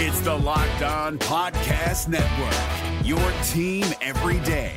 It's 0.00 0.20
the 0.20 0.32
Locked 0.32 0.82
On 0.82 1.18
Podcast 1.18 2.06
Network, 2.06 3.04
your 3.04 3.18
team 3.48 3.84
every 4.00 4.38
day. 4.46 4.76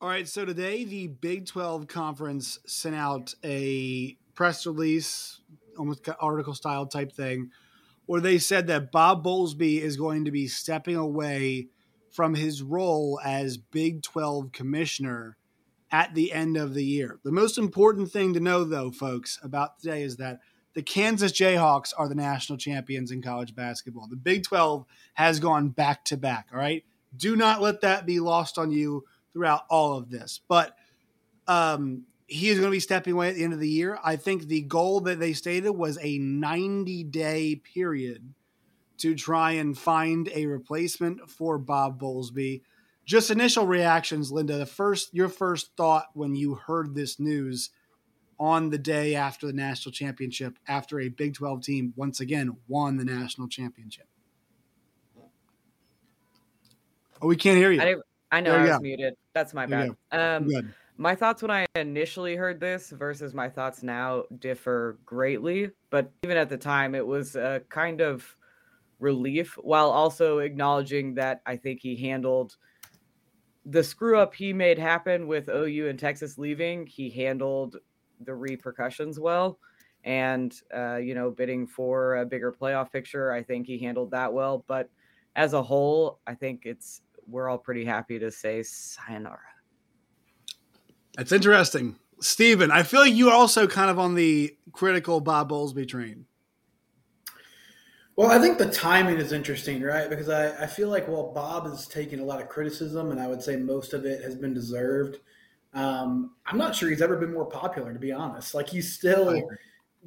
All 0.00 0.08
right, 0.08 0.26
so 0.26 0.46
today 0.46 0.84
the 0.84 1.08
Big 1.08 1.44
12 1.44 1.88
Conference 1.88 2.58
sent 2.64 2.94
out 2.94 3.34
a 3.44 4.16
press 4.34 4.64
release, 4.64 5.42
almost 5.76 6.08
article 6.18 6.54
style 6.54 6.86
type 6.86 7.12
thing, 7.12 7.50
where 8.06 8.22
they 8.22 8.38
said 8.38 8.66
that 8.68 8.90
Bob 8.90 9.22
Bowlsby 9.22 9.78
is 9.82 9.98
going 9.98 10.24
to 10.24 10.30
be 10.30 10.46
stepping 10.46 10.96
away 10.96 11.68
from 12.10 12.34
his 12.34 12.62
role 12.62 13.20
as 13.22 13.58
Big 13.58 14.00
12 14.00 14.52
commissioner 14.52 15.36
at 15.94 16.12
the 16.12 16.32
end 16.32 16.56
of 16.56 16.74
the 16.74 16.84
year. 16.84 17.20
The 17.22 17.30
most 17.30 17.56
important 17.56 18.10
thing 18.10 18.34
to 18.34 18.40
know, 18.40 18.64
though, 18.64 18.90
folks, 18.90 19.38
about 19.44 19.78
today 19.78 20.02
is 20.02 20.16
that 20.16 20.40
the 20.74 20.82
Kansas 20.82 21.30
Jayhawks 21.30 21.92
are 21.96 22.08
the 22.08 22.16
national 22.16 22.58
champions 22.58 23.12
in 23.12 23.22
college 23.22 23.54
basketball. 23.54 24.08
The 24.08 24.16
Big 24.16 24.42
12 24.42 24.84
has 25.12 25.38
gone 25.38 25.68
back 25.68 26.04
to 26.06 26.16
back, 26.16 26.48
all 26.52 26.58
right? 26.58 26.84
Do 27.16 27.36
not 27.36 27.62
let 27.62 27.82
that 27.82 28.06
be 28.06 28.18
lost 28.18 28.58
on 28.58 28.72
you 28.72 29.04
throughout 29.32 29.66
all 29.70 29.96
of 29.96 30.10
this. 30.10 30.40
But 30.48 30.76
um, 31.46 32.06
he 32.26 32.48
is 32.48 32.58
going 32.58 32.72
to 32.72 32.76
be 32.76 32.80
stepping 32.80 33.12
away 33.12 33.28
at 33.28 33.36
the 33.36 33.44
end 33.44 33.52
of 33.52 33.60
the 33.60 33.68
year. 33.68 33.96
I 34.02 34.16
think 34.16 34.48
the 34.48 34.62
goal 34.62 34.98
that 35.02 35.20
they 35.20 35.32
stated 35.32 35.70
was 35.70 35.96
a 36.02 36.18
90 36.18 37.04
day 37.04 37.54
period 37.54 38.34
to 38.98 39.14
try 39.14 39.52
and 39.52 39.78
find 39.78 40.28
a 40.34 40.46
replacement 40.46 41.30
for 41.30 41.56
Bob 41.56 42.00
Bowlsby. 42.00 42.62
Just 43.04 43.30
initial 43.30 43.66
reactions, 43.66 44.32
Linda. 44.32 44.56
The 44.56 44.66
first, 44.66 45.12
your 45.12 45.28
first 45.28 45.76
thought 45.76 46.06
when 46.14 46.34
you 46.34 46.54
heard 46.54 46.94
this 46.94 47.20
news 47.20 47.70
on 48.38 48.70
the 48.70 48.78
day 48.78 49.14
after 49.14 49.46
the 49.46 49.52
national 49.52 49.92
championship, 49.92 50.58
after 50.66 51.00
a 51.00 51.08
Big 51.08 51.34
12 51.34 51.62
team 51.62 51.92
once 51.96 52.20
again 52.20 52.56
won 52.66 52.96
the 52.96 53.04
national 53.04 53.48
championship. 53.48 54.06
Oh, 57.20 57.26
we 57.26 57.36
can't 57.36 57.58
hear 57.58 57.70
you. 57.70 57.80
I, 57.80 57.94
I 58.32 58.40
know 58.40 58.56
I 58.56 58.62
was 58.62 58.70
go. 58.70 58.78
muted. 58.80 59.14
That's 59.34 59.54
my 59.54 59.66
bad. 59.66 59.96
Um, 60.10 60.50
my 60.96 61.14
thoughts 61.14 61.42
when 61.42 61.50
I 61.50 61.66
initially 61.74 62.36
heard 62.36 62.60
this 62.60 62.90
versus 62.90 63.34
my 63.34 63.48
thoughts 63.48 63.82
now 63.82 64.24
differ 64.38 64.98
greatly. 65.04 65.70
But 65.90 66.10
even 66.22 66.36
at 66.36 66.48
the 66.48 66.56
time, 66.56 66.94
it 66.94 67.06
was 67.06 67.36
a 67.36 67.62
kind 67.68 68.00
of 68.00 68.24
relief 69.00 69.56
while 69.60 69.90
also 69.90 70.38
acknowledging 70.38 71.14
that 71.14 71.42
I 71.46 71.56
think 71.56 71.80
he 71.80 71.96
handled 71.96 72.56
the 73.66 73.82
screw 73.82 74.18
up 74.18 74.34
he 74.34 74.52
made 74.52 74.78
happen 74.78 75.26
with 75.26 75.48
OU 75.48 75.88
and 75.88 75.98
Texas 75.98 76.38
leaving. 76.38 76.86
He 76.86 77.10
handled 77.10 77.76
the 78.20 78.34
repercussions 78.34 79.18
well. 79.18 79.58
And, 80.04 80.54
uh, 80.74 80.96
you 80.96 81.14
know, 81.14 81.30
bidding 81.30 81.66
for 81.66 82.16
a 82.16 82.26
bigger 82.26 82.52
playoff 82.52 82.92
picture, 82.92 83.32
I 83.32 83.42
think 83.42 83.66
he 83.66 83.78
handled 83.78 84.10
that 84.10 84.32
well. 84.32 84.64
But 84.66 84.90
as 85.34 85.54
a 85.54 85.62
whole, 85.62 86.20
I 86.26 86.34
think 86.34 86.66
it's, 86.66 87.00
we're 87.26 87.48
all 87.48 87.56
pretty 87.56 87.86
happy 87.86 88.18
to 88.18 88.30
say 88.30 88.62
sayonara. 88.62 89.38
That's 91.16 91.32
interesting. 91.32 91.96
Steven, 92.20 92.70
I 92.70 92.82
feel 92.82 93.00
like 93.00 93.14
you 93.14 93.30
also 93.30 93.66
kind 93.66 93.90
of 93.90 93.98
on 93.98 94.14
the 94.14 94.54
critical 94.72 95.20
Bob 95.20 95.48
Bowlsby 95.50 95.88
train. 95.88 96.26
Well, 98.16 98.30
I 98.30 98.38
think 98.38 98.58
the 98.58 98.70
timing 98.70 99.18
is 99.18 99.32
interesting, 99.32 99.82
right? 99.82 100.08
Because 100.08 100.28
I, 100.28 100.62
I 100.62 100.66
feel 100.66 100.88
like 100.88 101.08
while 101.08 101.32
Bob 101.32 101.66
is 101.66 101.86
taking 101.86 102.20
a 102.20 102.24
lot 102.24 102.40
of 102.40 102.48
criticism, 102.48 103.10
and 103.10 103.20
I 103.20 103.26
would 103.26 103.42
say 103.42 103.56
most 103.56 103.92
of 103.92 104.04
it 104.04 104.22
has 104.22 104.36
been 104.36 104.54
deserved, 104.54 105.18
um, 105.72 106.30
I'm 106.46 106.56
not 106.56 106.76
sure 106.76 106.88
he's 106.90 107.02
ever 107.02 107.16
been 107.16 107.32
more 107.32 107.44
popular, 107.44 107.92
to 107.92 107.98
be 107.98 108.12
honest. 108.12 108.54
Like 108.54 108.68
he 108.68 108.80
still 108.80 109.42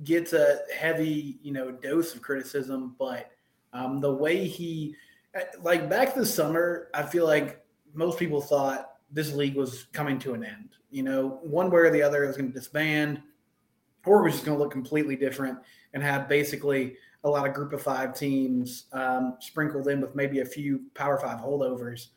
gets 0.05 0.31
a 0.31 0.59
heavy, 0.73 1.38
you 1.41 1.52
know, 1.52 1.72
dose 1.72 2.16
of 2.16 2.22
criticism, 2.22 2.95
but 2.97 3.31
um, 3.73 3.99
the 3.99 4.14
way 4.14 4.47
he, 4.47 4.95
like 5.61 5.89
back 5.89 6.15
this 6.15 6.33
summer, 6.33 6.87
I 6.93 7.03
feel 7.03 7.26
like 7.26 7.65
most 7.93 8.17
people 8.17 8.39
thought 8.39 8.92
this 9.11 9.33
league 9.33 9.55
was 9.55 9.87
coming 9.92 10.17
to 10.20 10.33
an 10.33 10.45
end. 10.45 10.70
You 10.92 11.03
know, 11.03 11.39
one 11.43 11.70
way 11.70 11.82
or 11.82 11.92
the 11.92 12.02
other, 12.02 12.23
it 12.23 12.27
was 12.27 12.37
going 12.37 12.53
to 12.53 12.58
disband, 12.58 13.21
or 14.05 14.21
it 14.21 14.23
was 14.23 14.33
just 14.36 14.45
going 14.45 14.58
to 14.58 14.64
look 14.64 14.71
completely 14.71 15.17
different 15.17 15.59
and 15.93 16.02
have 16.02 16.30
basically 16.30 16.95
a 17.27 17.30
lot 17.30 17.48
of 17.48 17.54
group 17.54 17.73
of 17.73 17.82
five 17.82 18.17
teams 18.17 18.86
um, 18.93 19.38
sprinkled 19.39 19.88
in 19.88 20.02
with 20.02 20.15
maybe 20.15 20.39
a 20.39 20.45
few 20.45 20.82
power 20.93 21.17
five 21.17 21.39
holdovers. 21.39 22.08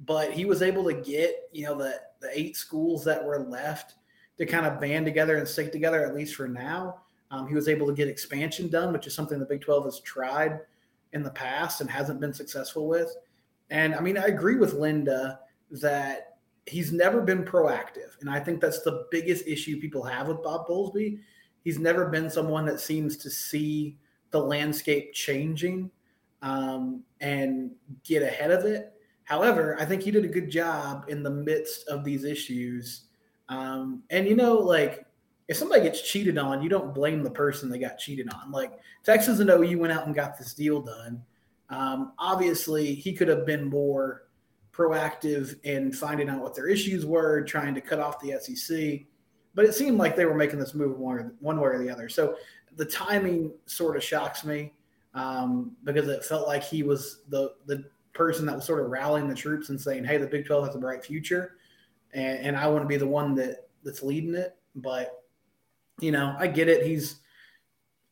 But 0.00 0.32
he 0.32 0.44
was 0.44 0.62
able 0.62 0.84
to 0.84 0.94
get, 0.94 1.48
you 1.52 1.66
know, 1.66 1.76
the, 1.76 2.00
the 2.20 2.30
eight 2.32 2.56
schools 2.56 3.04
that 3.04 3.24
were 3.24 3.40
left 3.40 3.94
to 4.38 4.46
kind 4.46 4.66
of 4.66 4.80
band 4.80 5.06
together 5.06 5.36
and 5.36 5.46
stick 5.46 5.70
together, 5.70 6.04
at 6.04 6.14
least 6.14 6.34
for 6.34 6.48
now. 6.48 7.02
Um, 7.30 7.46
he 7.46 7.54
was 7.54 7.68
able 7.68 7.86
to 7.86 7.92
get 7.92 8.08
expansion 8.08 8.68
done, 8.68 8.92
which 8.92 9.06
is 9.06 9.14
something 9.14 9.38
the 9.38 9.46
Big 9.46 9.60
12 9.60 9.84
has 9.84 10.00
tried 10.00 10.60
in 11.12 11.22
the 11.22 11.30
past 11.30 11.80
and 11.80 11.90
hasn't 11.90 12.20
been 12.20 12.34
successful 12.34 12.88
with. 12.88 13.14
And 13.70 13.94
I 13.94 14.00
mean, 14.00 14.18
I 14.18 14.24
agree 14.24 14.56
with 14.56 14.74
Linda 14.74 15.40
that 15.70 16.36
he's 16.66 16.92
never 16.92 17.20
been 17.20 17.44
proactive. 17.44 18.20
And 18.20 18.30
I 18.30 18.38
think 18.38 18.60
that's 18.60 18.82
the 18.82 19.06
biggest 19.10 19.46
issue 19.46 19.80
people 19.80 20.02
have 20.04 20.28
with 20.28 20.42
Bob 20.42 20.66
Bowlsby. 20.68 21.20
He's 21.64 21.78
never 21.78 22.06
been 22.06 22.28
someone 22.28 22.66
that 22.66 22.80
seems 22.80 23.16
to 23.18 23.30
see 23.30 23.96
the 24.32 24.40
landscape 24.40 25.12
changing 25.12 25.90
um, 26.42 27.02
and 27.20 27.70
get 28.04 28.22
ahead 28.22 28.50
of 28.50 28.64
it. 28.64 28.92
However, 29.24 29.76
I 29.80 29.84
think 29.84 30.02
he 30.02 30.10
did 30.10 30.24
a 30.24 30.28
good 30.28 30.50
job 30.50 31.04
in 31.08 31.22
the 31.22 31.30
midst 31.30 31.86
of 31.88 32.04
these 32.04 32.24
issues. 32.24 33.04
Um, 33.48 34.02
and, 34.10 34.26
you 34.26 34.34
know, 34.34 34.54
like, 34.54 35.06
if 35.48 35.56
somebody 35.56 35.82
gets 35.82 36.02
cheated 36.02 36.38
on, 36.38 36.62
you 36.62 36.68
don't 36.68 36.94
blame 36.94 37.22
the 37.22 37.30
person 37.30 37.68
they 37.68 37.78
got 37.78 37.98
cheated 37.98 38.32
on. 38.32 38.50
Like 38.50 38.72
Texas 39.04 39.40
and 39.40 39.50
OU 39.50 39.78
went 39.78 39.92
out 39.92 40.06
and 40.06 40.14
got 40.14 40.38
this 40.38 40.54
deal 40.54 40.80
done. 40.80 41.22
Um, 41.68 42.12
obviously, 42.18 42.94
he 42.94 43.12
could 43.12 43.28
have 43.28 43.46
been 43.46 43.68
more 43.68 44.24
proactive 44.72 45.56
in 45.64 45.92
finding 45.92 46.28
out 46.28 46.40
what 46.40 46.54
their 46.54 46.68
issues 46.68 47.04
were, 47.04 47.42
trying 47.42 47.74
to 47.74 47.80
cut 47.80 47.98
off 47.98 48.20
the 48.20 48.38
SEC. 48.40 49.00
But 49.54 49.66
it 49.66 49.74
seemed 49.74 49.98
like 49.98 50.16
they 50.16 50.24
were 50.24 50.34
making 50.34 50.58
this 50.58 50.74
move 50.74 50.98
one, 50.98 51.34
one 51.40 51.60
way 51.60 51.68
or 51.68 51.78
the 51.78 51.90
other. 51.90 52.08
So 52.08 52.36
the 52.76 52.84
timing 52.84 53.52
sort 53.66 53.96
of 53.96 54.02
shocks 54.02 54.44
me 54.44 54.72
um, 55.14 55.76
because 55.84 56.08
it 56.08 56.24
felt 56.24 56.46
like 56.46 56.64
he 56.64 56.82
was 56.82 57.20
the 57.28 57.54
the 57.66 57.84
person 58.14 58.44
that 58.46 58.54
was 58.54 58.64
sort 58.64 58.80
of 58.80 58.90
rallying 58.90 59.28
the 59.28 59.34
troops 59.34 59.68
and 59.68 59.80
saying, 59.80 60.04
"Hey, 60.04 60.18
the 60.18 60.26
Big 60.26 60.46
12 60.46 60.66
has 60.66 60.76
a 60.76 60.78
bright 60.78 61.04
future, 61.04 61.56
and, 62.12 62.38
and 62.38 62.56
I 62.56 62.66
want 62.68 62.82
to 62.82 62.88
be 62.88 62.96
the 62.96 63.06
one 63.06 63.34
that 63.36 63.68
that's 63.82 64.02
leading 64.02 64.34
it." 64.34 64.56
But 64.74 65.22
you 66.00 66.12
know, 66.12 66.34
I 66.38 66.46
get 66.46 66.68
it. 66.68 66.86
He's 66.86 67.20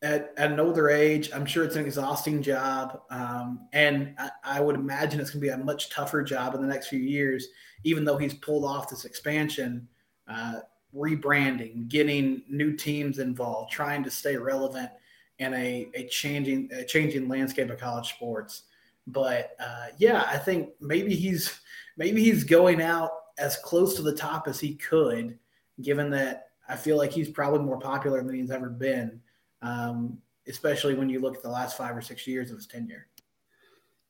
at, 0.02 0.32
at 0.36 0.50
an 0.50 0.60
older 0.60 0.88
age. 0.88 1.30
I'm 1.34 1.46
sure 1.46 1.64
it's 1.64 1.76
an 1.76 1.84
exhausting 1.84 2.42
job. 2.42 3.00
Um, 3.10 3.68
and 3.72 4.14
I, 4.18 4.30
I, 4.44 4.60
would 4.60 4.74
imagine 4.74 5.20
it's 5.20 5.30
going 5.30 5.40
to 5.42 5.46
be 5.46 5.52
a 5.52 5.58
much 5.58 5.90
tougher 5.90 6.22
job 6.22 6.54
in 6.54 6.62
the 6.62 6.66
next 6.66 6.88
few 6.88 7.00
years, 7.00 7.48
even 7.84 8.04
though 8.04 8.16
he's 8.16 8.34
pulled 8.34 8.64
off 8.64 8.88
this 8.88 9.04
expansion, 9.04 9.88
uh, 10.28 10.60
rebranding, 10.94 11.88
getting 11.88 12.42
new 12.48 12.76
teams 12.76 13.18
involved, 13.18 13.72
trying 13.72 14.02
to 14.04 14.10
stay 14.10 14.36
relevant 14.36 14.90
in 15.38 15.54
a, 15.54 15.88
a 15.94 16.06
changing 16.08 16.68
a 16.72 16.84
changing 16.84 17.28
landscape 17.28 17.70
of 17.70 17.78
college 17.78 18.10
sports. 18.10 18.62
But 19.06 19.56
uh, 19.58 19.86
yeah, 19.98 20.24
I 20.26 20.38
think 20.38 20.70
maybe 20.80 21.14
he's 21.14 21.60
maybe 21.96 22.22
he's 22.22 22.44
going 22.44 22.82
out 22.82 23.10
as 23.38 23.56
close 23.56 23.96
to 23.96 24.02
the 24.02 24.14
top 24.14 24.48
as 24.48 24.60
he 24.60 24.74
could, 24.74 25.38
given 25.80 26.10
that 26.10 26.48
I 26.68 26.76
feel 26.76 26.96
like 26.96 27.12
he's 27.12 27.30
probably 27.30 27.60
more 27.60 27.78
popular 27.78 28.22
than 28.22 28.34
he's 28.34 28.50
ever 28.50 28.68
been 28.68 29.20
um, 29.62 30.18
especially 30.48 30.94
when 30.94 31.08
you 31.08 31.20
look 31.20 31.36
at 31.36 31.42
the 31.42 31.50
last 31.50 31.76
five 31.76 31.96
or 31.96 32.02
six 32.02 32.26
years 32.26 32.50
of 32.50 32.56
his 32.56 32.66
tenure. 32.66 33.06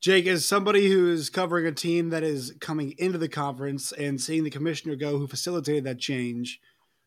Jake, 0.01 0.27
as 0.27 0.47
somebody 0.47 0.89
who 0.89 1.11
is 1.11 1.29
covering 1.29 1.67
a 1.67 1.73
team 1.73 2.09
that 2.11 2.23
is 2.23 2.55
coming 2.61 2.95
into 2.97 3.19
the 3.19 3.29
conference 3.29 3.93
and 3.93 4.19
seeing 4.19 4.45
the 4.45 4.51
commissioner 4.51 4.97
go 4.97 5.19
who 5.19 5.27
facilitated 5.27 5.85
that 5.85 5.99
change, 5.99 6.61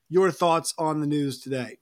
your 0.09 0.31
thoughts 0.31 0.73
on 0.77 0.99
the 0.99 1.07
news 1.07 1.39
today? 1.39 1.77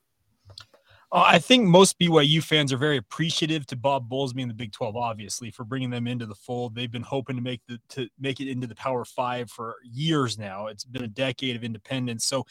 Uh, 1.13 1.23
I 1.27 1.39
think 1.39 1.67
most 1.67 1.99
BYU 1.99 2.41
fans 2.41 2.71
are 2.71 2.77
very 2.77 2.95
appreciative 2.95 3.65
to 3.67 3.75
Bob 3.75 4.09
Bowlsby 4.09 4.41
in 4.41 4.47
the 4.47 4.53
Big 4.53 4.71
12, 4.71 4.95
obviously, 4.95 5.51
for 5.51 5.65
bringing 5.65 5.89
them 5.89 6.07
into 6.07 6.25
the 6.25 6.35
fold. 6.35 6.73
They've 6.73 6.91
been 6.91 7.01
hoping 7.01 7.35
to 7.35 7.41
make 7.41 7.61
the 7.67 7.79
to 7.89 8.07
make 8.17 8.39
it 8.39 8.49
into 8.49 8.65
the 8.65 8.75
Power 8.75 9.03
Five 9.03 9.51
for 9.51 9.75
years 9.83 10.37
now. 10.37 10.67
It's 10.67 10.85
been 10.85 11.03
a 11.03 11.09
decade 11.09 11.57
of 11.57 11.63
independence, 11.65 12.25
so 12.25 12.45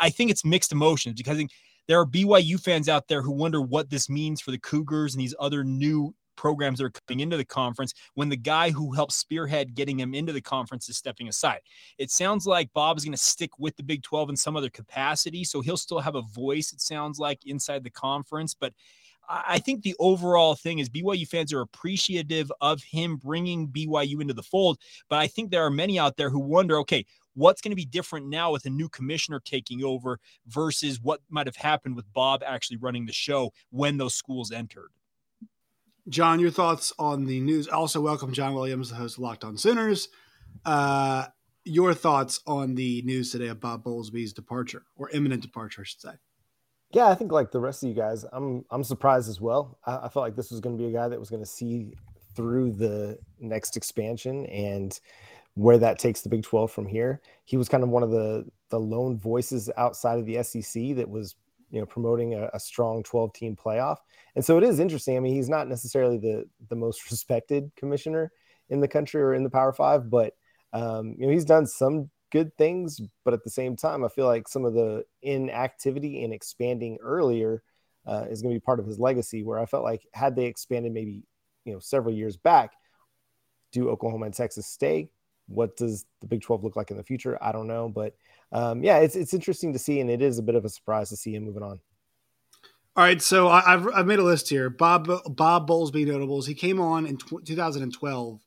I 0.00 0.08
think 0.08 0.30
it's 0.30 0.46
mixed 0.46 0.72
emotions 0.72 1.16
because 1.16 1.44
there 1.88 2.00
are 2.00 2.06
BYU 2.06 2.58
fans 2.58 2.88
out 2.88 3.08
there 3.08 3.20
who 3.20 3.32
wonder 3.32 3.60
what 3.60 3.90
this 3.90 4.08
means 4.08 4.40
for 4.40 4.50
the 4.50 4.58
Cougars 4.58 5.14
and 5.14 5.20
these 5.20 5.34
other 5.38 5.62
new 5.62 6.14
programs 6.40 6.78
that 6.78 6.86
are 6.86 6.92
coming 7.06 7.20
into 7.20 7.36
the 7.36 7.44
conference 7.44 7.92
when 8.14 8.30
the 8.30 8.36
guy 8.36 8.70
who 8.70 8.94
helped 8.94 9.12
spearhead 9.12 9.74
getting 9.74 9.98
them 9.98 10.14
into 10.14 10.32
the 10.32 10.40
conference 10.40 10.88
is 10.88 10.96
stepping 10.96 11.28
aside. 11.28 11.60
It 11.98 12.10
sounds 12.10 12.46
like 12.46 12.72
Bob 12.72 12.96
is 12.96 13.04
going 13.04 13.12
to 13.12 13.18
stick 13.18 13.50
with 13.58 13.76
the 13.76 13.82
Big 13.82 14.02
12 14.02 14.30
in 14.30 14.36
some 14.36 14.56
other 14.56 14.70
capacity, 14.70 15.44
so 15.44 15.60
he'll 15.60 15.76
still 15.76 16.00
have 16.00 16.14
a 16.14 16.22
voice, 16.22 16.72
it 16.72 16.80
sounds 16.80 17.18
like, 17.18 17.44
inside 17.44 17.84
the 17.84 17.90
conference. 17.90 18.54
But 18.54 18.72
I 19.28 19.58
think 19.58 19.82
the 19.82 19.94
overall 19.98 20.54
thing 20.54 20.78
is 20.78 20.88
BYU 20.88 21.28
fans 21.28 21.52
are 21.52 21.60
appreciative 21.60 22.50
of 22.62 22.82
him 22.82 23.16
bringing 23.16 23.68
BYU 23.68 24.22
into 24.22 24.32
the 24.32 24.42
fold. 24.42 24.78
But 25.10 25.18
I 25.18 25.26
think 25.26 25.50
there 25.50 25.64
are 25.64 25.70
many 25.70 25.98
out 25.98 26.16
there 26.16 26.30
who 26.30 26.40
wonder 26.40 26.78
okay, 26.78 27.04
What's 27.34 27.60
going 27.60 27.70
to 27.70 27.76
be 27.76 27.84
different 27.84 28.26
now 28.26 28.50
with 28.50 28.66
a 28.66 28.70
new 28.70 28.88
commissioner 28.88 29.40
taking 29.44 29.84
over 29.84 30.18
versus 30.48 31.00
what 31.00 31.20
might 31.28 31.46
have 31.46 31.54
happened 31.54 31.94
with 31.94 32.12
Bob 32.12 32.42
actually 32.44 32.78
running 32.78 33.06
the 33.06 33.12
show 33.12 33.52
when 33.70 33.98
those 33.98 34.14
schools 34.16 34.50
entered? 34.50 34.90
John, 36.10 36.40
your 36.40 36.50
thoughts 36.50 36.92
on 36.98 37.24
the 37.26 37.40
news. 37.40 37.68
Also, 37.68 38.00
welcome 38.00 38.32
John 38.32 38.52
Williams, 38.52 38.90
the 38.90 38.96
host 38.96 39.16
of 39.16 39.22
Locked 39.22 39.44
On 39.44 39.56
Sooners. 39.56 40.08
Uh, 40.64 41.26
your 41.64 41.94
thoughts 41.94 42.40
on 42.48 42.74
the 42.74 43.00
news 43.02 43.30
today 43.30 43.46
of 43.46 43.60
Bob 43.60 43.84
Bowlsby's 43.84 44.32
departure 44.32 44.82
or 44.96 45.08
imminent 45.10 45.40
departure, 45.40 45.82
I 45.82 45.84
should 45.84 46.00
say. 46.00 46.14
Yeah, 46.90 47.06
I 47.06 47.14
think 47.14 47.30
like 47.30 47.52
the 47.52 47.60
rest 47.60 47.84
of 47.84 47.88
you 47.88 47.94
guys, 47.94 48.24
I'm 48.32 48.64
I'm 48.72 48.82
surprised 48.82 49.28
as 49.28 49.40
well. 49.40 49.78
I, 49.86 49.98
I 49.98 50.08
felt 50.08 50.24
like 50.24 50.34
this 50.34 50.50
was 50.50 50.58
going 50.58 50.76
to 50.76 50.82
be 50.82 50.88
a 50.88 50.92
guy 50.92 51.06
that 51.06 51.20
was 51.20 51.30
going 51.30 51.42
to 51.42 51.48
see 51.48 51.92
through 52.34 52.72
the 52.72 53.16
next 53.38 53.76
expansion 53.76 54.46
and 54.46 54.98
where 55.54 55.78
that 55.78 56.00
takes 56.00 56.22
the 56.22 56.28
Big 56.28 56.42
12 56.42 56.72
from 56.72 56.86
here. 56.86 57.20
He 57.44 57.56
was 57.56 57.68
kind 57.68 57.84
of 57.84 57.88
one 57.88 58.02
of 58.02 58.10
the 58.10 58.46
the 58.70 58.80
lone 58.80 59.16
voices 59.16 59.70
outside 59.76 60.18
of 60.18 60.26
the 60.26 60.42
SEC 60.42 60.96
that 60.96 61.08
was 61.08 61.36
you 61.70 61.80
know 61.80 61.86
promoting 61.86 62.34
a, 62.34 62.50
a 62.52 62.60
strong 62.60 63.02
12 63.02 63.32
team 63.32 63.56
playoff. 63.56 63.96
And 64.34 64.44
so 64.44 64.58
it 64.58 64.64
is 64.64 64.80
interesting. 64.80 65.16
I 65.16 65.20
mean, 65.20 65.34
he's 65.34 65.48
not 65.48 65.68
necessarily 65.68 66.18
the 66.18 66.44
the 66.68 66.76
most 66.76 67.02
respected 67.10 67.70
commissioner 67.76 68.32
in 68.68 68.80
the 68.80 68.88
country 68.88 69.20
or 69.22 69.34
in 69.34 69.44
the 69.44 69.50
Power 69.50 69.72
Five, 69.72 70.10
but 70.10 70.34
um, 70.72 71.14
you 71.18 71.26
know 71.26 71.32
he's 71.32 71.44
done 71.44 71.66
some 71.66 72.10
good 72.30 72.56
things, 72.56 73.00
but 73.24 73.34
at 73.34 73.42
the 73.42 73.50
same 73.50 73.76
time, 73.76 74.04
I 74.04 74.08
feel 74.08 74.26
like 74.26 74.48
some 74.48 74.64
of 74.64 74.74
the 74.74 75.04
inactivity 75.22 76.22
in 76.22 76.32
expanding 76.32 76.98
earlier 77.02 77.62
uh, 78.06 78.26
is 78.30 78.40
going 78.40 78.54
to 78.54 78.60
be 78.60 78.64
part 78.64 78.80
of 78.80 78.86
his 78.86 78.98
legacy. 78.98 79.42
Where 79.42 79.58
I 79.58 79.66
felt 79.66 79.84
like 79.84 80.06
had 80.12 80.36
they 80.36 80.46
expanded 80.46 80.92
maybe 80.92 81.22
you 81.64 81.72
know 81.72 81.80
several 81.80 82.14
years 82.14 82.36
back, 82.36 82.72
do 83.72 83.88
Oklahoma 83.90 84.26
and 84.26 84.34
Texas 84.34 84.66
stay? 84.66 85.10
What 85.48 85.76
does 85.76 86.06
the 86.20 86.28
Big 86.28 86.42
12 86.42 86.62
look 86.62 86.76
like 86.76 86.92
in 86.92 86.96
the 86.96 87.02
future? 87.02 87.36
I 87.42 87.50
don't 87.50 87.66
know, 87.66 87.88
but 87.88 88.14
um, 88.52 88.82
yeah, 88.82 88.98
it's 88.98 89.16
it's 89.16 89.34
interesting 89.34 89.72
to 89.72 89.78
see, 89.78 90.00
and 90.00 90.10
it 90.10 90.22
is 90.22 90.38
a 90.38 90.42
bit 90.42 90.54
of 90.54 90.64
a 90.64 90.68
surprise 90.68 91.08
to 91.10 91.16
see 91.16 91.34
him 91.34 91.44
moving 91.44 91.62
on. 91.62 91.80
All 92.96 93.04
right, 93.04 93.22
so 93.22 93.48
I, 93.48 93.60
have 93.62 93.88
I've 93.94 94.06
made 94.06 94.18
a 94.18 94.24
list 94.24 94.48
here. 94.48 94.68
Bob 94.68 95.08
Bob 95.28 95.68
Bowlsby 95.68 96.06
notables. 96.06 96.46
He 96.46 96.54
came 96.54 96.80
on 96.80 97.06
in 97.06 97.16
tw- 97.16 97.44
2012 97.44 98.40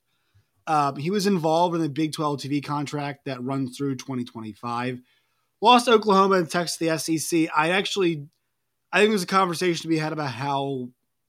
um, 0.66 0.96
he 0.96 1.10
was 1.10 1.26
involved 1.26 1.74
in 1.74 1.82
the 1.82 1.88
Big 1.88 2.12
12 2.12 2.40
TV 2.40 2.64
contract 2.64 3.26
that 3.26 3.42
runs 3.42 3.76
through 3.76 3.96
2025. 3.96 5.00
Lost 5.60 5.88
Oklahoma 5.88 6.36
and 6.36 6.50
Texas 6.50 6.78
the 6.78 6.98
SEC. 6.98 7.48
I 7.54 7.70
actually, 7.70 8.26
I 8.92 9.00
think 9.00 9.10
there's 9.10 9.22
a 9.22 9.26
conversation 9.26 9.82
to 9.82 9.88
be 9.88 9.98
had 9.98 10.12
about 10.12 10.30
how 10.30 10.88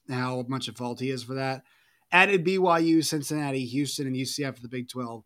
how 0.09 0.45
much 0.47 0.69
at 0.69 0.77
fault 0.77 0.99
he 0.99 1.09
is 1.09 1.23
for 1.23 1.33
that. 1.33 1.63
Added 2.11 2.45
BYU, 2.45 3.03
Cincinnati, 3.03 3.65
Houston, 3.65 4.05
and 4.07 4.15
UCF 4.15 4.55
for 4.55 4.61
the 4.61 4.69
Big 4.69 4.87
12. 4.87 5.23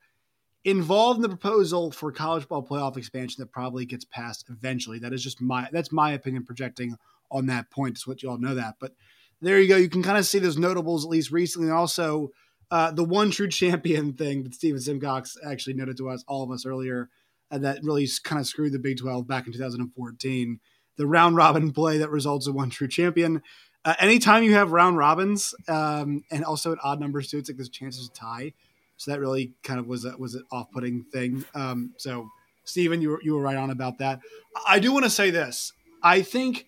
Involved 0.66 1.18
in 1.18 1.22
the 1.22 1.30
proposal 1.30 1.92
for 1.92 2.12
college 2.12 2.48
ball 2.48 2.66
playoff 2.66 2.98
expansion 2.98 3.38
that 3.40 3.52
probably 3.52 3.86
gets 3.86 4.06
passed 4.06 4.46
eventually. 4.50 5.00
That 5.00 5.14
is 5.14 5.24
just 5.24 5.42
my 5.42 5.70
that's 5.72 5.92
my 5.92 6.12
opinion 6.12 6.46
projecting 6.46 6.98
on 7.32 7.46
that 7.46 7.72
point. 7.72 7.96
Just 7.96 8.08
what 8.08 8.22
you 8.22 8.30
all 8.30 8.38
know 8.38 8.56
that. 8.56 8.76
But 8.80 8.94
there 9.42 9.60
you 9.60 9.70
go. 9.70 9.78
You 9.78 9.90
can 9.90 10.04
kind 10.04 10.18
of 10.18 10.26
see 10.26 10.40
those 10.40 10.58
notables 10.58 11.06
at 11.06 11.12
least 11.12 11.32
recently. 11.32 11.70
And 11.70 11.78
also 11.78 12.32
uh, 12.72 12.92
the 12.92 13.04
one 13.04 13.32
true 13.32 13.48
champion 13.50 14.14
thing 14.14 14.44
that 14.44 14.54
Steven 14.54 14.80
Simcox 14.80 15.38
actually 15.46 15.74
noted 15.74 15.98
to 15.98 16.10
us, 16.10 16.24
all 16.28 16.44
of 16.44 16.52
us 16.52 16.66
earlier, 16.66 17.10
and 17.52 17.64
that 17.64 17.84
really 17.84 18.08
kind 18.24 18.40
of 18.40 18.48
screwed 18.48 18.74
the 18.74 18.80
Big 18.80 18.98
12 18.98 19.28
back 19.28 19.48
in 19.48 19.54
2014. 19.54 20.60
The 20.98 21.08
round 21.08 21.38
robin 21.38 21.72
play 21.72 21.98
that 22.00 22.10
results 22.10 22.48
in 22.48 22.54
one 22.54 22.70
true 22.70 22.88
champion. 22.88 23.42
Uh, 23.86 23.96
anytime 24.00 24.44
you 24.44 24.54
have 24.54 24.74
round 24.74 24.98
robins 24.98 25.54
um, 25.70 26.24
and 26.30 26.44
also 26.44 26.74
at 26.74 26.78
odd 26.84 27.00
numbers 27.00 27.30
too, 27.30 27.38
it's 27.38 27.50
like 27.50 27.56
there's 27.56 27.70
chances 27.70 28.10
to 28.10 28.14
tie. 28.14 28.54
So 29.00 29.12
that 29.12 29.22
really 29.22 29.54
kind 29.64 29.80
of 29.80 29.88
was 29.88 30.04
a, 30.04 30.16
was 30.18 30.36
an 30.36 30.44
off 30.52 30.70
putting 30.72 31.06
thing. 31.06 31.46
Um, 31.56 31.94
so 31.96 32.30
Stephen, 32.66 33.02
you 33.02 33.12
were, 33.12 33.22
you 33.24 33.34
were 33.34 33.42
right 33.42 33.56
on 33.56 33.70
about 33.70 33.98
that. 34.00 34.20
I 34.68 34.80
do 34.80 34.92
want 34.92 35.06
to 35.06 35.10
say 35.10 35.32
this. 35.32 35.72
I 36.04 36.22
think 36.22 36.66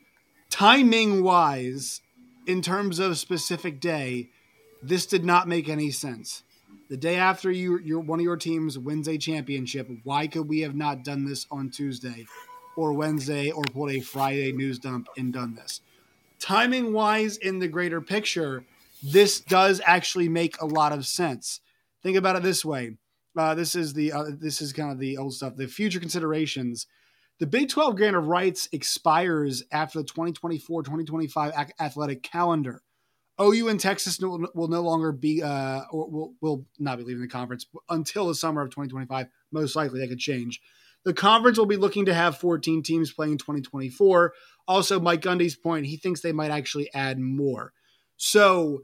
timing 0.50 1.24
wise, 1.24 2.00
in 2.48 2.62
terms 2.62 3.00
of 3.00 3.18
specific 3.18 3.82
day, 3.82 4.30
this 4.82 5.06
did 5.06 5.26
not 5.26 5.50
make 5.50 5.68
any 5.68 5.92
sense. 5.92 6.44
The 6.90 6.96
day 6.96 7.18
after 7.18 7.52
you, 7.52 7.80
your 7.80 8.00
one 8.00 8.20
of 8.20 8.24
your 8.24 8.38
teams 8.38 8.80
wins 8.80 9.10
a 9.10 9.18
championship, 9.18 9.90
why 10.06 10.28
could 10.28 10.48
we 10.48 10.62
have 10.62 10.76
not 10.76 11.04
done 11.04 11.26
this 11.26 11.48
on 11.52 11.70
Tuesday 11.70 12.26
or 12.78 12.94
Wednesday 12.94 13.52
or 13.52 13.64
pulled 13.64 13.92
a 13.92 14.00
Friday 14.00 14.54
news 14.54 14.80
dump 14.80 15.10
and 15.18 15.34
done 15.34 15.56
this? 15.56 15.82
Timing 16.40 16.94
wise, 16.94 17.36
in 17.36 17.60
the 17.60 17.68
greater 17.68 18.00
picture, 18.00 18.64
this 19.04 19.42
does 19.42 19.82
actually 19.86 20.30
make 20.30 20.62
a 20.62 20.66
lot 20.66 20.94
of 20.94 21.06
sense. 21.06 21.60
Think 22.04 22.18
about 22.18 22.36
it 22.36 22.44
this 22.44 22.66
way. 22.66 22.98
Uh, 23.38 23.56
this 23.56 23.76
is 23.76 23.94
the 23.94 24.12
uh, 24.12 24.26
this 24.40 24.62
is 24.62 24.74
kind 24.74 24.92
of 24.92 25.00
the 25.00 25.18
old 25.18 25.34
stuff. 25.34 25.56
The 25.56 25.68
future 25.68 26.00
considerations. 26.00 26.88
The 27.40 27.48
Big 27.48 27.70
12 27.70 27.96
grant 27.96 28.16
of 28.16 28.28
rights 28.28 28.70
expires 28.72 29.64
after 29.72 30.00
the 30.00 30.06
2024-2025 30.06 31.72
athletic 31.80 32.22
calendar. 32.22 32.84
OU 33.42 33.70
and 33.70 33.80
Texas 33.80 34.20
will, 34.20 34.48
will 34.54 34.68
no 34.68 34.82
longer 34.82 35.12
be, 35.12 35.42
uh, 35.42 35.82
or 35.90 36.08
will, 36.08 36.34
will 36.40 36.66
not 36.78 37.00
be 37.00 37.04
leaving 37.04 37.24
the 37.24 37.28
conference 37.28 37.66
until 37.90 38.28
the 38.28 38.36
summer 38.36 38.62
of 38.62 38.70
2025. 38.70 39.26
Most 39.52 39.76
likely 39.76 40.00
that 40.00 40.10
could 40.10 40.20
change. 40.20 40.62
The 41.04 41.14
conference 41.14 41.58
will 41.58 41.66
be 41.66 41.78
looking 41.78 42.06
to 42.06 42.14
have 42.14 42.38
14 42.38 42.84
teams 42.84 43.12
playing 43.12 43.34
in 43.34 43.38
2024. 43.40 44.34
Also, 44.68 45.00
Mike 45.00 45.22
Gundy's 45.22 45.56
point, 45.56 45.88
he 45.88 45.98
thinks 45.98 46.22
they 46.22 46.32
might 46.32 46.52
actually 46.52 46.94
add 46.94 47.18
more. 47.18 47.74
So 48.18 48.84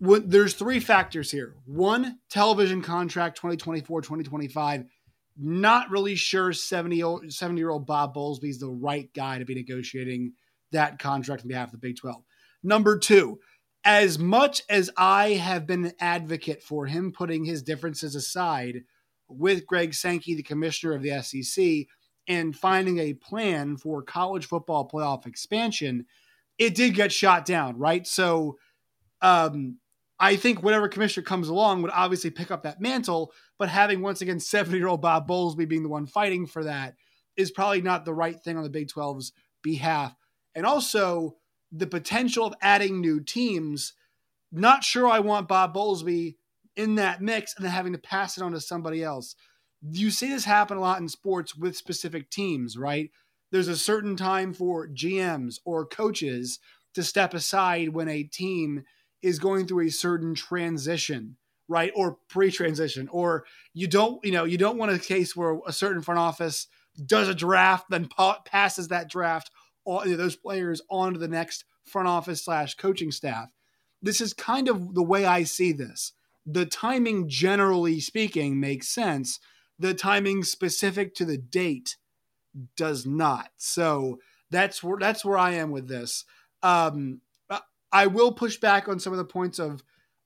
there's 0.00 0.54
three 0.54 0.80
factors 0.80 1.30
here. 1.30 1.54
One, 1.66 2.18
television 2.28 2.82
contract 2.82 3.36
2024, 3.36 4.02
2025. 4.02 4.84
Not 5.36 5.90
really 5.90 6.14
sure 6.14 6.52
70, 6.52 7.30
70 7.30 7.58
year 7.58 7.70
old 7.70 7.86
Bob 7.86 8.14
Bowlsby 8.14 8.48
is 8.48 8.58
the 8.58 8.68
right 8.68 9.12
guy 9.14 9.38
to 9.38 9.44
be 9.44 9.54
negotiating 9.54 10.32
that 10.72 10.98
contract 10.98 11.42
on 11.42 11.48
behalf 11.48 11.68
of 11.68 11.72
the 11.72 11.78
Big 11.78 11.96
12. 11.96 12.22
Number 12.62 12.98
two, 12.98 13.40
as 13.84 14.18
much 14.18 14.62
as 14.68 14.90
I 14.96 15.30
have 15.30 15.66
been 15.66 15.86
an 15.86 15.92
advocate 16.00 16.62
for 16.62 16.86
him 16.86 17.12
putting 17.12 17.44
his 17.44 17.62
differences 17.62 18.14
aside 18.14 18.84
with 19.28 19.66
Greg 19.66 19.94
Sankey, 19.94 20.34
the 20.34 20.42
commissioner 20.42 20.94
of 20.94 21.02
the 21.02 21.22
SEC, 21.22 21.86
and 22.26 22.56
finding 22.56 22.98
a 22.98 23.14
plan 23.14 23.76
for 23.76 24.02
college 24.02 24.46
football 24.46 24.88
playoff 24.88 25.26
expansion, 25.26 26.06
it 26.58 26.74
did 26.74 26.94
get 26.94 27.12
shot 27.12 27.44
down, 27.44 27.76
right? 27.76 28.06
So 28.06 28.56
um, 29.20 29.78
I 30.18 30.36
think 30.36 30.62
whatever 30.62 30.88
commissioner 30.88 31.24
comes 31.24 31.48
along 31.48 31.82
would 31.82 31.90
obviously 31.92 32.30
pick 32.30 32.50
up 32.50 32.62
that 32.62 32.80
mantle, 32.80 33.32
but 33.58 33.68
having 33.68 34.00
once 34.00 34.20
again 34.20 34.40
70 34.40 34.78
year 34.78 34.86
old 34.86 35.02
Bob 35.02 35.28
Bowlsby 35.28 35.68
being 35.68 35.82
the 35.82 35.88
one 35.88 36.06
fighting 36.06 36.46
for 36.46 36.64
that 36.64 36.94
is 37.36 37.50
probably 37.50 37.82
not 37.82 38.04
the 38.04 38.14
right 38.14 38.40
thing 38.40 38.56
on 38.56 38.62
the 38.62 38.70
Big 38.70 38.88
12's 38.88 39.32
behalf. 39.62 40.14
And 40.54 40.64
also, 40.64 41.36
the 41.74 41.86
potential 41.86 42.46
of 42.46 42.54
adding 42.62 43.00
new 43.00 43.20
teams. 43.20 43.94
Not 44.52 44.84
sure 44.84 45.08
I 45.08 45.18
want 45.18 45.48
Bob 45.48 45.74
Bowlsby 45.74 46.36
in 46.76 46.94
that 46.94 47.20
mix 47.20 47.54
and 47.56 47.64
then 47.64 47.72
having 47.72 47.92
to 47.92 47.98
pass 47.98 48.36
it 48.36 48.42
on 48.42 48.52
to 48.52 48.60
somebody 48.60 49.02
else. 49.02 49.34
You 49.82 50.10
see 50.10 50.28
this 50.28 50.44
happen 50.44 50.78
a 50.78 50.80
lot 50.80 51.00
in 51.00 51.08
sports 51.08 51.56
with 51.56 51.76
specific 51.76 52.30
teams, 52.30 52.76
right? 52.76 53.10
There's 53.50 53.68
a 53.68 53.76
certain 53.76 54.16
time 54.16 54.54
for 54.54 54.88
GMs 54.88 55.58
or 55.64 55.84
coaches 55.84 56.60
to 56.94 57.02
step 57.02 57.34
aside 57.34 57.88
when 57.88 58.08
a 58.08 58.22
team 58.22 58.84
is 59.24 59.38
going 59.38 59.66
through 59.66 59.86
a 59.86 59.90
certain 59.90 60.34
transition, 60.34 61.36
right? 61.66 61.92
Or 61.96 62.18
pre-transition, 62.28 63.08
or 63.08 63.44
you 63.72 63.86
don't, 63.88 64.24
you 64.24 64.32
know, 64.32 64.44
you 64.44 64.58
don't 64.58 64.78
want 64.78 64.92
a 64.92 64.98
case 64.98 65.34
where 65.34 65.58
a 65.66 65.72
certain 65.72 66.02
front 66.02 66.20
office 66.20 66.68
does 67.06 67.28
a 67.28 67.34
draft, 67.34 67.86
then 67.90 68.06
pa- 68.06 68.42
passes 68.44 68.88
that 68.88 69.10
draft 69.10 69.50
all, 69.84 70.02
those 70.04 70.36
players 70.36 70.82
onto 70.90 71.18
the 71.18 71.28
next 71.28 71.64
front 71.84 72.08
office 72.08 72.44
slash 72.44 72.74
coaching 72.74 73.10
staff. 73.10 73.48
This 74.02 74.20
is 74.20 74.34
kind 74.34 74.68
of 74.68 74.94
the 74.94 75.02
way 75.02 75.24
I 75.24 75.44
see 75.44 75.72
this. 75.72 76.12
The 76.46 76.66
timing, 76.66 77.28
generally 77.28 78.00
speaking, 78.00 78.60
makes 78.60 78.88
sense. 78.88 79.40
The 79.78 79.94
timing 79.94 80.44
specific 80.44 81.14
to 81.14 81.24
the 81.24 81.38
date 81.38 81.96
does 82.76 83.06
not. 83.06 83.48
So 83.56 84.18
that's 84.50 84.82
where 84.82 84.98
that's 85.00 85.24
where 85.24 85.38
I 85.38 85.52
am 85.52 85.70
with 85.70 85.88
this. 85.88 86.24
Um, 86.62 87.20
I 87.94 88.08
will 88.08 88.32
push 88.32 88.56
back 88.56 88.88
on 88.88 88.98
some 88.98 89.12
of 89.12 89.18
the 89.18 89.24
points 89.24 89.58
of 89.58 89.82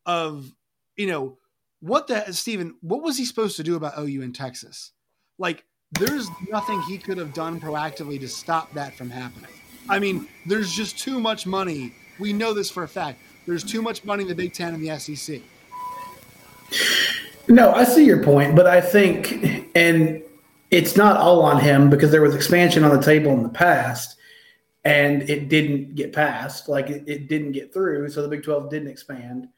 of 0.07 0.51
you 0.97 1.07
know 1.07 1.39
what 1.81 2.09
the 2.09 2.33
Stephen. 2.33 2.75
What 2.81 3.03
was 3.03 3.19
he 3.19 3.27
supposed 3.27 3.57
to 3.59 3.63
do 3.63 3.77
about 3.77 3.99
OU 3.99 4.23
in 4.23 4.33
Texas? 4.33 4.93
Like 5.39 5.65
there's 5.93 6.29
nothing 6.51 6.81
he 6.83 6.99
could 6.99 7.19
have 7.19 7.33
done 7.35 7.61
proactively 7.61 8.19
to 8.21 8.29
stop 8.29 8.73
that 8.73 8.97
from 8.97 9.11
happening. 9.11 9.51
I 9.89 9.99
mean, 9.99 10.27
there's 10.47 10.73
just 10.73 10.99
too 10.99 11.21
much 11.21 11.47
money. 11.47 11.95
We 12.19 12.33
know 12.33 12.53
this 12.53 12.71
for 12.71 12.83
a 12.83 12.89
fact. 12.89 13.21
There's 13.47 13.65
too 13.65 13.81
much 13.81 14.05
money 14.05 14.23
in 14.23 14.29
the 14.29 14.35
Big 14.35 14.53
Ten 14.53 14.75
and 14.75 14.87
the 14.87 14.99
SEC. 14.99 15.41
No, 17.49 17.73
I 17.73 17.85
see 17.85 18.05
your 18.05 18.23
point, 18.23 18.55
but 18.55 18.67
I 18.67 18.83
think, 18.83 19.71
and 19.75 20.23
it's 20.71 20.97
not 20.97 21.17
all 21.17 21.41
on 21.41 21.61
him 21.61 21.89
because 21.89 22.11
there 22.11 22.21
was 22.21 22.35
expansion 22.35 22.85
on 22.85 22.95
the 22.95 23.03
table 23.03 23.33
in 23.33 23.43
the 23.43 23.49
past 23.49 24.18
and 24.89 25.29
it 25.29 25.51
didn't 25.51 25.95
get 25.95 26.15
passed. 26.15 26.69
Like 26.69 26.89
it, 26.89 27.05
it 27.07 27.29
didn't 27.29 27.53
get 27.53 27.73
through. 27.75 28.09
So 28.09 28.23
the 28.23 28.29
Big 28.29 28.43
12 28.43 28.71
didn't 28.71 28.89
expand. 28.89 29.49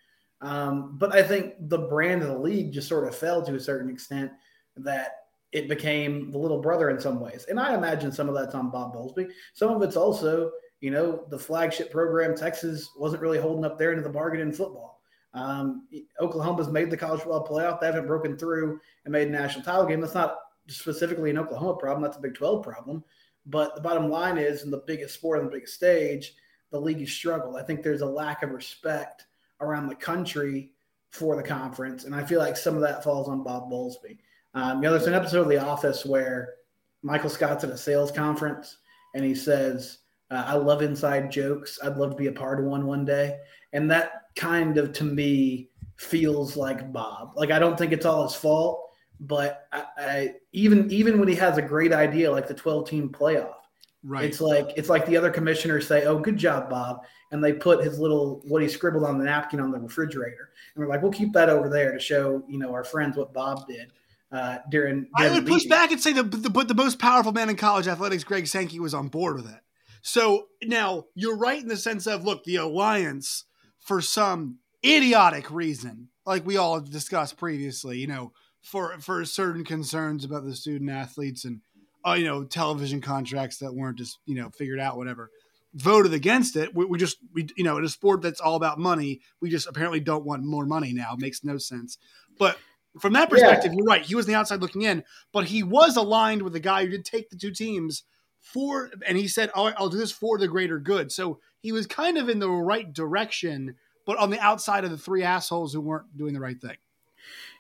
Um, 0.41 0.97
but 0.99 1.15
I 1.15 1.23
think 1.23 1.55
the 1.69 1.79
brand 1.79 2.23
of 2.23 2.29
the 2.29 2.39
league 2.39 2.73
just 2.73 2.89
sort 2.89 3.07
of 3.07 3.15
fell 3.15 3.41
to 3.45 3.55
a 3.55 3.61
certain 3.61 3.91
extent 3.91 4.33
that 4.79 5.13
it 5.53 5.69
became 5.69 6.33
the 6.33 6.39
little 6.39 6.61
brother 6.61 6.91
in 6.91 7.01
some 7.01 7.21
ways. 7.21 7.47
And 7.49 7.61
I 7.61 7.75
imagine 7.75 8.11
some 8.11 8.29
of 8.29 8.35
that's 8.35 8.55
on 8.55 8.71
Bob 8.71 8.95
Bowlsby. 8.95 9.29
Some 9.53 9.71
of 9.71 9.83
it's 9.83 9.97
also, 9.97 10.51
you 10.81 10.91
know, 10.91 11.25
the 11.29 11.39
flagship 11.39 11.93
program, 11.93 12.35
Texas 12.35 12.91
wasn't 12.97 13.23
really 13.23 13.39
holding 13.39 13.65
up 13.65 13.79
there 13.79 13.93
into 13.93 14.03
the 14.03 14.09
bargain 14.09 14.41
in 14.41 14.53
football. 14.53 15.01
Um, 15.33 15.87
Oklahoma's 16.21 16.69
made 16.69 16.91
the 16.91 16.97
college 16.97 17.21
football 17.21 17.47
playoff. 17.47 17.79
They 17.79 17.87
haven't 17.87 18.09
broken 18.09 18.37
through 18.37 18.81
and 19.05 19.13
made 19.13 19.29
a 19.29 19.31
national 19.31 19.65
title 19.65 19.87
game. 19.87 20.01
That's 20.01 20.15
not 20.15 20.39
specifically 20.67 21.31
an 21.31 21.39
Oklahoma 21.39 21.77
problem. 21.77 22.03
That's 22.03 22.17
a 22.17 22.21
Big 22.21 22.35
12 22.35 22.65
problem. 22.65 23.05
But 23.47 23.75
the 23.75 23.81
bottom 23.81 24.11
line 24.11 24.39
is, 24.39 24.63
in 24.63 24.71
the 24.71 24.83
biggest 24.87 25.15
sport 25.15 25.39
on 25.39 25.47
the 25.47 25.51
biggest 25.51 25.75
stage, 25.75 26.35
the 26.71 26.81
league 26.81 27.01
has 27.01 27.11
struggled. 27.11 27.57
I 27.57 27.63
think 27.63 27.83
there's 27.83 28.03
a 28.03 28.07
lack 28.07 28.43
of 28.43 28.51
respect 28.51 29.27
around 29.61 29.89
the 29.89 29.95
country 29.95 30.73
for 31.11 31.37
the 31.37 31.43
conference, 31.43 32.05
and 32.05 32.15
I 32.15 32.25
feel 32.25 32.39
like 32.39 32.57
some 32.57 32.77
of 32.77 32.83
that 32.83 33.03
falls 33.03 33.29
on 33.29 33.43
Bob 33.43 33.71
Bowlsby. 33.71 34.19
Um, 34.55 34.79
you 34.79 34.83
know, 34.83 34.93
there's 34.93 35.07
an 35.07 35.15
episode 35.15 35.43
of 35.43 35.49
The 35.49 35.59
Office 35.59 36.05
where 36.05 36.55
Michael 37.03 37.31
Scott's 37.31 37.65
at 37.65 37.71
a 37.71 37.77
sales 37.77 38.13
conference, 38.13 38.77
and 39.15 39.25
he 39.25 39.35
says, 39.35 39.99
uh, 40.31 40.45
"I 40.47 40.55
love 40.55 40.83
inside 40.83 41.33
jokes. 41.33 41.79
I'd 41.83 41.97
love 41.97 42.11
to 42.11 42.17
be 42.17 42.29
a 42.29 42.33
part 42.33 42.61
of 42.61 42.67
one 42.67 42.87
one 42.87 43.05
day." 43.05 43.41
And 43.73 43.91
that 43.91 44.27
kind 44.37 44.79
of, 44.79 44.93
to 44.95 45.05
me, 45.05 45.71
feels 45.97 46.57
like 46.57 46.93
Bob. 46.93 47.33
Like 47.37 47.51
I 47.51 47.59
don't 47.59 47.77
think 47.77 47.93
it's 47.93 48.07
all 48.07 48.23
his 48.23 48.35
fault 48.35 48.90
but 49.21 49.69
I, 49.73 49.85
I, 49.99 50.35
even 50.53 50.91
even 50.91 51.19
when 51.19 51.29
he 51.29 51.35
has 51.37 51.59
a 51.59 51.63
great 51.63 51.93
idea 51.93 52.31
like 52.31 52.49
the 52.49 52.55
12 52.55 52.89
team 52.89 53.09
playoff 53.09 53.55
right 54.03 54.25
it's 54.25 54.41
like 54.41 54.71
it's 54.77 54.89
like 54.89 55.05
the 55.07 55.17
other 55.17 55.31
commissioners 55.31 55.87
say 55.87 56.05
oh 56.05 56.19
good 56.19 56.39
job 56.39 56.71
bob 56.71 57.03
and 57.31 57.45
they 57.45 57.53
put 57.53 57.85
his 57.85 57.99
little 57.99 58.43
what 58.49 58.63
he 58.63 58.69
scribbled 58.69 59.05
on 59.05 59.19
the 59.19 59.25
napkin 59.25 59.61
on 59.61 59.71
the 59.71 59.79
refrigerator 59.79 60.51
and 60.75 60.83
we're 60.83 60.91
like 60.91 61.03
we'll 61.03 61.13
keep 61.13 61.33
that 61.35 61.51
over 61.51 61.69
there 61.69 61.93
to 61.93 62.01
show 62.01 62.43
you 62.49 62.59
know 62.59 62.73
our 62.73 62.85
friends 62.85 63.17
what 63.17 63.33
bob 63.35 63.67
did 63.69 63.93
uh, 64.33 64.59
during, 64.71 65.09
during 65.17 65.33
I 65.33 65.35
would 65.35 65.47
push 65.47 65.65
back 65.67 65.91
and 65.91 66.01
say 66.01 66.13
the, 66.13 66.23
the 66.23 66.51
but 66.51 66.69
the 66.69 66.75
most 66.75 67.01
powerful 67.01 67.33
man 67.33 67.51
in 67.51 67.57
college 67.57 67.89
athletics, 67.89 68.23
Greg 68.23 68.47
Sankey, 68.47 68.79
was 68.79 68.95
on 68.95 69.09
board 69.09 69.35
with 69.35 69.51
it. 69.51 69.61
So 70.03 70.47
now 70.63 71.07
you're 71.15 71.37
right 71.37 71.61
in 71.61 71.69
the 71.69 71.77
sense 71.77 72.07
of 72.07 72.25
look, 72.25 72.45
the 72.45 72.57
alliance 72.57 73.45
for 73.81 74.01
some 74.01 74.59
idiotic 74.85 75.51
reason, 75.51 76.09
like 76.25 76.47
we 76.47 76.57
all 76.57 76.81
discussed 76.81 77.39
previously, 77.39 77.99
you 77.99 78.07
know, 78.07 78.33
for 78.63 78.99
for 79.01 79.25
certain 79.25 79.65
concerns 79.65 80.25
about 80.25 80.45
the 80.45 80.55
student 80.55 80.91
athletes 80.91 81.45
and 81.45 81.61
uh, 82.07 82.13
you 82.13 82.25
know 82.25 82.45
television 82.45 83.01
contracts 83.01 83.59
that 83.59 83.75
weren't 83.75 83.99
just 83.99 84.19
you 84.27 84.35
know 84.35 84.51
figured 84.51 84.81
out 84.81 84.97
whatever 84.97 85.31
voted 85.75 86.13
against 86.13 86.57
it. 86.57 86.75
We, 86.75 86.85
we, 86.85 86.99
just 86.99 87.19
we 87.33 87.49
you 87.57 87.65
know 87.65 87.79
in 87.79 87.85
a 87.85 87.89
sport 87.89 88.23
that's 88.23 88.41
all 88.41 88.57
about 88.57 88.79
money 88.79 89.21
we 89.41 89.51
just 89.51 89.69
apparently 89.69 90.01
don't 90.01 90.25
want 90.25 90.45
more 90.45 90.67
money 90.67 90.93
now. 90.93 91.15
It 91.15 91.21
makes 91.21 91.45
no 91.45 91.59
sense. 91.59 91.99
But 92.39 92.59
from 92.99 93.13
that 93.13 93.31
perspective 93.31 93.73
yeah. 93.73 93.79
you're 93.79 93.87
right. 93.87 94.03
He 94.03 94.15
was 94.15 94.27
the 94.27 94.35
outside 94.35 94.61
looking 94.61 94.83
in 94.83 95.05
but 95.33 95.45
he 95.45 95.63
was 95.63 95.97
aligned 95.97 96.43
with 96.43 96.53
the 96.53 96.61
guy 96.61 96.85
who 96.85 96.91
did 96.91 97.05
take 97.05 97.31
the 97.31 97.37
two 97.37 97.53
teams 97.53 98.03
for 98.41 98.91
and 99.07 99.19
he 99.19 99.29
said 99.29 99.51
oh, 99.55 99.73
i'll 99.77 99.91
do 99.91 99.99
this 99.99 100.13
for 100.13 100.39
the 100.39 100.49
greater 100.49 100.79
good. 100.79 101.13
So 101.13 101.41
he 101.61 101.73
was 101.73 101.87
kind 101.87 102.19
of 102.19 102.29
in 102.29 102.39
the 102.41 102.51
right 102.51 102.93
direction 102.93 103.77
but 104.07 104.19
on 104.19 104.31
the 104.31 104.41
outside 104.41 104.85
of 104.85 104.91
the 104.91 104.99
three 104.99 105.23
assholes 105.23 105.73
who 105.73 105.81
weren't 105.81 106.17
doing 106.17 106.35
the 106.35 106.41
right 106.41 106.61
thing 106.61 106.77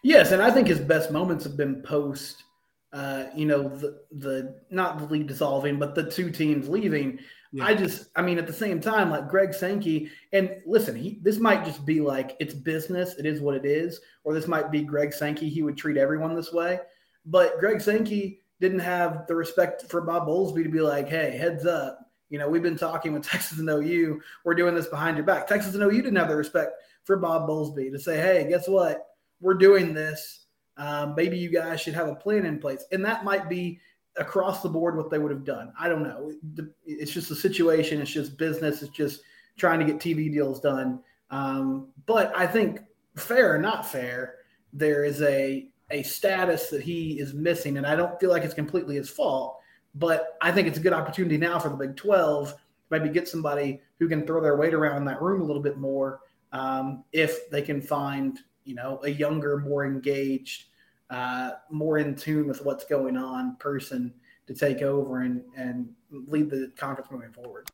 Yes, 0.03 0.33
and 0.33 0.43
I 0.43 0.51
think 0.51 0.69
his 0.69 0.81
best 0.81 1.11
moments 1.11 1.45
have 1.45 1.57
been 1.57 1.83
post, 1.83 2.45
uh, 2.93 3.25
you 3.35 3.47
know, 3.47 3.69
the 3.69 4.03
the 4.13 4.61
not 4.71 4.99
the 4.99 5.05
league 5.05 5.27
dissolving, 5.27 5.79
but 5.79 5.95
the 5.95 6.11
two 6.11 6.31
teams 6.31 6.69
leaving. 6.69 7.19
Yeah. 7.53 7.65
I 7.65 7.75
just, 7.75 8.07
I 8.15 8.23
mean, 8.23 8.39
at 8.39 8.47
the 8.47 8.53
same 8.53 8.81
time, 8.81 9.11
like 9.11 9.29
Greg 9.29 9.53
Sankey, 9.53 10.09
and 10.33 10.57
listen, 10.67 10.95
he 10.95 11.19
this 11.23 11.39
might 11.39 11.65
just 11.65 11.85
be 11.85 12.01
like 12.01 12.37
it's 12.41 12.55
business, 12.55 13.17
it 13.17 13.27
is 13.27 13.41
what 13.41 13.57
it 13.57 13.67
is, 13.67 14.01
or 14.25 14.33
this 14.33 14.47
might 14.47 14.71
be 14.71 14.83
Greg 14.83 15.13
Sankey. 15.13 15.49
He 15.49 15.63
would 15.63 15.77
treat 15.77 15.97
everyone 15.97 16.35
this 16.35 16.53
way, 16.53 16.79
but 17.27 17.59
Greg 17.59 17.81
Sankey 17.81 18.43
didn't 18.61 18.81
have 18.81 19.27
the 19.27 19.35
respect 19.35 19.83
for 19.91 20.03
Bob 20.03 20.27
Bowlsby 20.27 20.63
to 20.63 20.69
be 20.69 20.81
like, 20.81 21.09
hey, 21.09 21.37
heads 21.37 21.67
up. 21.67 21.99
You 22.29 22.39
know, 22.39 22.49
we've 22.49 22.63
been 22.63 22.77
talking 22.77 23.13
with 23.13 23.23
Texas 23.29 23.59
and 23.59 23.69
OU. 23.69 24.21
We're 24.45 24.55
doing 24.55 24.75
this 24.75 24.87
behind 24.87 25.17
your 25.17 25.27
back. 25.27 25.47
Texas 25.47 25.75
and 25.75 25.83
OU 25.83 26.03
didn't 26.03 26.17
have 26.17 26.29
the 26.29 26.37
respect 26.37 26.83
for 27.05 27.17
Bob 27.17 27.49
Bowlsby 27.49 27.91
to 27.91 27.99
say, 27.99 28.19
hey, 28.19 28.47
guess 28.49 28.69
what? 28.69 29.10
We're 29.41 29.55
doing 29.55 29.95
this. 29.95 30.47
Um, 30.77 31.15
maybe 31.17 31.37
you 31.39 31.51
guys 31.51 31.81
should 31.81 31.95
have 31.95 32.09
a 32.09 32.15
plan 32.15 32.47
in 32.47 32.59
place. 32.59 32.85
And 32.93 33.05
that 33.05 33.25
might 33.25 33.49
be 33.49 33.81
across 34.17 34.63
the 34.63 34.69
board 34.69 34.97
what 34.97 35.11
they 35.11 35.19
would 35.19 35.31
have 35.31 35.45
done. 35.45 35.73
I 35.79 35.89
don't 35.89 36.03
know. 36.03 36.33
It's 36.87 37.13
just 37.13 37.31
a 37.31 37.35
situation. 37.35 38.01
It's 38.01 38.11
just 38.11 38.39
business. 38.39 38.83
It's 38.83 38.93
just 38.93 39.23
trying 39.57 39.79
to 39.81 39.85
get 39.85 39.99
TV 39.99 40.33
deals 40.33 40.61
done. 40.61 41.01
Um, 41.31 41.89
but 42.07 42.37
I 42.37 42.47
think 42.47 42.81
fair 43.17 43.55
or 43.55 43.59
not 43.59 43.87
fair, 43.87 44.37
there 44.73 45.05
is 45.05 45.23
a 45.23 45.69
a 45.93 46.05
status 46.05 46.71
that 46.71 46.83
he 46.83 47.19
is 47.19 47.35
missing, 47.35 47.77
and 47.77 47.85
I 47.85 47.97
don't 47.97 48.19
feel 48.21 48.31
like 48.31 48.45
it's 48.45 48.55
completely 48.55 48.95
his 48.95 49.11
fault. 49.11 49.59
But 49.97 50.37
I 50.41 50.53
think 50.53 50.69
it's 50.69 50.79
a 50.79 50.83
good 50.83 50.93
opportunity 50.93 51.37
now 51.37 51.59
for 51.59 51.69
the 51.69 51.77
Big 51.77 51.97
Twelve 51.97 52.55
maybe 52.91 53.09
get 53.09 53.29
somebody 53.29 53.81
who 53.99 54.09
can 54.09 54.27
throw 54.27 54.41
their 54.41 54.57
weight 54.57 54.75
around 54.75 54.99
in 54.99 55.05
that 55.05 55.23
room 55.23 55.41
a 55.41 55.45
little 55.45 55.63
bit 55.63 55.79
more 55.79 56.21
um, 56.53 57.05
if 57.13 57.49
they 57.51 57.63
can 57.63 57.81
find 57.81 58.41
you 58.65 58.75
know, 58.75 59.01
a 59.05 59.11
younger, 59.11 59.59
more 59.59 59.85
engaged, 59.85 60.67
uh, 61.11 61.53
more 61.71 61.99
in 61.99 62.15
tune 62.15 62.47
with 62.47 62.65
what's 62.65 62.85
going 62.85 63.17
on 63.17 63.57
person 63.57 64.13
to 64.47 64.55
take 64.55 64.83
over 64.83 65.23
and, 65.23 65.43
and 65.57 65.89
lead 66.11 66.51
the 66.51 66.73
conference 66.77 67.11
moving 67.11 67.33
forward. 67.33 67.69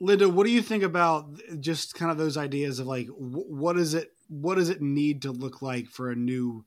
Linda, 0.00 0.28
what 0.28 0.44
do 0.44 0.52
you 0.52 0.60
think 0.60 0.82
about 0.82 1.26
just 1.58 1.94
kind 1.94 2.10
of 2.10 2.18
those 2.18 2.36
ideas 2.36 2.78
of 2.78 2.86
like 2.86 3.08
what 3.08 3.78
is 3.78 3.94
it 3.94 4.12
what 4.28 4.56
does 4.56 4.68
it 4.68 4.82
need 4.82 5.22
to 5.22 5.30
look 5.30 5.62
like 5.62 5.88
for 5.88 6.10
a 6.10 6.16
new 6.16 6.64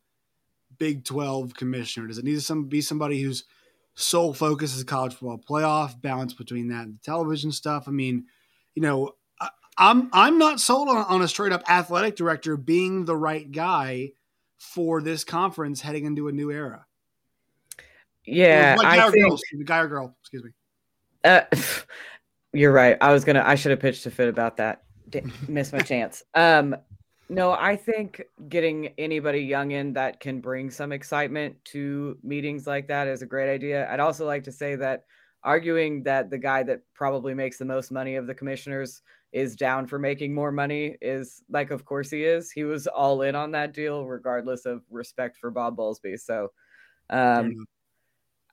Big 0.77 1.03
12 1.03 1.53
commissioner? 1.53 2.07
Does 2.07 2.17
it 2.17 2.25
need 2.25 2.35
to 2.35 2.41
some 2.41 2.65
be 2.65 2.81
somebody 2.81 3.21
whose 3.21 3.43
sole 3.93 4.33
focus 4.33 4.75
is 4.75 4.83
college 4.83 5.13
football 5.13 5.37
playoff, 5.37 6.01
balance 6.01 6.33
between 6.33 6.69
that 6.69 6.85
and 6.85 6.95
the 6.95 7.03
television 7.03 7.51
stuff? 7.51 7.83
I 7.87 7.91
mean, 7.91 8.25
you 8.73 8.81
know, 8.81 9.15
I'm 9.79 10.09
I'm 10.11 10.37
not 10.37 10.59
sold 10.59 10.89
on, 10.89 10.97
on 10.97 11.21
a 11.21 11.27
straight 11.27 11.53
up 11.53 11.63
athletic 11.69 12.15
director 12.15 12.57
being 12.57 13.05
the 13.05 13.15
right 13.15 13.49
guy 13.49 14.11
for 14.57 15.01
this 15.01 15.23
conference 15.23 15.79
heading 15.79 16.05
into 16.05 16.27
a 16.27 16.31
new 16.31 16.51
era. 16.51 16.85
Yeah, 18.25 18.75
guy 18.75 18.97
I 18.97 19.07
or 19.07 19.11
think, 19.11 19.29
girl, 19.29 19.39
guy 19.63 19.79
or 19.79 19.87
girl, 19.87 20.17
excuse 20.21 20.43
me. 20.43 20.51
Uh, 21.23 21.41
you're 22.53 22.73
right. 22.73 22.97
I 22.99 23.13
was 23.13 23.23
gonna. 23.23 23.43
I 23.43 23.55
should 23.55 23.71
have 23.71 23.79
pitched 23.79 24.05
a 24.05 24.11
fit 24.11 24.27
about 24.27 24.57
that. 24.57 24.83
Missed 25.47 25.73
my 25.73 25.79
chance. 25.79 26.23
Um, 26.35 26.75
no, 27.31 27.51
I 27.51 27.75
think 27.75 28.23
getting 28.49 28.87
anybody 28.97 29.41
young 29.41 29.69
in 29.69 29.93
that 29.93 30.19
can 30.19 30.41
bring 30.41 30.71
some 30.71 30.91
excitement 30.91 31.55
to 31.65 32.17
meetings 32.23 32.65
like 32.65 32.87
that 32.87 33.07
is 33.07 33.21
a 33.21 33.25
great 33.27 33.53
idea. 33.53 33.87
I'd 33.91 33.99
also 33.99 34.25
like 34.25 34.43
to 34.45 34.51
say 34.51 34.75
that 34.77 35.05
arguing 35.43 36.01
that 36.03 36.31
the 36.31 36.39
guy 36.39 36.63
that 36.63 36.81
probably 36.95 37.35
makes 37.35 37.57
the 37.57 37.65
most 37.65 37.91
money 37.91 38.15
of 38.15 38.25
the 38.25 38.33
commissioners 38.33 39.03
is 39.31 39.55
down 39.55 39.87
for 39.87 39.99
making 39.99 40.33
more 40.33 40.51
money 40.51 40.97
is 41.01 41.43
like 41.49 41.71
of 41.71 41.85
course 41.85 42.09
he 42.09 42.23
is. 42.23 42.51
He 42.51 42.63
was 42.63 42.87
all 42.87 43.21
in 43.21 43.35
on 43.35 43.51
that 43.51 43.73
deal 43.73 44.05
regardless 44.05 44.65
of 44.65 44.81
respect 44.89 45.37
for 45.37 45.51
bob 45.51 45.77
bowlsby. 45.77 46.19
So 46.19 46.51
um 47.09 47.65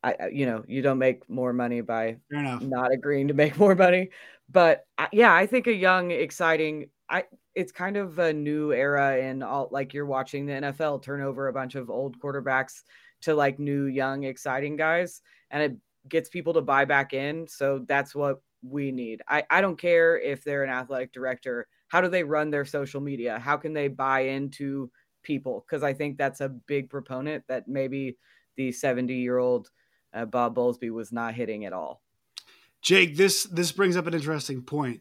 i 0.02 0.28
you 0.30 0.47
know 0.47 0.64
you 0.66 0.83
don't 0.83 0.99
make 0.99 1.28
more 1.28 1.52
money 1.52 1.80
by 1.80 2.16
not 2.30 2.92
agreeing 2.92 3.28
to 3.28 3.35
make 3.35 3.59
more 3.59 3.75
money. 3.75 4.11
But 4.50 4.87
yeah 5.12 5.35
i 5.35 5.47
think 5.47 5.66
a 5.66 5.75
young 5.75 6.12
exciting 6.12 6.88
i 7.11 7.25
it's 7.54 7.73
kind 7.73 7.97
of 7.97 8.18
a 8.18 8.33
new 8.33 8.73
era 8.73 9.18
in 9.18 9.42
all 9.42 9.68
like 9.73 9.92
you're 9.92 10.06
watching 10.06 10.47
the 10.47 10.52
nfl 10.52 11.02
turn 11.02 11.21
over 11.21 11.49
a 11.49 11.52
bunch 11.52 11.75
of 11.75 11.90
old 11.90 12.18
quarterbacks 12.21 12.83
to 13.23 13.35
like 13.35 13.59
new 13.59 13.87
young 13.87 14.23
exciting 14.25 14.76
guys 14.76 15.21
and 15.50 15.62
it 15.62 15.76
gets 16.09 16.28
people 16.28 16.54
to 16.54 16.61
buy 16.61 16.85
back 16.85 17.12
in. 17.12 17.47
So 17.47 17.85
that's 17.87 18.14
what 18.14 18.40
we 18.70 18.92
need. 18.92 19.23
I, 19.28 19.44
I 19.50 19.61
don't 19.61 19.78
care 19.78 20.18
if 20.18 20.44
they're 20.44 20.64
an 20.64 20.70
athletic 20.70 21.12
director. 21.12 21.66
How 21.88 22.00
do 22.00 22.08
they 22.08 22.25
run 22.25 22.50
their 22.50 22.64
social 22.64 23.00
media? 23.00 23.38
How 23.38 23.56
can 23.56 23.73
they 23.73 23.88
buy 23.88 24.20
into 24.20 24.90
people? 25.23 25.64
Because 25.66 25.82
I 25.82 25.92
think 25.92 26.18
that's 26.18 26.40
a 26.40 26.49
big 26.49 26.90
proponent 26.90 27.44
that 27.49 27.68
maybe 27.68 28.16
the 28.56 28.73
70 28.73 29.14
year 29.14 29.38
old 29.38 29.70
uh, 30.14 30.25
Bob 30.25 30.54
Bowlsby 30.54 30.90
was 30.90 31.12
not 31.12 31.35
hitting 31.35 31.64
at 31.64 31.73
all. 31.73 32.02
Jake, 32.82 33.16
this 33.16 33.44
this 33.44 33.73
brings 33.73 33.96
up 33.96 34.06
an 34.06 34.14
interesting 34.14 34.62
point. 34.62 35.00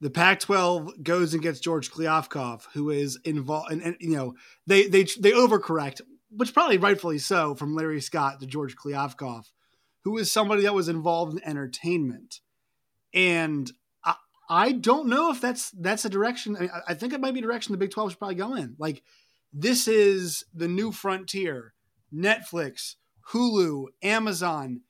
The 0.00 0.10
Pac-12 0.10 1.02
goes 1.02 1.32
and 1.32 1.42
gets 1.42 1.60
George 1.60 1.90
Kliavkoff, 1.90 2.66
who 2.74 2.90
is 2.90 3.18
involved, 3.24 3.70
and, 3.70 3.80
and, 3.80 3.96
you 4.00 4.16
know 4.16 4.34
they 4.66 4.86
they 4.86 5.04
they 5.04 5.30
overcorrect, 5.30 6.00
which 6.30 6.52
probably 6.52 6.78
rightfully 6.78 7.18
so, 7.18 7.54
from 7.54 7.74
Larry 7.74 8.00
Scott 8.00 8.40
to 8.40 8.46
George 8.46 8.76
Kliavkoff, 8.76 9.52
who 10.02 10.18
is 10.18 10.30
somebody 10.30 10.62
that 10.62 10.74
was 10.74 10.88
involved 10.88 11.34
in 11.34 11.44
entertainment 11.44 12.40
and 13.14 13.70
I, 14.04 14.14
I 14.48 14.72
don't 14.72 15.08
know 15.08 15.30
if 15.30 15.40
that's 15.40 15.70
that's 15.70 16.04
a 16.04 16.10
direction. 16.10 16.56
I, 16.56 16.68
I 16.88 16.94
think 16.94 17.12
it 17.12 17.20
might 17.20 17.32
be 17.32 17.40
a 17.40 17.42
direction 17.42 17.72
the 17.72 17.78
Big 17.78 17.92
Twelve 17.92 18.10
should 18.10 18.18
probably 18.18 18.34
go 18.34 18.54
in. 18.54 18.76
Like 18.78 19.02
this 19.52 19.88
is 19.88 20.44
the 20.52 20.68
new 20.68 20.92
frontier. 20.92 21.74
Netflix, 22.12 22.96
Hulu, 23.30 23.86
Amazon. 24.02 24.82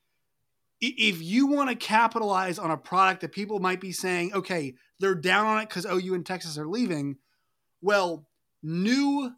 If 0.81 1.23
you 1.23 1.47
want 1.47 1.71
to 1.71 1.77
capitalize 1.77 2.59
on 2.59 2.71
a 2.71 2.77
product 2.77 3.23
that 3.23 3.33
people 3.33 3.59
might 3.59 3.81
be 3.81 3.93
saying, 3.93 4.35
okay, 4.35 4.75
they're 4.99 5.15
down 5.15 5.47
on 5.47 5.63
it 5.63 5.69
because 5.69 5.87
OU 5.87 6.15
and 6.15 6.27
Texas 6.27 6.59
are 6.59 6.67
leaving, 6.67 7.17
well, 7.81 8.27
new 8.63 9.33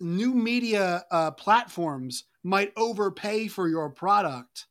new 0.00 0.34
media 0.34 1.04
uh, 1.10 1.30
platforms 1.30 2.24
might 2.42 2.72
overpay 2.76 3.48
for 3.48 3.68
your 3.68 3.88
product 3.88 4.66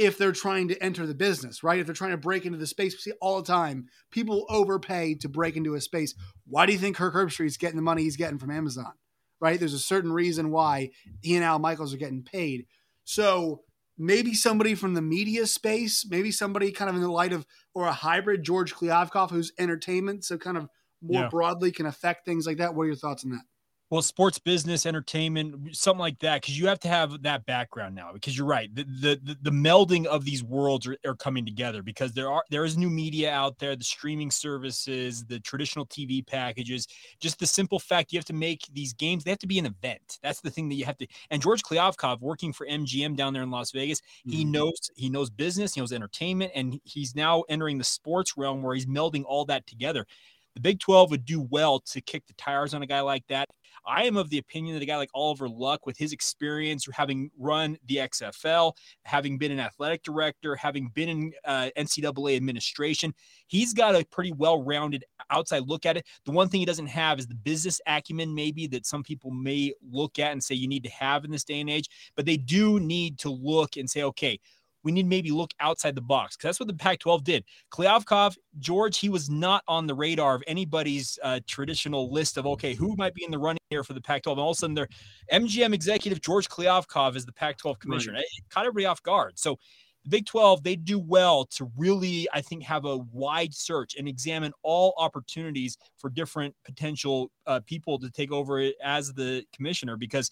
if 0.00 0.16
they're 0.16 0.32
trying 0.32 0.68
to 0.68 0.82
enter 0.82 1.06
the 1.06 1.14
business, 1.14 1.62
right? 1.62 1.78
If 1.78 1.84
they're 1.86 1.94
trying 1.94 2.12
to 2.12 2.16
break 2.16 2.46
into 2.46 2.56
the 2.56 2.66
space, 2.66 2.94
we 2.94 2.98
see 2.98 3.16
all 3.20 3.42
the 3.42 3.46
time 3.46 3.86
people 4.10 4.46
overpay 4.48 5.16
to 5.16 5.28
break 5.28 5.56
into 5.56 5.74
a 5.74 5.80
space. 5.80 6.14
Why 6.46 6.64
do 6.64 6.72
you 6.72 6.78
think 6.78 6.96
Kirk 6.96 7.12
Herbstreit's 7.14 7.58
getting 7.58 7.76
the 7.76 7.82
money 7.82 8.02
he's 8.02 8.16
getting 8.16 8.38
from 8.38 8.50
Amazon, 8.50 8.92
right? 9.40 9.58
There's 9.60 9.74
a 9.74 9.78
certain 9.78 10.10
reason 10.12 10.50
why 10.50 10.90
he 11.20 11.36
and 11.36 11.44
Al 11.44 11.58
Michaels 11.58 11.92
are 11.92 11.98
getting 11.98 12.22
paid. 12.22 12.66
So 13.04 13.62
maybe 13.98 14.32
somebody 14.32 14.74
from 14.74 14.94
the 14.94 15.02
media 15.02 15.46
space, 15.46 16.06
maybe 16.08 16.32
somebody 16.32 16.72
kind 16.72 16.88
of 16.88 16.96
in 16.96 17.02
the 17.02 17.12
light 17.12 17.34
of, 17.34 17.44
or 17.74 17.86
a 17.86 17.92
hybrid 17.92 18.42
George 18.42 18.74
Kliavkoff 18.74 19.30
who's 19.30 19.52
entertainment, 19.58 20.24
so 20.24 20.38
kind 20.38 20.56
of 20.56 20.66
more 21.02 21.22
Yeah. 21.24 21.28
broadly 21.28 21.72
can 21.72 21.84
affect 21.84 22.24
things 22.24 22.46
like 22.46 22.56
that. 22.56 22.74
What 22.74 22.84
are 22.84 22.86
your 22.86 22.96
thoughts 22.96 23.22
on 23.24 23.32
that? 23.32 23.44
Well 23.90 24.02
sports 24.02 24.38
business 24.38 24.86
entertainment 24.86 25.74
something 25.74 25.98
like 25.98 26.20
that 26.20 26.42
because 26.42 26.56
you 26.56 26.68
have 26.68 26.78
to 26.80 26.88
have 26.88 27.22
that 27.24 27.44
background 27.44 27.92
now 27.96 28.12
because 28.12 28.38
you're 28.38 28.46
right 28.46 28.72
the 28.72 28.84
the, 28.84 29.36
the, 29.42 29.50
melding 29.50 30.06
of 30.06 30.24
these 30.24 30.44
worlds 30.44 30.86
are, 30.86 30.96
are 31.04 31.16
coming 31.16 31.44
together 31.44 31.82
because 31.82 32.12
there 32.12 32.30
are 32.30 32.44
there 32.50 32.64
is 32.64 32.78
new 32.78 32.88
media 32.88 33.32
out 33.32 33.58
there 33.58 33.74
the 33.74 33.82
streaming 33.82 34.30
services 34.30 35.24
the 35.24 35.40
traditional 35.40 35.84
tv 35.86 36.24
packages 36.24 36.86
just 37.18 37.40
the 37.40 37.46
simple 37.48 37.80
fact 37.80 38.12
you 38.12 38.18
have 38.18 38.24
to 38.24 38.32
make 38.32 38.62
these 38.72 38.92
games 38.92 39.24
they 39.24 39.30
have 39.30 39.40
to 39.40 39.48
be 39.48 39.58
an 39.58 39.66
event 39.66 40.20
that's 40.22 40.40
the 40.40 40.50
thing 40.50 40.68
that 40.68 40.76
you 40.76 40.84
have 40.84 40.96
to 40.96 41.06
and 41.30 41.42
george 41.42 41.62
kliavkoff 41.64 42.20
working 42.20 42.52
for 42.52 42.68
mgm 42.68 43.16
down 43.16 43.32
there 43.32 43.42
in 43.42 43.50
las 43.50 43.72
vegas 43.72 44.00
he 44.28 44.44
Mhm. 44.44 44.50
knows 44.52 44.90
he 44.94 45.10
knows 45.10 45.30
business 45.30 45.74
he 45.74 45.80
knows 45.80 45.92
entertainment 45.92 46.52
and 46.54 46.80
he's 46.84 47.16
now 47.16 47.42
entering 47.48 47.76
the 47.76 47.82
sports 47.84 48.36
realm 48.36 48.62
where 48.62 48.76
he's 48.76 48.86
melding 48.86 49.24
all 49.24 49.44
that 49.46 49.66
together 49.66 50.06
the 50.54 50.60
Big 50.60 50.80
12 50.80 51.10
would 51.10 51.24
do 51.24 51.40
well 51.40 51.80
to 51.80 52.00
kick 52.00 52.26
the 52.26 52.34
tires 52.34 52.74
on 52.74 52.82
a 52.82 52.86
guy 52.86 53.00
like 53.00 53.26
that. 53.28 53.48
I 53.86 54.04
am 54.04 54.16
of 54.16 54.30
the 54.30 54.38
opinion 54.38 54.74
that 54.74 54.82
a 54.82 54.86
guy 54.86 54.96
like 54.96 55.10
Oliver 55.14 55.48
Luck, 55.48 55.86
with 55.86 55.96
his 55.96 56.12
experience 56.12 56.86
having 56.92 57.30
run 57.38 57.78
the 57.86 57.96
XFL, 57.96 58.72
having 59.04 59.38
been 59.38 59.52
an 59.52 59.60
athletic 59.60 60.02
director, 60.02 60.54
having 60.54 60.88
been 60.88 61.08
in 61.08 61.32
uh, 61.44 61.70
NCAA 61.76 62.36
administration, 62.36 63.14
he's 63.46 63.72
got 63.72 63.94
a 63.94 64.04
pretty 64.06 64.32
well 64.32 64.62
rounded 64.62 65.04
outside 65.30 65.66
look 65.66 65.86
at 65.86 65.96
it. 65.96 66.06
The 66.24 66.32
one 66.32 66.48
thing 66.48 66.60
he 66.60 66.66
doesn't 66.66 66.86
have 66.86 67.18
is 67.18 67.26
the 67.26 67.34
business 67.34 67.80
acumen, 67.86 68.34
maybe 68.34 68.66
that 68.68 68.86
some 68.86 69.02
people 69.02 69.30
may 69.30 69.72
look 69.90 70.18
at 70.18 70.32
and 70.32 70.42
say 70.42 70.54
you 70.54 70.68
need 70.68 70.84
to 70.84 70.90
have 70.90 71.24
in 71.24 71.30
this 71.30 71.44
day 71.44 71.60
and 71.60 71.70
age, 71.70 71.88
but 72.16 72.26
they 72.26 72.36
do 72.36 72.80
need 72.80 73.18
to 73.20 73.30
look 73.30 73.76
and 73.76 73.88
say, 73.88 74.02
okay, 74.02 74.38
we 74.82 74.92
need 74.92 75.06
maybe 75.06 75.30
look 75.30 75.52
outside 75.60 75.94
the 75.94 76.00
box 76.00 76.36
because 76.36 76.48
that's 76.48 76.60
what 76.60 76.68
the 76.68 76.74
Pac 76.74 77.00
12 77.00 77.24
did. 77.24 77.44
Kliavkoff, 77.72 78.36
George, 78.58 78.98
he 78.98 79.08
was 79.08 79.28
not 79.28 79.62
on 79.68 79.86
the 79.86 79.94
radar 79.94 80.34
of 80.34 80.42
anybody's 80.46 81.18
uh, 81.22 81.40
traditional 81.46 82.12
list 82.12 82.36
of, 82.36 82.46
okay, 82.46 82.74
who 82.74 82.94
might 82.96 83.14
be 83.14 83.24
in 83.24 83.30
the 83.30 83.38
running 83.38 83.60
here 83.70 83.84
for 83.84 83.92
the 83.92 84.00
Pac 84.00 84.22
12. 84.22 84.38
And 84.38 84.42
all 84.42 84.50
of 84.50 84.56
a 84.56 84.58
sudden, 84.58 84.74
their 84.74 84.88
MGM 85.32 85.74
executive, 85.74 86.20
George 86.20 86.48
Kliavkoff, 86.48 87.16
is 87.16 87.26
the 87.26 87.32
Pac 87.32 87.58
12 87.58 87.78
commissioner. 87.78 88.18
It 88.18 88.26
caught 88.50 88.64
everybody 88.64 88.86
off 88.86 89.02
guard. 89.02 89.38
So 89.38 89.58
the 90.04 90.10
Big 90.10 90.26
12, 90.26 90.62
they 90.62 90.76
do 90.76 90.98
well 90.98 91.44
to 91.46 91.70
really, 91.76 92.26
I 92.32 92.40
think, 92.40 92.62
have 92.62 92.84
a 92.86 92.96
wide 92.96 93.54
search 93.54 93.96
and 93.96 94.08
examine 94.08 94.52
all 94.62 94.94
opportunities 94.96 95.76
for 95.98 96.08
different 96.08 96.54
potential 96.64 97.30
uh, 97.46 97.60
people 97.66 97.98
to 97.98 98.10
take 98.10 98.32
over 98.32 98.70
as 98.82 99.12
the 99.12 99.44
commissioner 99.52 99.96
because. 99.96 100.30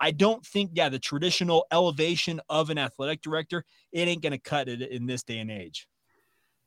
I 0.00 0.12
don't 0.12 0.44
think, 0.44 0.70
yeah, 0.74 0.88
the 0.88 0.98
traditional 0.98 1.66
elevation 1.70 2.40
of 2.48 2.70
an 2.70 2.78
athletic 2.78 3.20
director, 3.20 3.64
it 3.92 4.08
ain't 4.08 4.22
going 4.22 4.32
to 4.32 4.38
cut 4.38 4.68
it 4.68 4.80
in 4.80 5.06
this 5.06 5.22
day 5.22 5.38
and 5.38 5.50
age. 5.50 5.86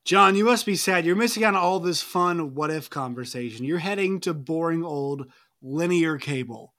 John, 0.04 0.36
you 0.36 0.44
must 0.44 0.66
be 0.66 0.76
sad. 0.76 1.06
You're 1.06 1.16
missing 1.16 1.44
out 1.44 1.54
on 1.54 1.60
all 1.60 1.80
this 1.80 2.02
fun 2.02 2.54
what 2.54 2.70
if 2.70 2.90
conversation. 2.90 3.64
You're 3.64 3.78
heading 3.78 4.20
to 4.20 4.34
boring 4.34 4.84
old 4.84 5.32
linear 5.62 6.18
cable. 6.18 6.73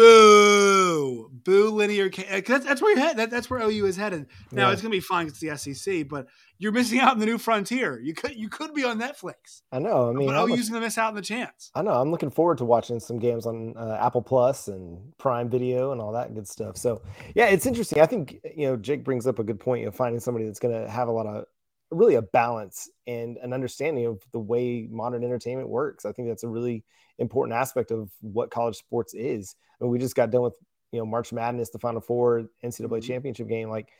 Boo! 0.00 1.30
Boo 1.44 1.70
linear. 1.70 2.10
That's, 2.10 2.64
that's 2.64 2.82
where 2.82 2.90
you're 2.94 3.00
headed. 3.00 3.16
That, 3.18 3.30
that's 3.30 3.48
where 3.48 3.60
OU 3.60 3.86
is 3.86 3.96
headed. 3.96 4.26
Now 4.52 4.66
Yeah. 4.68 4.72
it's 4.72 4.82
gonna 4.82 4.92
be 4.92 5.00
fine. 5.00 5.26
It's 5.26 5.40
the 5.40 5.56
SEC, 5.56 6.06
but 6.08 6.26
you're 6.58 6.72
missing 6.72 7.00
out 7.00 7.12
on 7.12 7.18
the 7.18 7.26
new 7.26 7.38
frontier. 7.38 7.98
You 8.00 8.12
could 8.14 8.36
you 8.36 8.48
could 8.50 8.74
be 8.74 8.84
on 8.84 9.00
Netflix, 9.00 9.62
I 9.72 9.78
know. 9.78 10.10
I 10.10 10.12
mean, 10.12 10.26
but 10.28 10.34
how 10.36 10.44
OU's 10.46 10.58
much- 10.58 10.68
gonna 10.68 10.80
miss 10.84 10.98
out 10.98 11.08
on 11.08 11.14
the 11.14 11.22
chance. 11.22 11.70
I 11.74 11.82
know. 11.82 11.92
I'm 11.92 12.10
looking 12.10 12.30
forward 12.30 12.58
to 12.58 12.64
watching 12.64 13.00
some 13.00 13.18
games 13.18 13.46
on 13.46 13.74
uh, 13.76 13.98
Apple 14.00 14.22
Plus 14.22 14.68
and 14.68 15.16
Prime 15.18 15.48
Video 15.48 15.92
and 15.92 16.00
all 16.00 16.12
that 16.12 16.34
good 16.34 16.46
stuff. 16.46 16.76
So, 16.76 17.00
yeah, 17.34 17.46
it's 17.46 17.64
interesting. 17.66 18.00
I 18.02 18.06
think 18.06 18.40
you 18.54 18.66
know 18.66 18.76
Jake 18.76 19.04
brings 19.04 19.26
up 19.26 19.38
a 19.38 19.44
good 19.44 19.58
point 19.60 19.86
of 19.86 19.94
finding 19.94 20.20
somebody 20.20 20.44
that's 20.44 20.60
going 20.60 20.78
to 20.82 20.90
have 20.90 21.08
a 21.08 21.12
lot 21.12 21.26
of 21.26 21.46
really 21.90 22.14
a 22.14 22.22
balance 22.22 22.88
and 23.06 23.36
an 23.38 23.52
understanding 23.52 24.06
of 24.06 24.22
the 24.32 24.38
way 24.38 24.88
modern 24.90 25.24
entertainment 25.24 25.68
works. 25.68 26.04
I 26.04 26.12
think 26.12 26.28
that's 26.28 26.44
a 26.44 26.48
really 26.48 26.84
important 27.18 27.56
aspect 27.56 27.90
of 27.90 28.10
what 28.20 28.50
college 28.50 28.76
sports 28.76 29.14
is. 29.14 29.56
I 29.80 29.84
mean, 29.84 29.90
we 29.90 29.98
just 29.98 30.14
got 30.14 30.30
done 30.30 30.42
with 30.42 30.54
you 30.92 30.98
know 30.98 31.06
March 31.06 31.32
Madness, 31.32 31.70
the 31.70 31.78
Final 31.78 32.00
Four, 32.00 32.48
NCAA 32.62 33.00
Mhm. 33.00 33.02
championship 33.02 33.48
game. 33.48 33.70
Like 33.70 33.90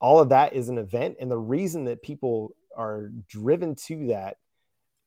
all 0.00 0.20
of 0.20 0.30
that 0.30 0.52
is 0.54 0.68
an 0.68 0.78
event, 0.78 1.16
and 1.20 1.30
the 1.30 1.38
reason 1.38 1.84
that 1.84 2.02
people 2.02 2.54
are 2.76 3.08
driven 3.28 3.74
to 3.74 4.06
that 4.08 4.38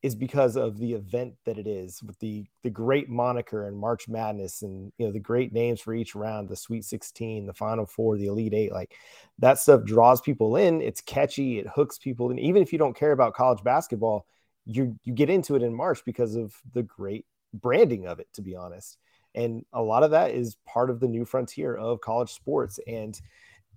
is 0.03 0.15
because 0.15 0.57
of 0.57 0.77
the 0.77 0.93
event 0.93 1.33
that 1.45 1.57
it 1.57 1.65
is 1.65 2.03
with 2.03 2.19
the 2.19 2.45
the 2.61 2.69
great 2.69 3.09
moniker 3.09 3.67
and 3.67 3.77
March 3.77 4.09
Madness 4.09 4.61
and 4.61 4.91
you 4.97 5.05
know 5.05 5.13
the 5.13 5.19
great 5.19 5.53
names 5.53 5.79
for 5.79 5.95
each 5.95 6.13
round, 6.13 6.49
the 6.49 6.57
Sweet 6.57 6.83
16, 6.83 7.45
the 7.45 7.53
Final 7.53 7.85
Four, 7.85 8.17
the 8.17 8.27
Elite 8.27 8.53
Eight, 8.53 8.73
like 8.73 8.93
that 9.39 9.57
stuff 9.57 9.85
draws 9.85 10.19
people 10.19 10.57
in. 10.57 10.81
It's 10.81 10.99
catchy, 10.99 11.57
it 11.57 11.67
hooks 11.67 11.97
people, 11.97 12.29
and 12.29 12.39
even 12.39 12.61
if 12.61 12.73
you 12.73 12.77
don't 12.77 12.95
care 12.95 13.13
about 13.13 13.33
college 13.33 13.63
basketball, 13.63 14.27
you 14.65 14.99
you 15.03 15.13
get 15.13 15.29
into 15.29 15.55
it 15.55 15.63
in 15.63 15.73
March 15.73 16.03
because 16.05 16.35
of 16.35 16.53
the 16.73 16.83
great 16.83 17.25
branding 17.53 18.05
of 18.05 18.19
it. 18.19 18.27
To 18.33 18.41
be 18.41 18.57
honest, 18.57 18.97
and 19.33 19.63
a 19.71 19.81
lot 19.81 20.03
of 20.03 20.11
that 20.11 20.31
is 20.31 20.57
part 20.65 20.89
of 20.89 20.99
the 20.99 21.07
new 21.07 21.23
frontier 21.23 21.75
of 21.75 22.01
college 22.01 22.33
sports 22.33 22.79
and. 22.85 23.19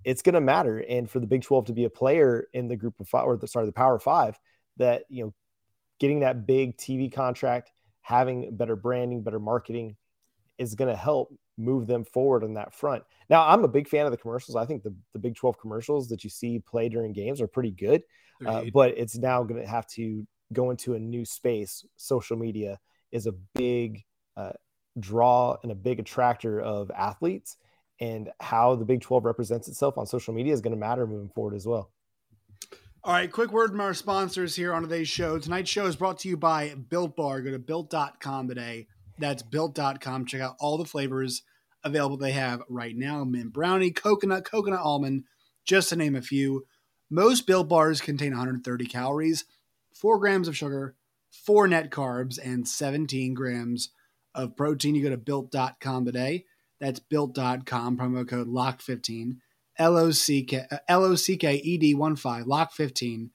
It's 0.03 0.21
going 0.21 0.35
to 0.35 0.41
matter, 0.41 0.85
and 0.87 1.09
for 1.09 1.19
the 1.19 1.27
Big 1.27 1.41
12 1.41 1.65
to 1.65 1.73
be 1.73 1.83
a 1.83 1.89
player 1.89 2.47
in 2.53 2.67
the 2.69 2.77
group 2.77 2.97
of 2.99 3.09
five, 3.09 3.25
or 3.25 3.35
the 3.35 3.47
sorry, 3.47 3.65
the 3.65 3.73
Power 3.73 3.99
Five, 3.99 4.39
that 4.77 5.03
you 5.09 5.25
know 5.25 5.33
getting 5.99 6.21
that 6.21 6.45
big 6.45 6.77
TV 6.77 7.11
contract, 7.11 7.71
having 8.01 8.55
better 8.55 8.75
branding, 8.75 9.23
better 9.23 9.39
marketing 9.39 9.95
is 10.57 10.75
going 10.75 10.89
to 10.89 10.95
help 10.95 11.33
move 11.57 11.87
them 11.87 12.03
forward 12.05 12.43
on 12.43 12.53
that 12.53 12.73
front. 12.73 13.03
Now, 13.29 13.47
I'm 13.47 13.63
a 13.63 13.67
big 13.67 13.87
fan 13.87 14.05
of 14.05 14.11
the 14.11 14.17
commercials. 14.17 14.55
I 14.55 14.65
think 14.65 14.83
the, 14.83 14.95
the 15.13 15.19
Big 15.19 15.35
12 15.35 15.59
commercials 15.59 16.07
that 16.09 16.23
you 16.23 16.29
see 16.29 16.59
play 16.59 16.89
during 16.89 17.13
games 17.13 17.41
are 17.41 17.47
pretty 17.47 17.71
good, 17.71 18.03
uh, 18.45 18.63
but 18.73 18.97
it's 18.97 19.17
now 19.17 19.43
going 19.43 19.61
to 19.61 19.67
have 19.67 19.87
to 19.87 20.25
go 20.53 20.71
into 20.71 20.93
a 20.93 20.99
new 20.99 21.25
space. 21.25 21.85
Social 21.95 22.37
media 22.37 22.79
is 23.11 23.27
a 23.27 23.33
big 23.53 24.03
uh, 24.35 24.53
draw 24.99 25.57
and 25.63 25.71
a 25.71 25.75
big 25.75 25.99
attractor 25.99 26.61
of 26.61 26.91
athletes, 26.91 27.57
and 27.99 28.29
how 28.39 28.75
the 28.75 28.85
Big 28.85 29.01
12 29.01 29.25
represents 29.25 29.67
itself 29.67 29.97
on 29.97 30.05
social 30.05 30.33
media 30.33 30.53
is 30.53 30.61
going 30.61 30.73
to 30.73 30.79
matter 30.79 31.07
moving 31.07 31.29
forward 31.29 31.55
as 31.55 31.65
well. 31.65 31.91
All 33.07 33.13
right, 33.13 33.31
quick 33.31 33.53
word 33.53 33.71
from 33.71 33.79
our 33.79 33.93
sponsors 33.93 34.53
here 34.53 34.73
on 34.73 34.81
today's 34.81 35.07
show. 35.07 35.39
Tonight's 35.39 35.69
show 35.69 35.85
is 35.85 35.95
brought 35.95 36.19
to 36.19 36.27
you 36.27 36.35
by 36.35 36.75
Built 36.75 37.15
Bar. 37.15 37.39
Go 37.39 37.51
to 37.51 37.57
built.com 37.57 38.49
today. 38.49 38.87
That's 39.17 39.41
built.com. 39.43 40.25
Check 40.25 40.41
out 40.41 40.57
all 40.59 40.77
the 40.77 40.83
flavors 40.83 41.43
available 41.85 42.17
they 42.17 42.33
have 42.33 42.63
right 42.67 42.93
now 42.97 43.23
mint 43.23 43.53
brownie, 43.53 43.91
coconut, 43.91 44.43
coconut 44.43 44.81
almond, 44.81 45.23
just 45.63 45.87
to 45.87 45.95
name 45.95 46.17
a 46.17 46.21
few. 46.21 46.65
Most 47.09 47.47
Built 47.47 47.69
Bars 47.69 48.01
contain 48.01 48.31
130 48.31 48.85
calories, 48.87 49.45
4 49.93 50.19
grams 50.19 50.49
of 50.49 50.57
sugar, 50.57 50.97
4 51.31 51.69
net 51.69 51.89
carbs, 51.89 52.37
and 52.43 52.67
17 52.67 53.33
grams 53.33 53.89
of 54.35 54.57
protein. 54.57 54.95
You 54.95 55.03
go 55.03 55.11
to 55.11 55.17
built.com 55.17 56.03
today. 56.03 56.43
That's 56.81 56.99
built.com, 56.99 57.97
promo 57.97 58.27
code 58.27 58.49
LOCK15. 58.49 59.37
L 59.77 59.97
O 59.97 60.11
C 60.11 60.43
K 60.43 60.65
L 60.87 61.03
O 61.03 61.15
C 61.15 61.37
K 61.37 61.55
E 61.55 61.77
D 61.77 61.93
1 61.93 62.15
5 62.15 62.47
lock 62.47 62.73
15 62.73 63.31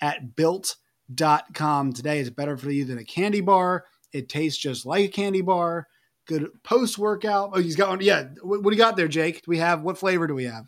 at 0.00 0.34
built.com 0.36 1.92
today 1.92 2.18
is 2.18 2.30
better 2.30 2.56
for 2.56 2.70
you 2.70 2.84
than 2.84 2.98
a 2.98 3.04
candy 3.04 3.40
bar. 3.40 3.84
It 4.12 4.28
tastes 4.28 4.60
just 4.60 4.84
like 4.84 5.04
a 5.04 5.12
candy 5.12 5.42
bar. 5.42 5.88
Good 6.26 6.48
post 6.62 6.98
workout. 6.98 7.50
Oh, 7.52 7.60
he's 7.60 7.76
got 7.76 7.88
one. 7.88 8.00
Yeah. 8.00 8.28
What, 8.42 8.62
what 8.62 8.70
do 8.70 8.76
you 8.76 8.82
got 8.82 8.96
there, 8.96 9.08
Jake? 9.08 9.36
Do 9.36 9.42
we 9.48 9.58
have 9.58 9.82
what 9.82 9.98
flavor 9.98 10.26
do 10.26 10.34
we 10.34 10.44
have? 10.44 10.66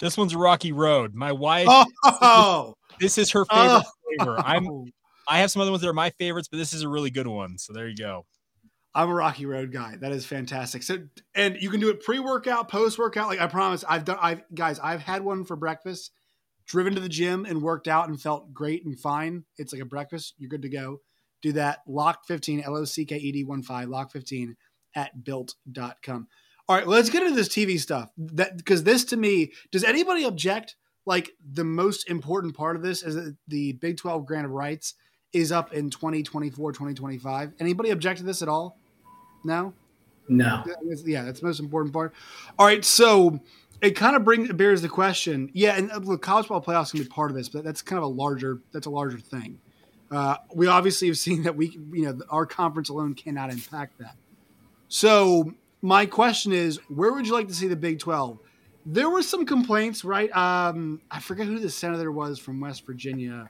This 0.00 0.16
one's 0.16 0.34
rocky 0.34 0.72
road. 0.72 1.14
My 1.14 1.32
wife, 1.32 1.66
Oh, 2.04 2.74
this 3.00 3.18
is 3.18 3.30
her 3.32 3.44
favorite 3.44 3.82
oh, 3.84 4.18
flavor. 4.18 4.38
I'm 4.38 4.92
I 5.28 5.40
have 5.40 5.50
some 5.50 5.60
other 5.60 5.70
ones 5.70 5.82
that 5.82 5.88
are 5.88 5.94
my 5.94 6.10
favorites, 6.10 6.48
but 6.50 6.56
this 6.56 6.72
is 6.72 6.82
a 6.82 6.88
really 6.88 7.10
good 7.10 7.26
one. 7.26 7.58
So 7.58 7.72
there 7.72 7.86
you 7.86 7.96
go. 7.96 8.24
I'm 8.94 9.08
a 9.08 9.14
Rocky 9.14 9.46
Road 9.46 9.72
guy. 9.72 9.96
That 9.96 10.12
is 10.12 10.26
fantastic. 10.26 10.82
So, 10.82 10.98
and 11.34 11.56
you 11.60 11.70
can 11.70 11.80
do 11.80 11.90
it 11.90 12.02
pre-workout, 12.02 12.68
post-workout. 12.68 13.28
Like 13.28 13.40
I 13.40 13.46
promise, 13.46 13.84
I've 13.88 14.04
done. 14.04 14.18
I've 14.20 14.42
guys, 14.54 14.78
I've 14.78 15.02
had 15.02 15.22
one 15.22 15.44
for 15.44 15.56
breakfast. 15.56 16.12
Driven 16.66 16.94
to 16.94 17.00
the 17.00 17.08
gym 17.08 17.46
and 17.46 17.62
worked 17.62 17.88
out 17.88 18.08
and 18.08 18.20
felt 18.20 18.52
great 18.52 18.84
and 18.84 18.98
fine. 18.98 19.44
It's 19.56 19.72
like 19.72 19.80
a 19.80 19.86
breakfast. 19.86 20.34
You're 20.36 20.50
good 20.50 20.62
to 20.62 20.68
go. 20.68 21.00
Do 21.40 21.52
that. 21.52 21.78
Lock 21.86 22.26
15, 22.26 22.60
L 22.60 22.76
O 22.76 22.84
C 22.84 23.06
K 23.06 23.16
E 23.16 23.32
D 23.32 23.44
1 23.44 23.62
5, 23.62 23.88
lock 23.88 24.12
15 24.12 24.56
at 24.94 25.24
built.com. 25.24 26.28
All 26.68 26.76
right, 26.76 26.86
let's 26.86 27.08
get 27.08 27.22
into 27.22 27.34
this 27.34 27.48
TV 27.48 27.80
stuff. 27.80 28.10
That 28.18 28.58
because 28.58 28.84
this 28.84 29.04
to 29.06 29.16
me, 29.16 29.52
does 29.70 29.84
anybody 29.84 30.24
object? 30.24 30.76
Like 31.06 31.30
the 31.52 31.64
most 31.64 32.10
important 32.10 32.54
part 32.54 32.76
of 32.76 32.82
this 32.82 33.02
is 33.02 33.32
the 33.46 33.72
Big 33.74 33.96
12 33.96 34.26
grant 34.26 34.44
of 34.44 34.52
rights 34.52 34.94
is 35.32 35.52
up 35.52 35.72
in 35.72 35.90
2024, 35.90 36.72
2025. 36.72 37.52
Anybody 37.60 37.90
object 37.90 38.18
to 38.18 38.24
this 38.24 38.42
at 38.42 38.48
all? 38.48 38.78
No? 39.44 39.72
No. 40.28 40.64
Yeah, 41.04 41.24
that's 41.24 41.40
the 41.40 41.46
most 41.46 41.60
important 41.60 41.92
part. 41.92 42.14
All 42.58 42.66
right, 42.66 42.84
so 42.84 43.40
it 43.80 43.92
kind 43.92 44.16
of 44.16 44.24
brings 44.24 44.52
bears 44.52 44.82
the 44.82 44.88
question. 44.88 45.50
Yeah, 45.52 45.76
and 45.76 45.90
uh, 45.90 45.98
look, 45.98 46.22
college 46.22 46.48
ball 46.48 46.60
playoffs 46.60 46.90
can 46.90 47.00
be 47.02 47.08
part 47.08 47.30
of 47.30 47.36
this, 47.36 47.48
but 47.48 47.64
that's 47.64 47.82
kind 47.82 47.98
of 47.98 48.04
a 48.04 48.08
larger 48.08 48.60
that's 48.72 48.86
a 48.86 48.90
larger 48.90 49.18
thing. 49.18 49.58
Uh, 50.10 50.36
we 50.54 50.66
obviously 50.66 51.08
have 51.08 51.18
seen 51.18 51.42
that 51.44 51.56
we 51.56 51.78
you 51.92 52.04
know 52.04 52.18
our 52.30 52.46
conference 52.46 52.88
alone 52.88 53.14
cannot 53.14 53.50
impact 53.50 53.98
that. 53.98 54.16
So 54.88 55.52
my 55.82 56.06
question 56.06 56.52
is, 56.52 56.78
where 56.88 57.12
would 57.12 57.26
you 57.26 57.32
like 57.32 57.48
to 57.48 57.54
see 57.54 57.68
the 57.68 57.76
Big 57.76 57.98
Twelve? 57.98 58.38
There 58.84 59.10
were 59.10 59.22
some 59.22 59.44
complaints, 59.44 60.04
right? 60.04 60.34
Um, 60.34 61.00
I 61.10 61.20
forget 61.20 61.46
who 61.46 61.58
the 61.58 61.70
senator 61.70 62.10
was 62.10 62.38
from 62.38 62.58
West 62.60 62.86
Virginia, 62.86 63.48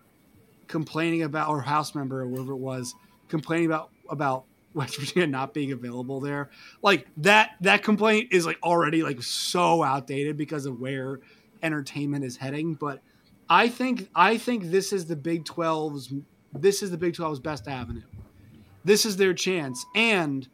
complaining 0.68 1.22
about 1.22 1.48
or 1.48 1.60
House 1.60 1.94
member 1.94 2.22
or 2.22 2.26
whoever 2.26 2.52
it 2.52 2.58
was, 2.58 2.94
complaining 3.28 3.66
about 3.66 3.90
about 4.08 4.44
West 4.74 4.96
Virginia 4.98 5.26
not 5.26 5.54
being 5.54 5.72
available 5.72 6.20
there. 6.20 6.50
Like 6.82 7.06
that 7.18 7.52
that 7.62 7.82
complaint 7.82 8.32
is 8.32 8.46
like 8.46 8.58
already 8.62 9.02
like 9.02 9.22
so 9.22 9.82
outdated 9.82 10.36
because 10.36 10.66
of 10.66 10.80
where 10.80 11.20
entertainment 11.62 12.24
is 12.24 12.36
heading. 12.36 12.74
But 12.74 13.00
I 13.48 13.68
think 13.68 14.08
I 14.14 14.38
think 14.38 14.64
this 14.70 14.92
is 14.92 15.06
the 15.06 15.16
Big 15.16 15.44
12's 15.44 16.12
this 16.52 16.82
is 16.82 16.90
the 16.90 16.98
Big 16.98 17.14
12's 17.14 17.40
best 17.40 17.68
avenue. 17.68 18.02
This 18.84 19.04
is 19.04 19.16
their 19.16 19.34
chance. 19.34 19.84
And 19.94 20.48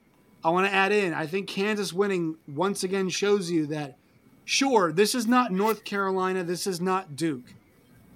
I 0.44 0.50
want 0.50 0.66
to 0.66 0.74
add 0.74 0.92
in, 0.92 1.14
I 1.14 1.26
think 1.26 1.48
Kansas 1.48 1.92
winning 1.92 2.36
once 2.48 2.82
again 2.82 3.08
shows 3.08 3.50
you 3.50 3.66
that 3.66 3.96
sure, 4.44 4.92
this 4.92 5.14
is 5.14 5.26
not 5.26 5.52
North 5.52 5.84
Carolina, 5.84 6.44
this 6.44 6.66
is 6.66 6.80
not 6.80 7.16
Duke. 7.16 7.54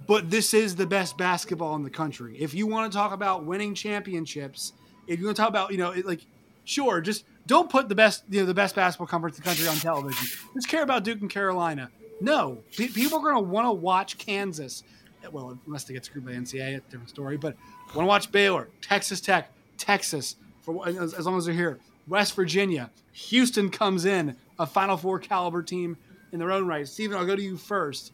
But 0.09 0.31
this 0.31 0.55
is 0.55 0.75
the 0.75 0.87
best 0.87 1.19
basketball 1.19 1.75
in 1.75 1.83
the 1.83 1.89
country. 1.91 2.35
If 2.39 2.55
you 2.55 2.65
want 2.65 2.91
to 2.91 2.97
talk 2.97 3.13
about 3.13 3.43
winning 3.43 3.75
championships, 3.75 4.73
if 5.05 5.19
you 5.19 5.25
want 5.25 5.37
to 5.37 5.41
talk 5.43 5.49
about, 5.49 5.71
you 5.71 5.77
know, 5.77 5.91
it, 5.91 6.03
like, 6.03 6.21
sure, 6.65 6.99
just 6.99 7.25
don't 7.45 7.69
put 7.69 7.89
the 7.89 7.93
best, 7.93 8.23
you 8.27 8.39
know, 8.39 8.47
the 8.47 8.55
best 8.55 8.73
basketball 8.73 9.05
conference 9.05 9.37
in 9.37 9.43
the 9.43 9.47
country 9.47 9.67
on 9.67 9.75
television. 9.75 10.27
Just 10.55 10.67
care 10.67 10.81
about 10.81 11.03
Duke 11.03 11.21
and 11.21 11.29
Carolina. 11.29 11.91
No, 12.21 12.57
P- 12.75 12.87
people 12.87 13.19
are 13.19 13.21
going 13.21 13.35
to 13.35 13.51
want 13.51 13.67
to 13.67 13.71
watch 13.71 14.17
Kansas. 14.17 14.83
Well, 15.31 15.59
unless 15.67 15.83
they 15.83 15.93
get 15.93 16.05
screwed 16.05 16.25
by 16.25 16.31
NCAA, 16.31 16.77
a 16.77 16.79
different 16.79 17.09
story. 17.09 17.37
But 17.37 17.55
want 17.93 18.05
to 18.05 18.05
watch 18.05 18.31
Baylor, 18.31 18.67
Texas 18.81 19.21
Tech, 19.21 19.51
Texas, 19.77 20.37
for 20.63 20.87
as, 20.87 21.13
as 21.13 21.27
long 21.27 21.37
as 21.37 21.45
they're 21.45 21.53
here. 21.53 21.77
West 22.07 22.35
Virginia, 22.35 22.89
Houston 23.11 23.69
comes 23.69 24.05
in, 24.05 24.35
a 24.57 24.65
Final 24.65 24.97
Four 24.97 25.19
caliber 25.19 25.61
team 25.61 25.97
in 26.31 26.39
their 26.39 26.51
own 26.51 26.65
right. 26.65 26.87
Stephen, 26.87 27.15
I'll 27.15 27.27
go 27.27 27.35
to 27.35 27.43
you 27.43 27.57
first. 27.57 28.11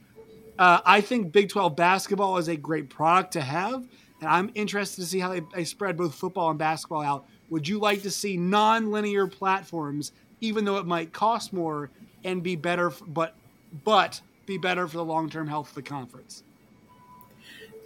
Uh, 0.57 0.79
I 0.85 1.01
think 1.01 1.31
Big 1.31 1.49
12 1.49 1.75
basketball 1.75 2.37
is 2.37 2.47
a 2.47 2.55
great 2.55 2.89
product 2.89 3.33
to 3.33 3.41
have, 3.41 3.85
and 4.21 4.29
I'm 4.29 4.49
interested 4.55 5.01
to 5.01 5.07
see 5.07 5.19
how 5.19 5.29
they, 5.29 5.41
they 5.53 5.65
spread 5.65 5.97
both 5.97 6.15
football 6.15 6.49
and 6.49 6.57
basketball 6.57 7.01
out. 7.01 7.27
Would 7.49 7.67
you 7.67 7.79
like 7.79 8.01
to 8.03 8.11
see 8.11 8.37
non-linear 8.37 9.27
platforms, 9.27 10.13
even 10.41 10.63
though 10.65 10.77
it 10.77 10.85
might 10.85 11.11
cost 11.11 11.51
more, 11.51 11.91
and 12.23 12.41
be 12.41 12.55
better, 12.55 12.91
but 13.07 13.35
but 13.83 14.21
be 14.45 14.57
better 14.57 14.87
for 14.87 14.97
the 14.97 15.05
long-term 15.05 15.47
health 15.47 15.69
of 15.69 15.75
the 15.75 15.81
conference? 15.81 16.43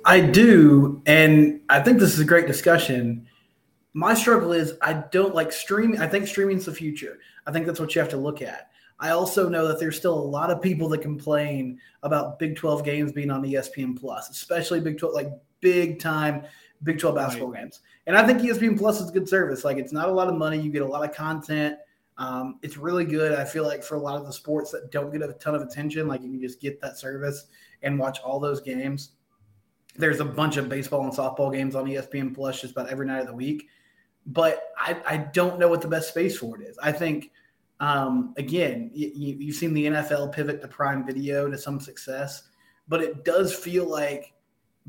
I 0.06 0.22
do, 0.22 1.02
and 1.06 1.60
I 1.70 1.82
think 1.82 2.00
this 2.00 2.14
is 2.14 2.20
a 2.20 2.26
great 2.26 2.48
discussion. 2.48 3.28
My 3.94 4.14
struggle 4.14 4.54
is 4.54 4.76
I 4.82 4.94
don't 4.94 5.34
like 5.34 5.52
streaming. 5.52 6.00
I 6.00 6.08
think 6.08 6.28
streaming's 6.28 6.66
the 6.66 6.74
future. 6.74 7.20
I 7.48 7.52
think 7.52 7.66
that's 7.66 7.80
what 7.80 7.94
you 7.96 8.00
have 8.00 8.10
to 8.12 8.18
look 8.18 8.42
at. 8.42 8.69
I 9.00 9.12
also 9.12 9.48
know 9.48 9.68
that 9.68 9.80
there's 9.80 9.96
still 9.96 10.14
a 10.14 10.20
lot 10.20 10.52
of 10.52 10.62
people 10.62 10.90
that 10.90 11.02
complain 11.02 11.80
about 12.04 12.38
Big 12.38 12.56
12 12.56 12.84
games 12.84 13.12
being 13.12 13.32
on 13.32 13.44
ESPN 13.44 13.98
Plus, 13.98 14.30
especially 14.30 14.82
Big 14.82 14.98
12, 14.98 15.14
like 15.14 15.32
big 15.62 16.00
time 16.00 16.44
Big 16.84 17.00
12 17.00 17.16
basketball 17.16 17.52
right. 17.52 17.62
games. 17.62 17.80
And 18.08 18.18
I 18.18 18.26
think 18.26 18.42
ESPN 18.42 18.78
Plus 18.78 19.00
is 19.00 19.10
a 19.10 19.14
good 19.14 19.30
service. 19.30 19.64
Like 19.64 19.78
it's 19.78 19.94
not 19.94 20.10
a 20.10 20.12
lot 20.12 20.28
of 20.28 20.36
money. 20.36 20.60
You 20.60 20.70
get 20.70 20.82
a 20.82 20.88
lot 20.88 21.08
of 21.08 21.16
content. 21.16 21.78
Um, 22.18 22.60
it's 22.62 22.76
really 22.76 23.06
good. 23.06 23.40
I 23.40 23.46
feel 23.46 23.64
like 23.64 23.84
for 23.84 23.96
a 23.96 24.00
lot 24.00 24.18
of 24.18 24.26
the 24.26 24.34
sports 24.34 24.72
that 24.72 24.92
don't 24.92 25.12
get 25.12 25.22
a 25.22 25.32
ton 25.34 25.56
of 25.56 25.62
attention, 25.62 26.08
like 26.08 26.22
you 26.22 26.30
can 26.30 26.42
just 26.42 26.60
get 26.60 26.82
that 26.82 26.98
service 26.98 27.46
and 27.82 27.98
watch 27.98 28.20
all 28.20 28.40
those 28.40 28.60
games. 28.60 29.12
There's 29.96 30.20
a 30.20 30.26
bunch 30.26 30.58
of 30.58 30.68
baseball 30.68 31.04
and 31.04 31.14
softball 31.14 31.54
games 31.54 31.76
on 31.76 31.86
ESPN 31.86 32.36
Plus 32.36 32.60
just 32.60 32.74
about 32.74 32.90
every 32.90 33.06
night 33.06 33.22
of 33.22 33.28
the 33.28 33.34
week. 33.34 33.68
But 34.26 34.64
I, 34.78 34.98
I 35.06 35.18
don't 35.18 35.58
know 35.58 35.70
what 35.70 35.82
the 35.82 35.88
best 35.88 36.10
space 36.10 36.38
for 36.38 36.60
it 36.60 36.68
is. 36.68 36.78
I 36.84 36.92
think– 36.92 37.32
um, 37.80 38.34
again, 38.38 38.92
you, 38.94 39.12
you've 39.40 39.56
seen 39.56 39.74
the 39.74 39.86
NFL 39.86 40.34
pivot 40.34 40.62
to 40.62 40.68
Prime 40.68 41.06
Video 41.06 41.50
to 41.50 41.58
some 41.58 41.80
success, 41.80 42.44
but 42.88 43.02
it 43.02 43.24
does 43.24 43.54
feel 43.54 43.90
like 43.90 44.34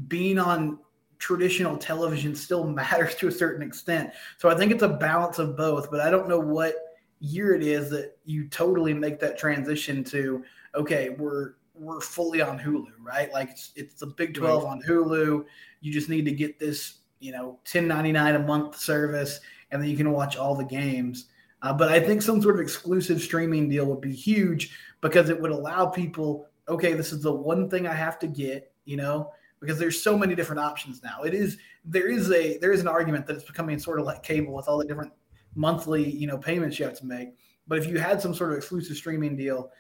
being 0.09 0.39
on 0.39 0.79
traditional 1.19 1.77
television 1.77 2.35
still 2.35 2.65
matters 2.69 3.15
to 3.17 3.29
a 3.29 3.33
certain 3.33 3.63
extent. 3.63 4.11
So 4.39 4.49
I 4.49 4.57
think 4.57 4.73
it's 4.73 4.83
a 4.83 4.89
balance 4.89 5.39
of 5.39 5.57
both, 5.57 5.91
but 5.91 6.01
I 6.01 6.11
don't 6.11 6.29
know 6.29 6.41
what 6.41 6.75
year 7.21 7.55
it 7.55 7.63
is 7.63 7.91
that 7.91 8.17
you 8.25 8.49
totally 8.49 8.95
make 8.95 9.21
that 9.21 9.39
transition 9.39 10.03
to 10.05 10.43
okay, 10.75 11.11
we're 11.11 11.55
we're 11.75 12.01
fully 12.01 12.43
on 12.43 12.59
Hulu, 12.59 12.93
right? 13.01 13.33
Like 13.33 13.51
it's 13.51 13.73
it's 13.77 13.95
the 13.95 14.07
Big 14.07 14.35
12 14.35 14.65
right. 14.65 14.71
on 14.71 14.83
Hulu. 14.83 15.45
You 15.81 15.93
just 15.93 16.09
need 16.09 16.25
to 16.25 16.33
get 16.33 16.59
this, 16.59 16.99
you 17.21 17.33
know, 17.33 17.59
10.99 17.65 18.37
a 18.37 18.39
month 18.41 18.79
service 18.79 19.41
and 19.71 19.81
then 19.81 19.89
you 19.89 19.97
can 19.97 20.11
watch 20.11 20.37
all 20.37 20.55
the 20.55 20.65
games. 20.65 21.27
Uh, 21.63 21.73
but 21.73 21.89
I 21.89 22.01
think 22.01 22.23
some 22.23 22.41
sort 22.41 22.55
of 22.57 22.61
exclusive 22.61 23.21
streaming 23.21 23.69
deal 23.69 23.85
would 23.87 24.01
be 24.01 24.15
huge 24.15 24.77
because 25.01 25.29
it 25.29 25.41
would 25.41 25.51
allow 25.51 25.87
people, 25.87 26.47
okay, 26.69 26.95
this 26.95 27.13
is 27.13 27.23
the 27.23 27.33
one 27.33 27.69
thing 27.69 27.87
I 27.87 27.95
have 27.95 28.19
to 28.21 28.27
get, 28.27 28.73
you 28.85 28.97
know, 28.97 29.33
because 29.61 29.79
there's 29.79 30.03
so 30.03 30.17
many 30.17 30.35
different 30.35 30.61
options 30.61 31.03
now. 31.03 31.23
It 31.23 31.35
is 31.35 31.59
there 31.85 32.09
is 32.09 32.31
a 32.31 32.57
there 32.59 32.73
is 32.73 32.81
an 32.81 32.89
argument 32.89 33.27
that 33.27 33.37
it's 33.37 33.45
becoming 33.45 33.79
sort 33.79 34.01
of 34.01 34.07
like 34.07 34.23
cable 34.23 34.55
with 34.55 34.69
all 34.69 34.79
the 34.79 34.87
different 34.87 35.13
monthly, 35.55 36.09
you 36.09 36.27
know, 36.27 36.39
payments 36.39 36.79
you 36.79 36.87
have 36.87 36.99
to 36.99 37.07
make. 37.07 37.37
But 37.69 37.79
if 37.79 37.87
you 37.87 37.99
had 37.99 38.23
some 38.23 38.35
sort 38.35 38.53
of 38.53 38.59
exclusive 38.59 38.97
streaming 38.97 39.37
deal, 39.37 39.71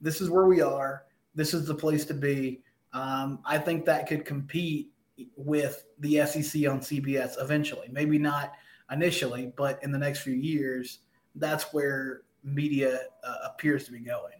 this 0.00 0.20
is 0.20 0.28
where 0.28 0.46
we 0.46 0.60
are. 0.60 1.04
This 1.34 1.54
is 1.54 1.66
the 1.66 1.74
place 1.74 2.04
to 2.06 2.14
be. 2.14 2.60
Um, 2.92 3.40
I 3.46 3.56
think 3.58 3.84
that 3.86 4.06
could 4.06 4.24
compete 4.24 4.90
with 5.36 5.84
the 5.98 6.26
SEC 6.26 6.68
on 6.68 6.80
CBS 6.80 7.40
eventually. 7.40 7.88
Maybe 7.90 8.18
not 8.18 8.52
initially, 8.90 9.52
but 9.56 9.82
in 9.82 9.92
the 9.92 9.98
next 9.98 10.20
few 10.20 10.34
years 10.34 11.00
that's 11.34 11.72
where 11.72 12.22
media 12.42 13.00
uh, 13.24 13.36
appears 13.44 13.84
to 13.84 13.92
be 13.92 14.00
going. 14.00 14.34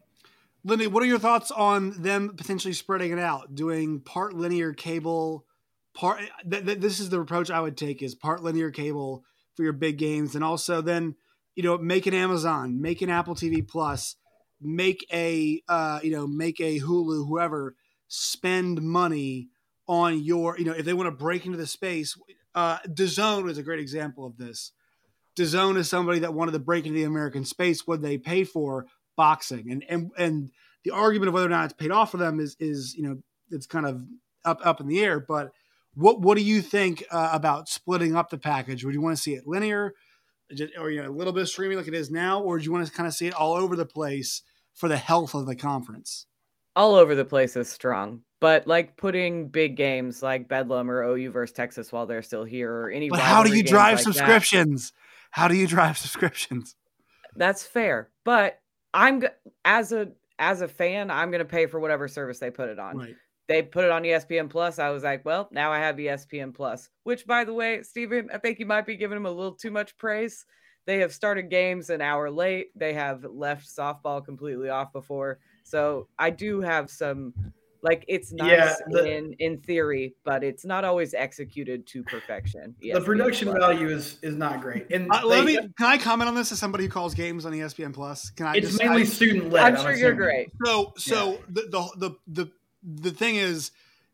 Lindy, 0.64 0.86
what 0.86 1.02
are 1.02 1.06
your 1.06 1.18
thoughts 1.18 1.50
on 1.50 2.02
them 2.02 2.34
potentially 2.36 2.74
spreading 2.74 3.12
it 3.12 3.18
out, 3.18 3.54
doing 3.54 4.00
part 4.00 4.34
linear 4.34 4.74
cable? 4.74 5.46
Part 5.94 6.20
th- 6.48 6.64
th- 6.64 6.78
this 6.78 7.00
is 7.00 7.08
the 7.08 7.20
approach 7.20 7.50
I 7.50 7.60
would 7.60 7.76
take: 7.76 8.02
is 8.02 8.14
part 8.14 8.42
linear 8.42 8.70
cable 8.70 9.24
for 9.54 9.62
your 9.62 9.72
big 9.72 9.96
games, 9.96 10.34
and 10.34 10.44
also 10.44 10.82
then 10.82 11.16
you 11.54 11.62
know 11.62 11.78
make 11.78 12.06
an 12.06 12.14
Amazon, 12.14 12.80
make 12.80 13.00
an 13.00 13.08
Apple 13.08 13.34
TV 13.34 13.66
Plus, 13.66 14.16
make 14.60 15.06
a 15.12 15.62
uh, 15.68 16.00
you 16.02 16.12
know 16.12 16.26
make 16.26 16.60
a 16.60 16.78
Hulu, 16.78 17.26
whoever 17.26 17.74
spend 18.08 18.82
money 18.82 19.48
on 19.86 20.22
your 20.22 20.58
you 20.58 20.66
know 20.66 20.72
if 20.72 20.84
they 20.84 20.94
want 20.94 21.06
to 21.06 21.10
break 21.10 21.46
into 21.46 21.58
the 21.58 21.66
space. 21.66 22.16
Uh, 22.54 22.78
DAZN 22.86 23.48
is 23.48 23.58
a 23.58 23.62
great 23.62 23.78
example 23.78 24.26
of 24.26 24.36
this 24.36 24.72
DAZN 25.36 25.76
is 25.76 25.88
somebody 25.88 26.20
that 26.20 26.34
wanted 26.34 26.52
to 26.52 26.58
break 26.58 26.86
into 26.86 26.98
the 26.98 27.04
American 27.04 27.44
space. 27.44 27.86
What 27.86 28.02
they 28.02 28.18
pay 28.18 28.44
for 28.44 28.86
boxing, 29.16 29.70
and 29.70 29.84
and 29.88 30.10
and 30.16 30.50
the 30.84 30.90
argument 30.92 31.28
of 31.28 31.34
whether 31.34 31.46
or 31.46 31.50
not 31.50 31.64
it's 31.64 31.74
paid 31.74 31.90
off 31.90 32.10
for 32.10 32.16
them 32.16 32.40
is 32.40 32.56
is 32.58 32.94
you 32.94 33.02
know 33.02 33.18
it's 33.50 33.66
kind 33.66 33.86
of 33.86 34.02
up 34.44 34.60
up 34.64 34.80
in 34.80 34.86
the 34.86 35.00
air. 35.00 35.20
But 35.20 35.52
what 35.94 36.20
what 36.20 36.36
do 36.36 36.42
you 36.42 36.62
think 36.62 37.04
uh, 37.10 37.30
about 37.32 37.68
splitting 37.68 38.16
up 38.16 38.30
the 38.30 38.38
package? 38.38 38.84
Would 38.84 38.94
you 38.94 39.00
want 39.00 39.16
to 39.16 39.22
see 39.22 39.34
it 39.34 39.46
linear, 39.46 39.94
or 40.78 40.90
you 40.90 41.02
know 41.02 41.08
a 41.08 41.12
little 41.12 41.32
bit 41.32 41.42
of 41.42 41.48
streaming 41.48 41.76
like 41.76 41.88
it 41.88 41.94
is 41.94 42.10
now, 42.10 42.40
or 42.40 42.58
do 42.58 42.64
you 42.64 42.72
want 42.72 42.86
to 42.86 42.92
kind 42.92 43.06
of 43.06 43.14
see 43.14 43.26
it 43.26 43.34
all 43.34 43.54
over 43.54 43.76
the 43.76 43.86
place 43.86 44.42
for 44.74 44.88
the 44.88 44.96
health 44.96 45.34
of 45.34 45.46
the 45.46 45.56
conference? 45.56 46.26
All 46.76 46.94
over 46.94 47.14
the 47.14 47.24
place 47.24 47.56
is 47.56 47.68
strong, 47.68 48.22
but 48.40 48.66
like 48.66 48.96
putting 48.96 49.48
big 49.48 49.76
games 49.76 50.22
like 50.22 50.48
Bedlam 50.48 50.90
or 50.90 51.02
OU 51.02 51.32
versus 51.32 51.54
Texas 51.54 51.90
while 51.90 52.06
they're 52.06 52.22
still 52.22 52.44
here, 52.44 52.72
or 52.72 52.90
any. 52.90 53.10
But 53.10 53.20
how 53.20 53.42
do 53.42 53.54
you 53.54 53.62
drive 53.64 53.96
like 53.96 54.04
subscriptions? 54.04 54.90
That, 54.90 54.96
how 55.30 55.48
do 55.48 55.56
you 55.56 55.66
drive 55.66 55.98
subscriptions? 55.98 56.76
That's 57.36 57.64
fair, 57.64 58.10
but 58.24 58.60
I'm 58.92 59.22
as 59.64 59.92
a 59.92 60.12
as 60.40 60.62
a 60.62 60.68
fan, 60.68 61.10
I'm 61.10 61.30
going 61.30 61.40
to 61.40 61.44
pay 61.44 61.66
for 61.66 61.78
whatever 61.78 62.08
service 62.08 62.38
they 62.38 62.50
put 62.50 62.70
it 62.70 62.78
on. 62.78 62.96
Right. 62.96 63.14
They 63.46 63.62
put 63.62 63.84
it 63.84 63.90
on 63.90 64.04
ESPN 64.04 64.48
Plus. 64.48 64.78
I 64.78 64.88
was 64.90 65.02
like, 65.02 65.24
well, 65.24 65.48
now 65.52 65.70
I 65.70 65.78
have 65.78 65.96
ESPN 65.96 66.54
Plus. 66.54 66.88
Which, 67.02 67.26
by 67.26 67.44
the 67.44 67.52
way, 67.52 67.82
Stephen, 67.82 68.30
I 68.32 68.38
think 68.38 68.58
you 68.58 68.66
might 68.66 68.86
be 68.86 68.96
giving 68.96 69.16
them 69.16 69.26
a 69.26 69.30
little 69.30 69.54
too 69.54 69.70
much 69.70 69.96
praise. 69.98 70.46
They 70.86 70.98
have 71.00 71.12
started 71.12 71.50
games 71.50 71.90
an 71.90 72.00
hour 72.00 72.30
late. 72.30 72.68
They 72.74 72.94
have 72.94 73.24
left 73.24 73.68
softball 73.68 74.24
completely 74.24 74.70
off 74.70 74.92
before. 74.92 75.40
So 75.64 76.08
I 76.18 76.30
do 76.30 76.60
have 76.60 76.90
some 76.90 77.34
like 77.82 78.04
it's 78.08 78.32
nice 78.32 78.50
yeah, 78.50 78.74
the, 78.88 79.04
in 79.04 79.34
in 79.38 79.58
theory, 79.58 80.14
but 80.24 80.44
it's 80.44 80.64
not 80.64 80.84
always 80.84 81.14
executed 81.14 81.86
to 81.88 82.02
perfection. 82.02 82.74
ESPN 82.82 82.94
the 82.94 83.00
production 83.00 83.48
Plus. 83.48 83.58
value 83.58 83.88
is 83.88 84.18
is 84.22 84.36
not 84.36 84.60
great. 84.60 84.86
And 84.90 85.10
uh, 85.10 85.22
let 85.24 85.44
me 85.44 85.56
can 85.56 85.86
I 85.86 85.98
comment 85.98 86.28
on 86.28 86.34
this 86.34 86.52
as 86.52 86.58
somebody 86.58 86.84
who 86.84 86.90
calls 86.90 87.14
games 87.14 87.46
on 87.46 87.52
ESPN 87.52 87.94
Plus? 87.94 88.30
Can 88.30 88.46
I? 88.46 88.56
It's 88.56 88.68
just, 88.68 88.82
mainly 88.82 89.04
student 89.04 89.50
led. 89.50 89.62
I'm 89.74 89.76
sure 89.80 89.92
I'm 89.92 89.98
you're 89.98 90.14
great. 90.14 90.50
So 90.64 90.92
so 90.96 91.32
yeah. 91.32 91.38
the, 91.48 91.62
the 91.62 91.90
the 91.96 92.44
the 92.44 92.52
the 92.82 93.10
thing 93.10 93.36
is 93.36 93.70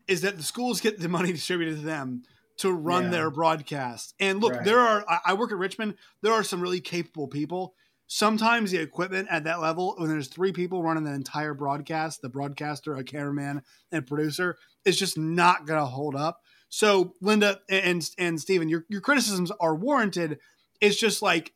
is 0.07 0.21
that 0.21 0.37
the 0.37 0.43
schools 0.43 0.81
get 0.81 0.99
the 0.99 1.09
money 1.09 1.31
distributed 1.31 1.79
to 1.79 1.85
them 1.85 2.23
to 2.57 2.71
run 2.71 3.05
yeah. 3.05 3.09
their 3.09 3.29
broadcast. 3.29 4.13
And 4.19 4.41
look, 4.41 4.53
right. 4.53 4.63
there 4.63 4.79
are 4.79 5.05
I 5.25 5.33
work 5.33 5.51
at 5.51 5.57
Richmond. 5.57 5.95
There 6.21 6.33
are 6.33 6.43
some 6.43 6.61
really 6.61 6.81
capable 6.81 7.27
people 7.27 7.75
sometimes 8.07 8.71
the 8.71 8.79
equipment 8.79 9.27
at 9.29 9.43
that 9.43 9.59
level, 9.59 9.95
when 9.97 10.09
there's 10.09 10.29
three 10.29 10.51
people 10.51 10.81
running 10.81 11.03
the 11.03 11.13
entire 11.13 11.53
broadcast, 11.53 12.21
the 12.21 12.29
broadcaster, 12.29 12.95
a 12.95 13.03
cameraman, 13.03 13.61
and 13.91 14.07
producer, 14.07 14.57
is 14.85 14.97
just 14.97 15.17
not 15.17 15.65
going 15.67 15.79
to 15.79 15.85
hold 15.85 16.15
up. 16.15 16.41
So, 16.69 17.13
Linda 17.21 17.59
and 17.69 18.09
and 18.17 18.39
Stephen, 18.39 18.67
your 18.69 18.85
your 18.89 19.01
criticisms 19.01 19.51
are 19.59 19.75
warranted. 19.75 20.39
It's 20.81 20.97
just 20.97 21.21
like 21.21 21.53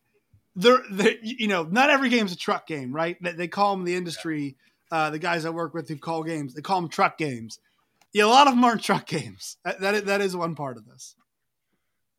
they're, 0.55 0.81
they're 0.91 1.15
you 1.21 1.47
know, 1.47 1.63
not 1.63 1.89
every 1.89 2.09
game's 2.09 2.31
a 2.31 2.37
truck 2.37 2.67
game, 2.67 2.93
right? 2.93 3.17
They, 3.21 3.33
they 3.33 3.47
call 3.47 3.75
them 3.75 3.85
the 3.85 3.95
industry. 3.95 4.57
Uh, 4.91 5.09
the 5.09 5.19
guys 5.19 5.45
I 5.45 5.49
work 5.49 5.73
with 5.73 5.87
who 5.87 5.97
call 5.97 6.23
games, 6.23 6.53
they 6.53 6.61
call 6.61 6.81
them 6.81 6.89
truck 6.89 7.17
games. 7.17 7.59
Yeah, 8.13 8.25
a 8.25 8.27
lot 8.27 8.47
of 8.47 8.53
them 8.53 8.63
aren't 8.63 8.83
truck 8.83 9.07
games. 9.07 9.55
That, 9.63 10.05
that 10.05 10.21
is 10.21 10.35
one 10.35 10.55
part 10.55 10.75
of 10.75 10.85
this. 10.85 11.15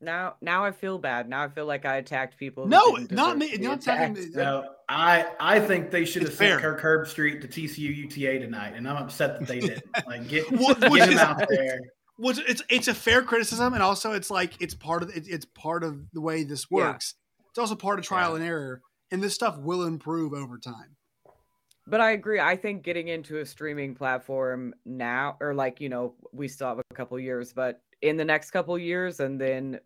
Now, 0.03 0.35
now 0.41 0.65
I 0.65 0.71
feel 0.71 0.97
bad. 0.99 1.29
Now 1.29 1.43
I 1.43 1.47
feel 1.47 1.65
like 1.65 1.85
I 1.85 1.95
attacked 1.97 2.37
people. 2.37 2.67
No, 2.67 2.95
didn't 2.97 3.37
me. 3.39 3.57
Not 3.57 3.77
attacking 3.79 4.13
me. 4.13 4.29
No, 4.33 4.65
I 4.89 5.25
I 5.39 5.59
think 5.59 5.91
they 5.91 6.05
should 6.05 6.21
have 6.23 6.29
It's 6.31 6.37
sent 6.37 6.61
fair. 6.61 6.75
Kirk 6.77 6.81
Herbstreit 6.81 7.41
to 7.41 7.47
TCU 7.47 7.95
UTA 7.95 8.39
tonight, 8.39 8.73
and 8.75 8.87
I'm 8.87 8.97
upset 8.97 9.39
that 9.39 9.47
they 9.47 9.59
didn't. 9.59 9.83
Like 10.07 10.27
get, 10.27 10.51
What- 10.51 10.79
get 10.81 10.91
which 10.91 11.03
him 11.03 11.13
is- 11.13 11.19
out 11.19 11.43
there. 11.49 11.79
Well, 12.19 12.35
it's 12.47 12.61
it's 12.69 12.87
a 12.87 12.93
fair 12.93 13.23
criticism, 13.23 13.73
and 13.73 13.81
also 13.81 14.11
it's 14.13 14.29
like 14.29 14.53
it's 14.61 14.75
part 14.75 15.01
of 15.01 15.15
it, 15.15 15.25
it's 15.27 15.45
part 15.45 15.83
of 15.83 15.99
the 16.13 16.21
way 16.21 16.43
this 16.43 16.69
works. 16.69 17.15
It's 17.49 17.57
also 17.57 17.75
part 17.75 17.97
of 17.97 18.05
trial 18.05 18.35
and 18.35 18.43
error, 18.43 18.81
and 19.11 19.21
this 19.23 19.33
stuff 19.33 19.57
will 19.57 19.83
improve 19.83 20.33
over 20.33 20.59
time. 20.59 20.95
But 21.87 22.01
I 22.01 22.11
agree. 22.11 22.39
I 22.39 22.55
think 22.55 22.83
getting 22.83 23.07
into 23.07 23.39
a 23.39 23.45
streaming 23.45 23.95
platform 23.95 24.73
now, 24.85 25.37
or 25.41 25.53
like 25.55 25.81
you 25.81 25.89
know, 25.89 26.13
we 26.31 26.47
still 26.47 26.67
have 26.67 26.79
a 26.79 26.93
couple 26.93 27.19
years, 27.19 27.51
but 27.51 27.81
in 28.03 28.17
the 28.17 28.25
next 28.25 28.51
couple 28.51 28.77
years, 28.77 29.21
and 29.21 29.39
then 29.39 29.79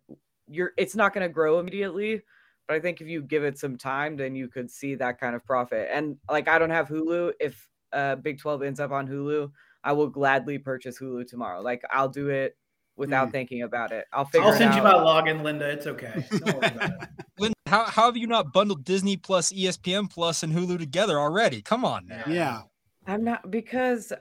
you're, 0.48 0.72
it's 0.76 0.96
not 0.96 1.14
going 1.14 1.26
to 1.26 1.32
grow 1.32 1.60
immediately. 1.60 2.20
But 2.66 2.76
I 2.76 2.80
think 2.80 3.00
if 3.00 3.06
you 3.06 3.22
give 3.22 3.44
it 3.44 3.58
some 3.58 3.78
time, 3.78 4.16
then 4.16 4.34
you 4.34 4.48
could 4.48 4.70
see 4.70 4.94
that 4.96 5.18
kind 5.18 5.34
of 5.34 5.42
profit. 5.46 5.88
And 5.90 6.16
like, 6.28 6.48
I 6.48 6.58
don't 6.58 6.68
have 6.68 6.88
Hulu. 6.88 7.32
If 7.40 7.66
uh, 7.94 8.16
Big 8.16 8.38
Twelve 8.38 8.62
ends 8.62 8.78
up 8.78 8.90
on 8.90 9.08
Hulu, 9.08 9.50
I 9.82 9.92
will 9.92 10.08
gladly 10.08 10.58
purchase 10.58 10.98
Hulu 10.98 11.26
tomorrow. 11.26 11.62
Like, 11.62 11.82
I'll 11.90 12.10
do 12.10 12.28
it 12.28 12.58
without 12.96 13.30
thinking 13.30 13.62
about 13.62 13.92
it. 13.92 14.04
I'll 14.12 14.26
figure 14.26 14.46
I'll 14.46 14.52
it 14.52 14.58
send 14.58 14.72
out. 14.72 14.76
you 14.76 14.82
my 14.82 14.92
login, 14.92 15.42
Linda. 15.42 15.70
It's 15.70 15.86
okay. 15.86 16.26
Don't 16.30 16.44
worry 16.44 16.66
about 16.66 16.90
it. 16.90 17.08
Lynn, 17.38 17.52
how, 17.66 17.84
how 17.84 18.04
have 18.06 18.16
you 18.16 18.26
not 18.26 18.52
bundled 18.52 18.84
Disney 18.84 19.16
Plus, 19.16 19.52
ESPN 19.52 20.10
Plus, 20.10 20.42
and 20.42 20.52
Hulu 20.52 20.78
together 20.78 21.18
already? 21.18 21.62
Come 21.62 21.84
on 21.84 22.06
now. 22.06 22.24
Yeah, 22.26 22.62
I'm 23.06 23.24
not 23.24 23.50
because 23.50 24.12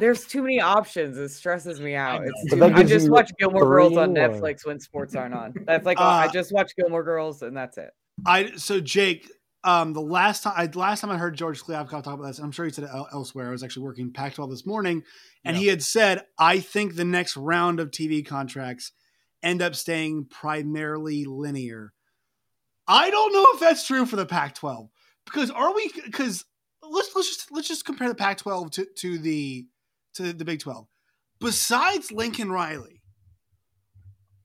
there's 0.00 0.26
too 0.26 0.42
many 0.42 0.60
options. 0.60 1.16
It 1.16 1.28
stresses 1.30 1.80
me 1.80 1.94
out. 1.94 2.22
It's 2.24 2.52
too, 2.54 2.62
I 2.64 2.82
just 2.82 3.10
watch 3.10 3.30
Gilmore 3.38 3.64
Girls 3.64 3.96
on 3.96 4.14
three 4.14 4.22
or- 4.22 4.28
Netflix 4.28 4.66
when 4.66 4.80
sports 4.80 5.14
aren't 5.14 5.34
on. 5.34 5.54
That's 5.66 5.84
like 5.86 5.98
oh, 6.00 6.04
I 6.04 6.26
Uh, 6.26 6.32
just 6.32 6.52
watch 6.52 6.72
Gilmore 6.76 7.02
Girls 7.04 7.42
and 7.42 7.56
that's 7.56 7.78
it. 7.78 7.90
I 8.26 8.52
so 8.56 8.80
Jake. 8.80 9.30
Um, 9.64 9.92
the 9.92 10.00
last 10.00 10.44
time 10.44 10.54
I 10.56 10.66
last 10.66 11.00
time 11.00 11.10
I 11.10 11.18
heard 11.18 11.36
George 11.36 11.60
Kliavkoff 11.62 12.04
talk 12.04 12.14
about 12.14 12.26
this, 12.28 12.38
I'm 12.38 12.52
sure 12.52 12.64
he 12.64 12.70
said 12.72 12.84
it 12.84 12.90
elsewhere. 13.12 13.48
I 13.48 13.50
was 13.50 13.64
actually 13.64 13.82
working 13.84 14.12
Pac-12 14.12 14.50
this 14.50 14.64
morning, 14.66 15.02
and 15.44 15.56
Yeah. 15.56 15.60
he 15.62 15.66
had 15.68 15.82
said, 15.82 16.22
"I 16.38 16.60
think 16.60 16.94
the 16.94 17.04
next 17.04 17.36
round 17.36 17.80
of 17.80 17.90
TV 17.90 18.22
contracts 18.24 18.92
end 19.42 19.60
up 19.60 19.74
staying 19.74 20.26
primarily 20.30 21.24
linear." 21.24 21.92
I 22.86 23.10
don't 23.10 23.32
know 23.32 23.46
if 23.54 23.60
that's 23.60 23.84
true 23.86 24.06
for 24.06 24.14
the 24.16 24.26
Pac-12 24.26 24.88
because 25.24 25.50
are 25.50 25.74
we? 25.74 25.90
Because 26.04 26.44
let's 26.90 27.14
let's 27.14 27.28
just 27.28 27.52
let's 27.52 27.68
just 27.68 27.84
compare 27.84 28.08
the 28.08 28.14
Pac-12 28.14 28.70
to 28.72 28.86
to 28.96 29.18
the 29.18 29.66
to 30.14 30.32
the 30.32 30.44
Big 30.44 30.60
12. 30.60 30.86
Besides 31.40 32.10
Lincoln 32.10 32.50
Riley 32.50 33.02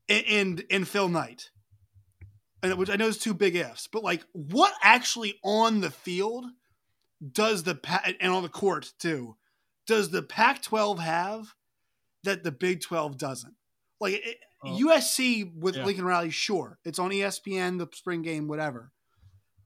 and 0.10 0.26
and, 0.28 0.64
and 0.70 0.88
Phil 0.88 1.10
Knight, 1.10 1.50
and 2.62 2.78
which 2.78 2.90
I 2.90 2.96
know 2.96 3.08
is 3.08 3.18
two 3.18 3.34
big 3.34 3.56
ifs, 3.56 3.88
but 3.88 4.04
like 4.04 4.24
what 4.34 4.74
actually 4.84 5.40
on 5.44 5.82
the 5.82 5.92
field 5.92 6.46
does 7.32 7.64
the 7.64 7.80
and 8.20 8.32
on 8.34 8.44
the 8.44 8.50
court 8.50 8.94
too 9.00 9.36
does 9.86 10.12
the 10.12 10.22
Pac-12 10.22 11.00
have 11.00 11.54
that 12.24 12.44
the 12.44 12.52
Big 12.52 12.82
12 12.82 13.18
doesn't? 13.18 13.56
Like 14.00 14.14
it, 14.16 14.24
uh, 14.26 14.48
Oh. 14.66 14.78
USC 14.80 15.44
with 15.44 15.76
Yeah. 15.76 15.84
Lincoln 15.84 16.06
Riley, 16.06 16.30
sure, 16.30 16.80
it's 16.86 16.98
on 16.98 17.12
ESPN, 17.12 17.80
the 17.80 17.88
spring 17.94 18.22
game, 18.22 18.48
whatever. 18.48 18.94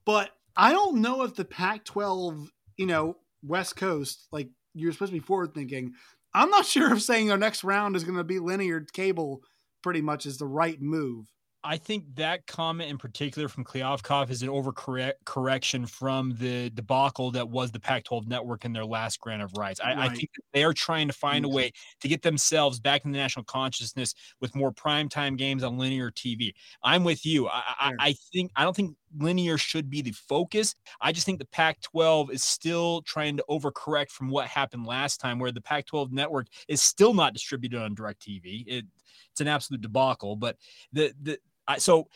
But 0.06 0.32
I 0.56 0.72
don't 0.72 1.02
know 1.02 1.22
if 1.22 1.36
the 1.36 1.46
Pac-12, 1.46 2.48
you 2.78 2.86
know, 2.86 3.18
West 3.44 3.76
Coast, 3.76 4.28
like 4.32 4.50
you're 4.74 4.92
supposed 4.92 5.12
to 5.12 5.20
be 5.20 5.26
forward 5.26 5.54
thinking. 5.54 5.94
I'm 6.34 6.50
not 6.50 6.66
sure 6.68 6.94
if 6.94 7.02
saying 7.02 7.32
our 7.32 7.38
next 7.38 7.64
round 7.64 7.96
is 7.96 8.04
going 8.04 8.18
to 8.18 8.24
be 8.24 8.40
linear 8.40 8.82
cable 8.94 9.42
pretty 9.84 10.02
much 10.02 10.26
is 10.26 10.38
the 10.38 10.46
right 10.46 10.82
move. 10.82 11.28
I 11.68 11.76
think 11.76 12.16
that 12.16 12.48
comment 12.48 12.90
in 12.90 12.98
particular 12.98 13.50
from 13.50 13.66
Kliavkoff 13.66 14.30
is 14.30 14.42
an 14.42 14.48
overcorrect 14.48 15.26
correction 15.26 15.86
from 15.86 16.34
the 16.40 16.70
debacle 16.70 17.30
that 17.32 17.50
was 17.50 17.72
the 17.74 17.80
Pac-12 17.80 18.26
network 18.26 18.64
in 18.64 18.72
their 18.72 18.86
last 18.86 19.20
grant 19.20 19.42
of 19.42 19.52
rights. 19.58 19.82
I, 19.84 20.06
I 20.06 20.10
think 20.10 20.30
they 20.54 20.64
are 20.64 20.72
trying 20.72 21.08
to 21.08 21.14
find 21.14 21.44
a 21.44 21.50
way 21.50 21.74
to 22.00 22.08
get 22.08 22.22
themselves 22.22 22.80
back 22.80 23.04
in 23.04 23.12
the 23.12 23.18
national 23.18 23.44
consciousness 23.44 24.16
with 24.40 24.56
more 24.56 24.72
primetime 24.72 25.38
games 25.38 25.62
on 25.62 25.78
linear 25.78 26.10
TV. 26.10 26.54
I'm 26.84 27.04
with 27.04 27.26
you. 27.26 27.50
I, 27.50 27.62
I, 27.78 27.94
I 28.00 28.16
think 28.32 28.52
I 28.56 28.64
don't 28.64 28.76
think 28.76 28.96
linear 29.18 29.58
should 29.58 29.90
be 29.90 30.02
the 30.02 30.12
focus. 30.12 30.74
I 31.02 31.12
just 31.12 31.26
think 31.26 31.40
the 31.40 31.46
Pac-12 31.46 32.32
is 32.32 32.44
still 32.44 33.02
trying 33.02 33.36
to 33.36 33.46
overcorrect 33.50 34.12
from 34.12 34.30
what 34.30 34.48
happened 34.48 34.86
last 34.86 35.20
time, 35.20 35.38
where 35.38 35.52
the 35.52 35.62
Pac-12 35.62 36.14
network 36.14 36.48
is 36.70 36.82
still 36.82 37.14
not 37.14 37.34
distributed 37.34 37.82
on 37.82 37.94
DirecTV. 37.94 38.64
It, 38.68 38.86
it's 39.32 39.42
an 39.42 39.48
absolute 39.50 39.82
debacle. 39.82 40.36
But 40.38 40.56
the 40.94 41.14
the 41.22 41.38
I, 41.68 41.78
so 41.78 42.08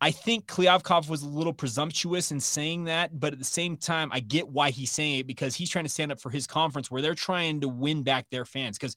I 0.00 0.10
think 0.10 0.46
Kliavkoff 0.46 1.08
was 1.08 1.22
a 1.22 1.28
little 1.28 1.52
presumptuous 1.52 2.30
in 2.30 2.40
saying 2.40 2.84
that, 2.84 3.18
but 3.18 3.32
at 3.32 3.38
the 3.38 3.44
same 3.44 3.76
time, 3.76 4.10
I 4.12 4.20
get 4.20 4.48
why 4.48 4.70
he's 4.70 4.90
saying 4.90 5.20
it 5.20 5.26
because 5.26 5.54
he's 5.54 5.70
trying 5.70 5.84
to 5.84 5.90
stand 5.90 6.12
up 6.12 6.20
for 6.20 6.30
his 6.30 6.46
conference 6.46 6.90
where 6.90 7.02
they're 7.02 7.14
trying 7.14 7.60
to 7.62 7.68
win 7.68 8.02
back 8.04 8.26
their 8.30 8.44
fans. 8.44 8.78
Because 8.78 8.96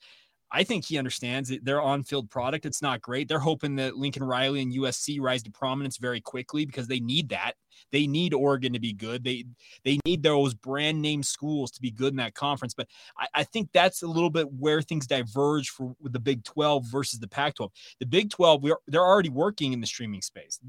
I 0.52 0.64
think 0.64 0.86
he 0.86 0.98
understands 0.98 1.50
that 1.50 1.66
their 1.66 1.82
on-field 1.82 2.30
product. 2.30 2.66
It's 2.66 2.82
not 2.82 3.02
great. 3.02 3.28
They're 3.28 3.40
hoping 3.40 3.78
that 3.78 3.98
Lincoln 3.98 4.24
Riley 4.24 4.62
and 4.62 4.74
USC 4.74 5.20
rise 5.20 5.44
to 5.44 5.52
prominence 5.52 5.98
very 5.98 6.22
quickly 6.22 6.66
because 6.66 6.88
they 6.88 7.00
need 7.00 7.30
that. 7.30 7.54
They 7.92 8.08
need 8.08 8.34
Oregon 8.34 8.74
to 8.74 8.80
be 8.80 8.94
good. 8.94 9.24
They 9.24 9.46
they 9.84 10.00
need 10.06 10.24
those 10.24 10.54
brand 10.54 11.02
name 11.02 11.24
schools 11.24 11.72
to 11.72 11.82
be 11.82 11.92
good 11.92 12.14
in 12.14 12.18
that 12.18 12.34
conference. 12.34 12.74
But 12.74 12.88
I, 13.18 13.28
I 13.36 13.44
think 13.44 13.70
that's 13.74 14.02
a 14.02 14.08
little 14.08 14.30
bit 14.30 14.52
where 14.52 14.82
things 14.82 15.08
diverge 15.08 15.70
for 15.70 15.96
with 16.00 16.14
the 16.14 16.20
Big 16.20 16.44
12 16.44 16.86
versus 16.86 17.20
the 17.20 17.28
Pac-12. 17.28 17.70
The 18.00 18.06
Big 18.06 18.30
12, 18.30 18.64
we're 18.64 18.78
they're 18.88 19.06
already 19.06 19.30
working 19.30 19.74
in 19.74 19.82
the 19.82 19.88
streaming 19.88 20.22
space. 20.22 20.60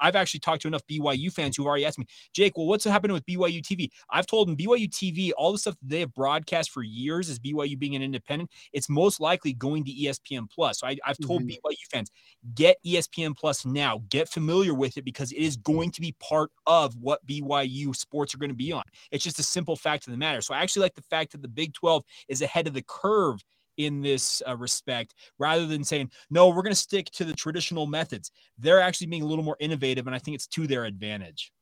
I've 0.00 0.16
actually 0.16 0.40
talked 0.40 0.62
to 0.62 0.68
enough 0.68 0.86
BYU 0.90 1.32
fans 1.32 1.56
who've 1.56 1.66
already 1.66 1.84
asked 1.86 1.98
me, 1.98 2.06
Jake, 2.32 2.56
well, 2.56 2.66
what's 2.66 2.84
happening 2.84 3.14
with 3.14 3.26
BYU 3.26 3.62
TV? 3.62 3.88
I've 4.10 4.26
told 4.26 4.48
them 4.48 4.56
BYU 4.56 4.88
TV, 4.88 5.32
all 5.36 5.52
the 5.52 5.58
stuff 5.58 5.76
that 5.80 5.88
they 5.88 6.00
have 6.00 6.14
broadcast 6.14 6.70
for 6.70 6.82
years 6.82 7.28
as 7.30 7.38
BYU 7.38 7.78
being 7.78 7.96
an 7.96 8.02
independent, 8.02 8.50
it's 8.72 8.88
most 8.88 9.20
likely 9.20 9.52
going 9.52 9.84
to 9.84 9.92
ESPN 9.92 10.50
Plus. 10.50 10.80
So 10.80 10.86
I, 10.86 10.96
I've 11.06 11.18
told 11.20 11.42
Mhm. 11.42 11.48
BYU 11.48 11.86
fans, 11.90 12.10
get 12.54 12.76
ESPN 12.84 13.36
Plus 13.36 13.64
now, 13.64 14.02
get 14.08 14.28
familiar 14.28 14.74
with 14.74 14.96
it 14.96 15.04
because 15.04 15.32
it 15.32 15.38
is 15.38 15.56
going 15.56 15.90
to 15.92 16.00
be 16.00 16.12
part 16.20 16.41
of 16.66 16.96
what 16.96 17.24
BYU 17.26 17.94
sports 17.94 18.34
are 18.34 18.38
going 18.38 18.50
to 18.50 18.56
be 18.56 18.72
on. 18.72 18.82
It's 19.10 19.24
just 19.24 19.38
a 19.38 19.42
simple 19.42 19.76
fact 19.76 20.06
of 20.06 20.12
the 20.12 20.16
matter. 20.18 20.40
So 20.40 20.54
I 20.54 20.60
actually 20.62 20.82
like 20.82 20.94
the 20.94 21.02
fact 21.02 21.32
that 21.32 21.42
the 21.42 21.48
Big 21.48 21.74
12 21.74 22.04
is 22.28 22.42
ahead 22.42 22.66
of 22.66 22.74
the 22.74 22.82
curve 22.82 23.42
in 23.78 24.02
this 24.02 24.42
uh, 24.46 24.56
respect 24.56 25.14
rather 25.38 25.66
than 25.66 25.82
saying 25.82 26.10
no 26.28 26.48
we're 26.48 26.56
going 26.62 26.66
to 26.72 26.74
stick 26.74 27.06
to 27.06 27.24
the 27.24 27.32
traditional 27.32 27.86
methods 27.86 28.30
they're 28.58 28.82
actually 28.82 29.06
being 29.06 29.22
a 29.22 29.26
little 29.26 29.42
more 29.42 29.56
innovative 29.60 30.06
and 30.06 30.14
i 30.14 30.18
think 30.18 30.34
it's 30.34 30.46
to 30.46 30.66
their 30.66 30.84
advantage 30.84 31.54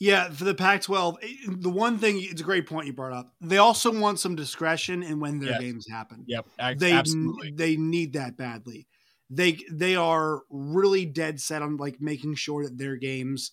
Yeah, 0.00 0.30
for 0.30 0.44
the 0.44 0.54
Pac-12, 0.54 1.18
the 1.60 1.70
one 1.70 1.98
thing 1.98 2.16
it's 2.20 2.40
a 2.40 2.44
great 2.44 2.66
point 2.66 2.86
you 2.86 2.92
brought 2.92 3.12
up. 3.12 3.34
They 3.40 3.58
also 3.58 3.96
want 3.98 4.18
some 4.18 4.34
discretion 4.34 5.02
in 5.02 5.20
when 5.20 5.38
their 5.38 5.50
Yes. 5.50 5.60
games 5.60 5.86
happen. 5.88 6.26
yep 6.26 6.46
They 6.72 6.90
absolutely 6.90 7.54
they 7.56 7.76
need 7.76 8.14
that 8.14 8.36
badly. 8.36 8.88
They 9.30 9.58
they 9.70 9.94
are 9.94 10.42
really 10.50 11.06
dead 11.06 11.40
set 11.40 11.62
on 11.62 11.76
like 11.76 12.00
making 12.00 12.34
sure 12.34 12.64
that 12.64 12.76
their 12.76 12.96
games 12.96 13.52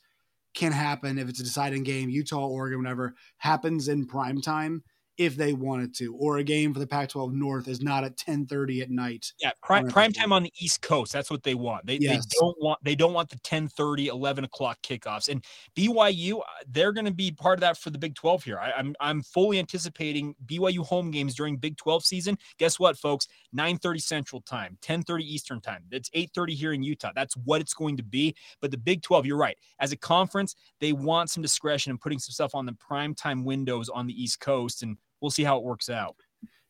can 0.54 0.72
happen 0.72 1.18
if 1.18 1.30
it's 1.30 1.40
a 1.40 1.44
deciding 1.44 1.84
game, 1.84 2.10
Utah, 2.10 2.48
Oregon, 2.48 2.80
whatever, 2.80 3.16
happens 3.38 3.88
in 3.88 4.06
prime 4.06 4.42
time 4.42 4.84
if 5.22 5.36
they 5.36 5.54
wanted 5.54 5.94
to, 5.96 6.16
or 6.16 6.38
a 6.38 6.44
game 6.44 6.74
for 6.74 6.80
the 6.80 6.88
Pac-12 6.88 7.32
North 7.32 7.68
is 7.68 7.80
not 7.80 8.04
at 8.04 8.18
10:30 8.18 8.82
at 8.82 8.90
night. 8.90 9.32
yeah 9.40 9.52
prime, 9.62 9.88
prime 9.88 10.12
time 10.12 10.34
on 10.34 10.42
the 10.42 10.52
east 10.60 10.82
coast 10.82 11.14
that's 11.14 11.30
what 11.30 11.44
they 11.44 11.54
want. 11.54 11.86
They, 11.86 11.98
Yes. 12.02 12.26
they 12.26 12.38
don't 12.40 12.58
want 12.60 12.80
they 12.84 12.96
don't 12.96 13.14
want 13.14 13.30
the 13.30 13.38
10 13.44 13.68
30 13.68 14.08
11 14.08 14.44
o'clock 14.44 14.80
kickoffs. 14.82 15.30
And 15.30 15.46
byu 15.76 16.40
uh, 16.40 16.44
they're 16.70 16.92
going 16.92 17.06
to 17.06 17.14
be 17.14 17.32
part 17.32 17.60
of 17.60 17.62
that 17.62 17.78
for 17.78 17.92
the 17.92 18.00
big 18.00 18.16
12 18.16 18.44
here. 18.44 18.58
I, 18.60 18.72
i'm 18.72 18.96
i'm 19.00 19.22
fully 19.22 19.60
anticipating 19.60 20.34
byu 20.48 20.84
home 20.84 21.12
games 21.12 21.36
during 21.36 21.58
big 21.58 21.78
12 21.78 22.04
season. 22.04 22.38
Guess 22.58 22.80
what 22.80 22.98
folks? 22.98 23.28
9 23.54 23.78
30 23.78 24.00
central 24.00 24.42
time 24.42 24.78
10 24.82 25.04
30 25.04 25.24
eastern 25.24 25.62
time. 25.62 25.84
It's 25.92 26.10
8 26.14 26.32
30 26.34 26.56
here 26.56 26.74
in 26.74 26.82
utah. 26.82 27.12
That's 27.14 27.38
what 27.38 27.62
it's 27.62 27.76
going 27.76 27.98
to 27.98 28.04
be. 28.04 28.36
But 28.60 28.72
the 28.72 28.78
big 28.78 29.04
12 29.04 29.28
you're 29.28 29.38
right. 29.38 29.58
As 29.80 29.92
a 29.92 29.98
conference 29.98 30.56
they 30.80 30.94
want 30.94 31.30
some 31.30 31.44
discretion 31.44 31.92
in 31.92 31.98
putting 32.00 32.18
some 32.18 32.34
stuff 32.34 32.56
on 32.56 32.66
the 32.66 32.74
prime 32.74 33.14
time 33.14 33.46
windows 33.46 33.88
on 33.90 34.08
the 34.08 34.24
east 34.24 34.40
coast. 34.40 34.82
And 34.82 34.98
we'll 35.22 35.32
see 35.32 35.44
how 35.44 35.58
it 35.58 35.64
works 35.64 35.90
out 35.90 36.16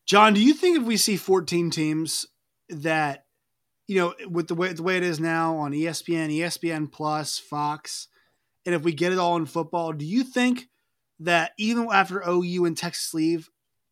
John, 0.05 0.33
do 0.33 0.43
you 0.43 0.53
think 0.53 0.77
if 0.77 0.83
we 0.83 0.97
see 0.97 1.15
14 1.15 1.69
teams 1.69 2.25
that 2.69 3.25
you 3.87 3.97
know 3.99 4.13
with 4.29 4.47
the 4.47 4.55
way 4.55 4.73
the 4.73 4.83
way 4.83 4.97
it 4.97 5.03
is 5.03 5.19
now 5.19 5.57
on 5.57 5.71
ESPN, 5.71 6.35
ESPN 6.35 6.91
Plus, 6.91 7.39
Fox, 7.39 8.07
and 8.65 8.75
if 8.75 8.83
we 8.83 8.93
get 8.93 9.13
it 9.13 9.19
all 9.19 9.37
in 9.37 9.45
football, 9.45 9.93
do 9.93 10.05
you 10.05 10.23
think 10.23 10.67
that 11.19 11.51
even 11.57 11.87
after 11.91 12.23
OU 12.27 12.65
and 12.65 12.77
Texas 12.77 13.13
leave, 13.13 13.49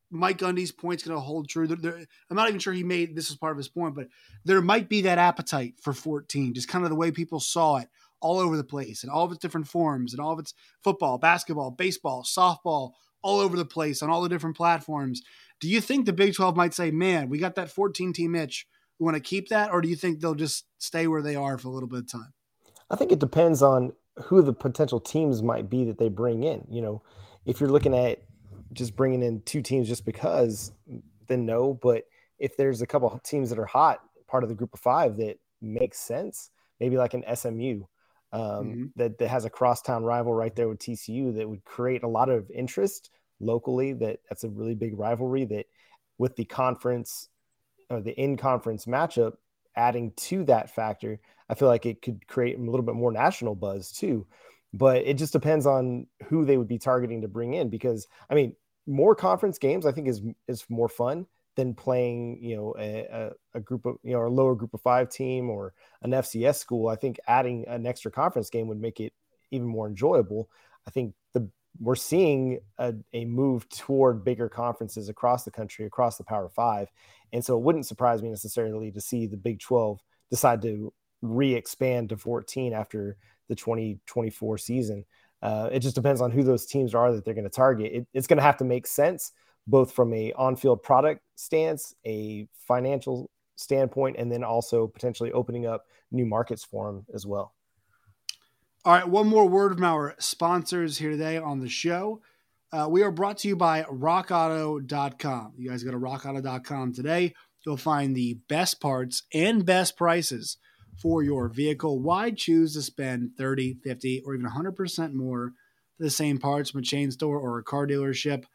Mike 0.10 0.40
Gundy's 0.40 0.72
point's 0.72 1.04
going 1.04 1.16
to 1.16 1.22
hold 1.22 1.48
true? 1.48 1.68
They're, 1.68 1.78
they're, 1.78 2.06
I'm 2.30 2.36
not 2.36 2.50
even 2.50 2.60
sure 2.60 2.74
he 2.74 2.84
made 2.84 3.16
this 3.16 3.30
as 3.30 3.38
part 3.38 3.52
of 3.52 3.58
his 3.58 3.70
point, 3.70 3.96
but 3.96 4.08
there 4.46 4.62
might 4.62 4.90
be 4.90 5.02
that 5.02 5.20
appetite 5.20 5.76
for 5.82 5.94
14, 5.94 6.54
just 6.54 6.68
kind 6.68 6.84
of 6.84 6.90
the 6.90 6.96
way 6.96 7.12
people 7.12 7.40
saw 7.40 7.78
it 7.78 7.88
all 8.20 8.40
over 8.40 8.58
the 8.58 8.64
place 8.64 9.04
and 9.04 9.12
all 9.12 9.24
of 9.24 9.32
its 9.32 9.40
different 9.40 9.68
forms 9.68 10.14
and 10.14 10.20
all 10.20 10.34
of 10.34 10.40
its 10.40 10.54
football, 10.84 11.18
basketball, 11.18 11.72
baseball, 11.72 12.24
softball, 12.24 12.92
all 13.22 13.40
over 13.40 13.58
the 13.58 13.66
place 13.66 14.02
on 14.02 14.10
all 14.10 14.22
the 14.22 14.30
different 14.30 14.58
platforms. 14.58 15.22
Do 15.60 15.68
you 15.68 15.82
think 15.82 16.06
the 16.06 16.14
Big 16.14 16.34
12 16.34 16.56
might 16.56 16.74
say, 16.74 16.92
man, 16.92 17.30
we 17.30 17.38
got 17.38 17.56
that 17.56 17.70
14 17.70 18.14
team 18.14 18.36
itch? 18.36 18.66
We 18.98 19.06
want 19.06 19.16
to 19.16 19.22
keep 19.22 19.50
that? 19.50 19.72
Or 19.72 19.82
do 19.82 19.90
you 19.90 19.96
think 19.96 20.20
they'll 20.20 20.36
just 20.36 20.66
stay 20.78 21.08
where 21.08 21.22
they 21.22 21.36
are 21.36 21.58
for 21.58 21.68
a 21.68 21.72
little 21.72 21.90
bit 21.90 22.00
of 22.00 22.12
time? 22.12 22.34
I 22.90 22.96
think 22.96 23.12
it 23.12 23.20
depends 23.20 23.62
on 23.62 23.94
who 24.24 24.42
the 24.42 24.54
potential 24.54 25.00
teams 25.00 25.42
might 25.42 25.70
be 25.70 25.86
that 25.86 25.98
they 25.98 26.10
bring 26.10 26.44
in. 26.44 26.66
You 26.70 26.82
know, 26.82 27.04
if 27.46 27.60
you're 27.60 27.70
looking 27.70 27.96
at 27.96 28.24
just 28.74 28.96
bringing 28.96 29.24
in 29.24 29.42
two 29.42 29.62
teams 29.62 29.88
just 29.88 30.06
because, 30.06 30.72
then 31.28 31.46
no. 31.46 31.74
But 31.74 32.06
if 32.38 32.58
there's 32.58 32.82
a 32.82 32.88
couple 32.88 33.18
teams 33.24 33.50
that 33.50 33.60
are 33.60 33.66
hot, 33.66 34.02
part 34.28 34.44
of 34.44 34.50
the 34.50 34.56
group 34.56 34.74
of 34.74 34.80
five 34.80 35.18
that 35.18 35.40
makes 35.62 36.00
sense, 36.00 36.52
maybe 36.80 36.98
like 36.98 37.14
an 37.14 37.24
SMU 37.36 37.84
um, 38.32 38.42
mm-hmm. 38.42 38.86
that, 38.96 39.18
that 39.18 39.28
has 39.28 39.46
a 39.46 39.50
crosstown 39.50 40.04
rival 40.04 40.34
right 40.34 40.56
there 40.56 40.70
with 40.70 40.80
TCU 40.80 41.36
that 41.36 41.50
would 41.50 41.64
create 41.64 42.04
a 42.04 42.08
lot 42.08 42.30
of 42.30 42.50
interest 42.52 43.10
locally. 43.40 43.94
That 43.94 44.20
that's 44.30 44.44
a 44.44 44.50
really 44.50 44.76
big 44.76 44.98
rivalry 44.98 45.46
that 45.46 45.66
with 46.18 46.36
the 46.36 46.46
conference 46.46 47.30
or 47.90 48.02
the 48.02 48.12
in 48.12 48.38
conference 48.38 48.86
matchup 48.86 49.34
adding 49.76 50.12
to 50.18 50.44
that 50.46 50.70
factor, 50.70 51.20
I 51.50 51.56
feel 51.56 51.68
like 51.68 51.86
it 51.86 52.02
could 52.02 52.28
create 52.28 52.58
a 52.58 52.62
little 52.62 52.84
bit 52.84 52.96
more 52.96 53.12
national 53.12 53.56
buzz 53.56 53.92
too. 53.92 54.28
But 54.72 54.98
it 55.08 55.18
just 55.18 55.34
depends 55.34 55.66
on 55.66 56.06
who 56.28 56.46
they 56.46 56.58
would 56.58 56.68
be 56.68 56.78
targeting 56.78 57.22
to 57.22 57.28
bring 57.28 57.56
in 57.56 57.70
because 57.70 58.08
I 58.30 58.36
mean, 58.36 58.56
more 58.86 59.16
conference 59.16 59.58
games 59.58 59.86
I 59.86 59.92
think 59.92 60.08
is 60.08 60.22
is 60.48 60.66
more 60.70 60.90
fun 60.90 61.26
than 61.60 61.74
playing, 61.74 62.42
you 62.42 62.56
know, 62.56 62.74
a, 62.80 63.32
a, 63.54 63.60
group 63.60 63.86
of, 63.86 63.98
you 64.02 64.14
know, 64.14 64.26
a 64.26 64.30
lower 64.30 64.56
group 64.56 64.74
of 64.74 64.80
five 64.82 65.10
team 65.10 65.50
or 65.50 65.74
an 66.04 66.12
FCS 66.12 66.56
school. 66.56 66.88
I 66.88 66.96
think 66.96 67.20
adding 67.28 67.66
an 67.68 67.86
extra 67.86 68.10
conference 68.10 68.50
game 68.50 68.70
would 68.70 68.80
make 68.80 69.02
it 69.02 69.12
even 69.52 69.68
more 69.68 69.86
enjoyable. 69.86 70.50
I 70.88 70.92
think 70.92 71.16
the 71.34 71.50
we're 71.82 71.96
seeing 71.96 72.60
a, 72.78 72.94
a 73.12 73.26
move 73.26 73.68
toward 73.68 74.24
bigger 74.24 74.48
conferences 74.48 75.10
across 75.10 75.44
the 75.44 75.52
country, 75.52 75.86
across 75.86 76.18
the 76.18 76.24
Power 76.24 76.48
Five, 76.48 76.88
and 77.34 77.44
so 77.44 77.58
it 77.58 77.62
wouldn't 77.62 77.86
surprise 77.86 78.24
me 78.24 78.30
necessarily 78.30 78.90
to 78.92 79.02
see 79.02 79.28
the 79.28 79.38
Big 79.38 79.60
12 79.60 80.00
decide 80.32 80.62
to 80.62 80.94
re 81.22 81.54
expand 81.54 82.10
to 82.10 82.18
14 82.18 82.72
after 82.72 83.18
the 83.50 83.56
2024 83.56 84.58
season. 84.58 85.04
Uh, 85.42 85.70
it 85.74 85.80
just 85.80 85.96
depends 85.96 86.22
on 86.22 86.32
who 86.32 86.42
those 86.42 86.66
teams 86.66 86.96
are 86.96 87.12
that 87.12 87.26
they're 87.26 87.34
going 87.34 87.44
to 87.44 87.50
target. 87.50 87.92
It, 87.92 88.08
it's 88.14 88.28
going 88.28 88.38
to 88.38 88.44
have 88.44 88.58
to 88.58 88.66
make 88.66 88.88
sense 88.88 89.34
both 89.68 89.92
from 89.92 90.14
a 90.14 90.34
on-field 90.34 90.82
product 90.84 91.22
stance, 91.40 91.96
a 92.06 92.48
financial 92.68 93.30
standpoint, 93.56 94.18
and 94.20 94.32
then 94.32 94.44
also 94.44 94.88
potentially 94.88 95.32
opening 95.32 95.66
up 95.66 95.86
new 96.12 96.26
markets 96.26 96.64
for 96.64 96.88
them 96.88 97.06
as 97.14 97.26
well. 97.26 97.54
All 98.86 98.94
right, 98.94 99.08
one 99.08 99.28
more 99.28 99.48
word 99.48 99.74
from 99.76 99.84
our 99.84 100.16
sponsors 100.20 100.98
here 100.98 101.12
today 101.12 101.38
on 101.38 101.60
the 101.60 101.70
show. 101.70 102.22
Uh, 102.72 102.88
we 102.90 103.04
are 103.04 103.12
brought 103.12 103.40
to 103.40 103.48
you 103.48 103.56
by 103.56 103.84
rockauto.com. 103.84 105.54
You 105.58 105.70
guys 105.70 105.84
go 105.84 105.92
to 105.92 105.98
rockauto.com 105.98 106.94
today. 106.94 107.34
You'll 107.66 107.78
find 107.78 108.16
the 108.16 108.36
best 108.48 108.80
parts 108.80 109.24
and 109.34 109.66
best 109.66 109.98
prices 109.98 110.58
for 111.02 111.24
your 111.24 111.50
vehicle. 111.50 112.00
Why 112.00 112.32
choose 112.32 112.74
to 112.74 112.82
spend 112.82 113.32
30, 113.38 113.80
50, 113.84 114.24
or 114.26 114.36
even 114.36 114.46
100% 114.46 115.14
more 115.14 115.54
for 115.98 116.04
the 116.04 116.10
same 116.10 116.38
parts 116.38 116.72
from 116.72 116.80
a 116.80 116.84
chain 116.84 117.12
store 117.12 117.38
or 117.38 117.60
a 117.60 117.64
car 117.64 117.88
dealership? 117.88 118.46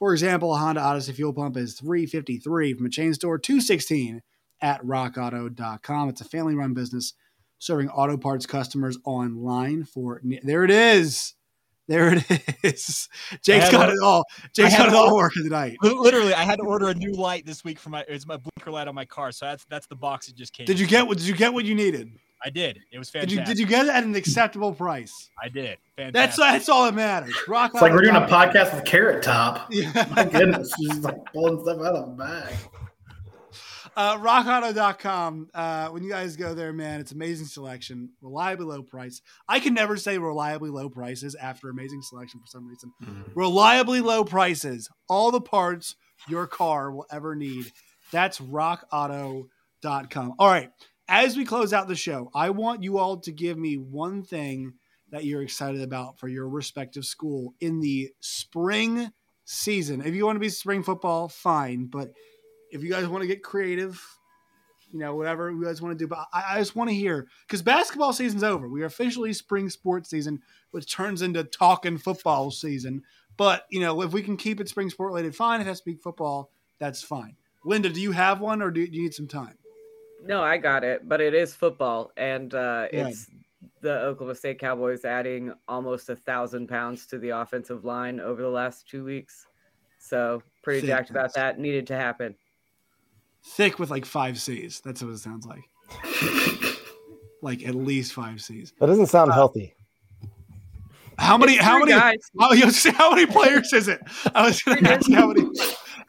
For 0.00 0.12
example, 0.12 0.52
a 0.52 0.58
Honda 0.58 0.80
Odyssey 0.80 1.12
fuel 1.12 1.32
pump 1.32 1.56
is 1.56 1.74
353 1.74 2.74
from 2.74 2.86
a 2.86 2.90
chain 2.90 3.14
store, 3.14 3.38
216 3.38 4.22
at 4.60 4.82
rockauto.com. 4.82 6.08
It's 6.08 6.20
a 6.20 6.24
family 6.24 6.56
run 6.56 6.74
business 6.74 7.12
serving 7.58 7.90
auto 7.90 8.16
parts 8.16 8.46
customers 8.46 8.98
online 9.04 9.84
for 9.84 10.20
there 10.42 10.64
it 10.64 10.70
is 10.70 11.34
there 11.90 12.14
it 12.14 12.24
is. 12.62 13.08
Jake's 13.42 13.68
got 13.68 13.90
it 13.90 13.98
all. 14.00 14.24
Jake's 14.54 14.76
got 14.76 14.88
it 14.88 14.94
all 14.94 15.14
working 15.14 15.42
tonight. 15.42 15.76
Literally, 15.82 16.32
I 16.32 16.44
had 16.44 16.60
to 16.60 16.64
order 16.64 16.88
a 16.88 16.94
new 16.94 17.12
light 17.12 17.44
this 17.44 17.64
week 17.64 17.80
for 17.80 17.90
my 17.90 18.04
it's 18.06 18.26
my 18.26 18.36
blinker 18.36 18.70
light 18.70 18.86
on 18.86 18.94
my 18.94 19.04
car. 19.04 19.32
So 19.32 19.46
that's 19.46 19.64
that's 19.64 19.88
the 19.88 19.96
box 19.96 20.28
that 20.28 20.36
just 20.36 20.52
came. 20.52 20.66
Did 20.66 20.78
you 20.78 20.86
get 20.86 21.08
what? 21.08 21.18
Did 21.18 21.26
you 21.26 21.34
get 21.34 21.52
what 21.52 21.64
you 21.64 21.74
needed? 21.74 22.12
I 22.42 22.50
did. 22.50 22.80
It 22.90 22.98
was 22.98 23.10
fantastic. 23.10 23.38
Did 23.38 23.48
you, 23.48 23.54
did 23.54 23.60
you 23.60 23.66
get 23.66 23.86
it 23.86 23.90
at 23.90 24.04
an 24.04 24.14
acceptable 24.14 24.72
price? 24.72 25.30
I 25.42 25.48
did. 25.48 25.78
Fantastic. 25.96 26.12
That's 26.14 26.36
that's 26.36 26.68
all 26.68 26.84
that 26.84 26.94
matters. 26.94 27.34
Rock 27.46 27.72
it's 27.74 27.82
like 27.82 27.92
we're 27.92 28.02
doing 28.02 28.16
a 28.16 28.26
podcast 28.26 28.74
with 28.74 28.84
Carrot 28.84 29.22
Top. 29.22 29.70
Yeah. 29.80 30.06
My 30.14 30.24
goodness, 30.24 30.72
she's 30.78 30.98
like 30.98 31.24
pulling 31.32 31.62
stuff 31.62 31.78
out 31.78 31.94
of 31.96 32.16
the 32.16 32.24
bag. 32.24 32.54
Uh, 33.96 34.16
rockauto.com. 34.18 35.50
Uh, 35.52 35.88
when 35.88 36.02
you 36.02 36.10
guys 36.10 36.36
go 36.36 36.54
there, 36.54 36.72
man, 36.72 37.00
it's 37.00 37.12
amazing 37.12 37.46
selection, 37.46 38.10
reliably 38.20 38.64
low 38.64 38.82
price. 38.82 39.20
I 39.48 39.60
can 39.60 39.74
never 39.74 39.96
say 39.96 40.18
reliably 40.18 40.70
low 40.70 40.88
prices 40.88 41.34
after 41.34 41.68
amazing 41.68 42.00
selection 42.02 42.40
for 42.40 42.46
some 42.46 42.66
reason. 42.66 42.92
Mm-hmm. 43.02 43.32
Reliably 43.34 44.00
low 44.00 44.24
prices, 44.24 44.88
all 45.08 45.30
the 45.30 45.40
parts 45.40 45.96
your 46.28 46.46
car 46.46 46.90
will 46.90 47.06
ever 47.10 47.34
need. 47.34 47.72
That's 48.12 48.40
rockauto.com. 48.40 50.34
All 50.38 50.48
right. 50.48 50.70
As 51.12 51.36
we 51.36 51.44
close 51.44 51.72
out 51.72 51.88
the 51.88 51.96
show, 51.96 52.30
I 52.36 52.50
want 52.50 52.84
you 52.84 52.98
all 52.98 53.16
to 53.16 53.32
give 53.32 53.58
me 53.58 53.76
one 53.76 54.22
thing 54.22 54.74
that 55.10 55.24
you're 55.24 55.42
excited 55.42 55.82
about 55.82 56.20
for 56.20 56.28
your 56.28 56.48
respective 56.48 57.04
school 57.04 57.52
in 57.58 57.80
the 57.80 58.10
spring 58.20 59.10
season. 59.44 60.02
If 60.06 60.14
you 60.14 60.24
want 60.24 60.36
to 60.36 60.40
be 60.40 60.48
spring 60.48 60.84
football, 60.84 61.26
fine. 61.26 61.86
But 61.86 62.12
if 62.70 62.84
you 62.84 62.90
guys 62.90 63.08
want 63.08 63.22
to 63.22 63.26
get 63.26 63.42
creative, 63.42 64.00
you 64.92 65.00
know, 65.00 65.16
whatever 65.16 65.50
you 65.50 65.64
guys 65.64 65.82
want 65.82 65.98
to 65.98 66.04
do. 66.04 66.06
But 66.06 66.28
I, 66.32 66.44
I 66.54 66.58
just 66.60 66.76
want 66.76 66.90
to 66.90 66.94
hear 66.94 67.26
because 67.44 67.60
basketball 67.60 68.12
season's 68.12 68.44
over. 68.44 68.68
We 68.68 68.82
are 68.82 68.86
officially 68.86 69.32
spring 69.32 69.68
sports 69.68 70.10
season, 70.10 70.40
which 70.70 70.92
turns 70.92 71.22
into 71.22 71.42
talking 71.42 71.98
football 71.98 72.52
season. 72.52 73.02
But 73.36 73.66
you 73.68 73.80
know, 73.80 74.02
if 74.02 74.12
we 74.12 74.22
can 74.22 74.36
keep 74.36 74.60
it 74.60 74.68
spring 74.68 74.90
sport 74.90 75.08
related, 75.08 75.34
fine. 75.34 75.60
If 75.60 75.66
it 75.66 75.70
has 75.70 75.80
to 75.80 75.86
be 75.86 75.96
football, 75.96 76.52
that's 76.78 77.02
fine. 77.02 77.34
Linda, 77.64 77.88
do 77.88 78.00
you 78.00 78.12
have 78.12 78.40
one, 78.40 78.62
or 78.62 78.70
do 78.70 78.80
you 78.80 79.02
need 79.02 79.12
some 79.12 79.26
time? 79.26 79.56
No, 80.24 80.42
I 80.42 80.58
got 80.58 80.84
it, 80.84 81.08
but 81.08 81.20
it 81.20 81.34
is 81.34 81.54
football, 81.54 82.12
and 82.16 82.54
uh, 82.54 82.86
it's 82.92 83.28
the 83.80 84.00
Oklahoma 84.00 84.34
State 84.34 84.58
Cowboys 84.58 85.04
adding 85.04 85.52
almost 85.66 86.10
a 86.10 86.16
thousand 86.16 86.68
pounds 86.68 87.06
to 87.06 87.18
the 87.18 87.30
offensive 87.30 87.84
line 87.84 88.20
over 88.20 88.42
the 88.42 88.48
last 88.48 88.88
two 88.88 89.04
weeks. 89.04 89.46
So 89.98 90.42
pretty 90.62 90.86
jacked 90.86 91.10
about 91.10 91.34
that. 91.34 91.58
Needed 91.58 91.86
to 91.88 91.96
happen 91.96 92.34
thick 93.44 93.78
with 93.78 93.90
like 93.90 94.04
five 94.04 94.40
C's. 94.40 94.80
That's 94.84 95.02
what 95.02 95.12
it 95.12 95.18
sounds 95.18 95.46
like. 95.46 95.64
like 97.42 97.66
at 97.66 97.74
least 97.74 98.12
five 98.12 98.40
C's. 98.40 98.72
That 98.78 98.86
doesn't 98.86 99.06
sound 99.06 99.30
uh, 99.30 99.34
healthy. 99.34 99.74
How 101.18 101.36
many? 101.36 101.56
How 101.56 101.78
many? 101.78 101.92
Guys. 101.92 102.18
How, 102.40 102.92
how 102.92 103.14
many 103.14 103.26
players 103.26 103.72
is 103.72 103.88
it? 103.88 104.00
I 104.34 104.46
was 104.46 104.62
going 104.62 104.82
to 104.84 104.92
ask 104.92 105.10
how 105.12 105.28
many. 105.28 105.46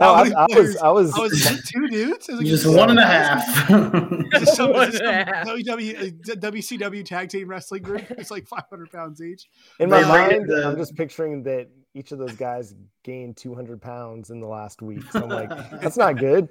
How 0.02 0.14
oh, 0.14 0.16
I, 0.16 0.32
I, 0.32 0.58
was, 0.58 0.78
I 0.78 0.90
was, 0.90 1.14
oh, 1.16 1.22
I 1.22 1.24
was 1.26 1.64
two 1.68 1.88
dudes. 1.88 2.28
Was 2.28 2.40
just 2.40 2.66
one 2.66 2.90
and 2.90 2.98
a 2.98 3.06
half. 3.06 3.68
some, 4.48 4.74
one 4.74 4.96
and 4.96 5.02
a 5.02 5.14
half. 5.14 5.48
WCW 5.48 7.02
uh, 7.02 7.04
tag 7.04 7.30
team 7.30 7.48
wrestling 7.48 7.84
group. 7.84 8.10
It's 8.10 8.32
like 8.32 8.48
500 8.48 8.92
pounds 8.92 9.22
each. 9.22 9.48
In 9.80 9.92
my 9.92 10.02
mind, 10.02 10.50
the... 10.50 10.68
I'm 10.68 10.76
just 10.76 10.96
picturing 10.96 11.44
that 11.44 11.68
each 11.94 12.12
of 12.12 12.18
those 12.18 12.34
guys 12.34 12.74
gained 13.04 13.38
200 13.38 13.80
pounds 13.80 14.32
in 14.32 14.40
the 14.40 14.48
last 14.48 14.82
week. 14.82 15.04
So 15.12 15.22
I'm 15.22 15.30
like, 15.30 15.50
that's 15.82 15.98
not 15.98 16.18
good. 16.18 16.50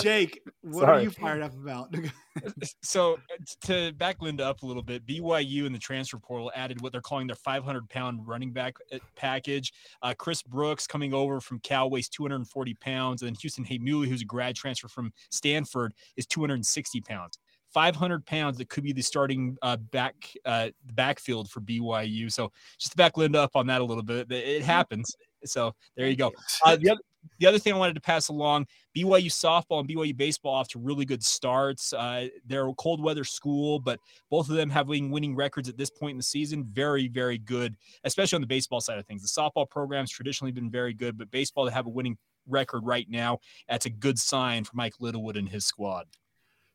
Jake, 0.00 0.42
what 0.62 0.82
Sorry. 0.82 0.98
are 0.98 1.02
you 1.02 1.10
fired 1.10 1.42
up 1.42 1.52
about? 1.54 1.94
so 2.82 3.18
to 3.62 3.92
back 3.92 4.20
Linda 4.20 4.44
up 4.44 4.62
a 4.62 4.66
little 4.66 4.82
bit, 4.82 5.06
BYU 5.06 5.66
in 5.66 5.72
the 5.72 5.78
transfer 5.78 6.18
portal 6.18 6.50
added 6.54 6.80
what 6.80 6.92
they're 6.92 7.00
calling 7.00 7.26
their 7.26 7.36
500 7.36 7.88
pound 7.88 8.26
running 8.26 8.52
back 8.52 8.76
uh, 8.92 8.98
package. 9.16 9.72
Uh, 10.02 10.14
Chris 10.16 10.42
Brooks 10.42 10.86
coming 10.86 11.14
over 11.14 11.40
from 11.40 11.58
Cal 11.60 11.90
weighs 11.90 12.08
240 12.08 12.74
pounds, 12.74 13.22
and 13.22 13.28
then 13.28 13.36
Houston 13.40 13.64
Heimuli, 13.64 14.08
who's 14.08 14.22
a 14.22 14.26
grad 14.26 14.56
transfer 14.56 14.88
from 14.88 15.12
Stanford, 15.30 15.94
is 16.16 16.26
260 16.26 17.00
pounds. 17.02 17.38
500 17.74 18.24
pounds 18.24 18.56
that 18.58 18.68
could 18.68 18.84
be 18.84 18.92
the 18.92 19.02
starting 19.02 19.58
uh, 19.60 19.76
back 19.76 20.14
uh, 20.44 20.68
backfield 20.92 21.50
for 21.50 21.60
BYU. 21.60 22.30
So 22.30 22.52
just 22.78 22.92
to 22.92 22.96
back 22.96 23.16
Linda 23.16 23.42
up 23.42 23.56
on 23.56 23.66
that 23.66 23.80
a 23.80 23.84
little 23.84 24.04
bit, 24.04 24.30
it 24.30 24.62
happens. 24.64 25.14
So 25.44 25.74
there 25.96 26.06
you 26.06 26.16
go. 26.16 26.32
Uh, 26.64 26.76
the, 26.76 26.90
other, 26.90 27.00
the 27.38 27.46
other 27.46 27.58
thing 27.58 27.72
I 27.72 27.76
wanted 27.76 27.94
to 27.94 28.00
pass 28.00 28.28
along 28.28 28.66
BYU 28.96 29.26
softball 29.26 29.80
and 29.80 29.88
BYU 29.88 30.16
baseball 30.16 30.54
off 30.54 30.68
to 30.68 30.78
really 30.78 31.04
good 31.04 31.22
starts. 31.22 31.92
Uh, 31.92 32.28
they're 32.46 32.68
a 32.68 32.74
cold 32.74 33.02
weather 33.02 33.24
school, 33.24 33.78
but 33.78 34.00
both 34.30 34.48
of 34.48 34.56
them 34.56 34.70
having 34.70 35.10
winning 35.10 35.34
records 35.34 35.68
at 35.68 35.76
this 35.76 35.90
point 35.90 36.12
in 36.12 36.16
the 36.16 36.22
season. 36.22 36.64
Very, 36.72 37.08
very 37.08 37.38
good, 37.38 37.76
especially 38.04 38.36
on 38.36 38.42
the 38.42 38.46
baseball 38.46 38.80
side 38.80 38.98
of 38.98 39.06
things. 39.06 39.22
The 39.22 39.40
softball 39.40 39.68
program's 39.68 40.10
traditionally 40.10 40.52
been 40.52 40.70
very 40.70 40.94
good, 40.94 41.18
but 41.18 41.30
baseball 41.30 41.66
to 41.66 41.72
have 41.72 41.86
a 41.86 41.90
winning 41.90 42.16
record 42.46 42.84
right 42.84 43.08
now, 43.08 43.38
that's 43.68 43.86
a 43.86 43.90
good 43.90 44.18
sign 44.18 44.64
for 44.64 44.72
Mike 44.74 44.94
Littlewood 45.00 45.36
and 45.36 45.48
his 45.48 45.64
squad. 45.64 46.06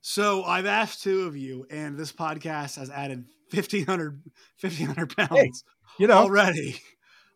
So 0.02 0.43
I've 0.43 0.66
asked 0.66 1.04
two 1.04 1.24
of 1.24 1.36
you, 1.36 1.66
and 1.70 1.97
this 1.97 2.12
podcast 2.12 2.78
has 2.78 2.89
added 2.89 3.26
1,500, 3.52 4.22
1,500 4.62 5.18
pounds 5.18 5.30
Hey, 5.32 5.52
You 5.97 6.08
know, 6.08 6.16
already. 6.16 6.82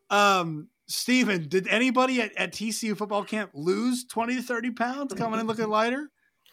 Um, 0.09 0.69
Steven, 0.87 1.47
did 1.47 1.67
anybody 1.67 2.21
at, 2.21 2.35
at 2.35 2.51
TCU 2.51 2.97
football 2.97 3.23
camp 3.23 3.51
lose 3.53 4.05
20 4.05 4.35
to 4.35 4.41
30 4.41 4.71
pounds 4.71 5.13
coming 5.13 5.39
in 5.39 5.47
looking 5.47 5.69
lighter? 5.69 6.09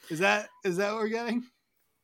Is 0.08 0.20
that 0.20 0.48
is 0.64 0.76
that 0.76 0.92
what 0.92 1.02
we're 1.02 1.08
getting? 1.08 1.44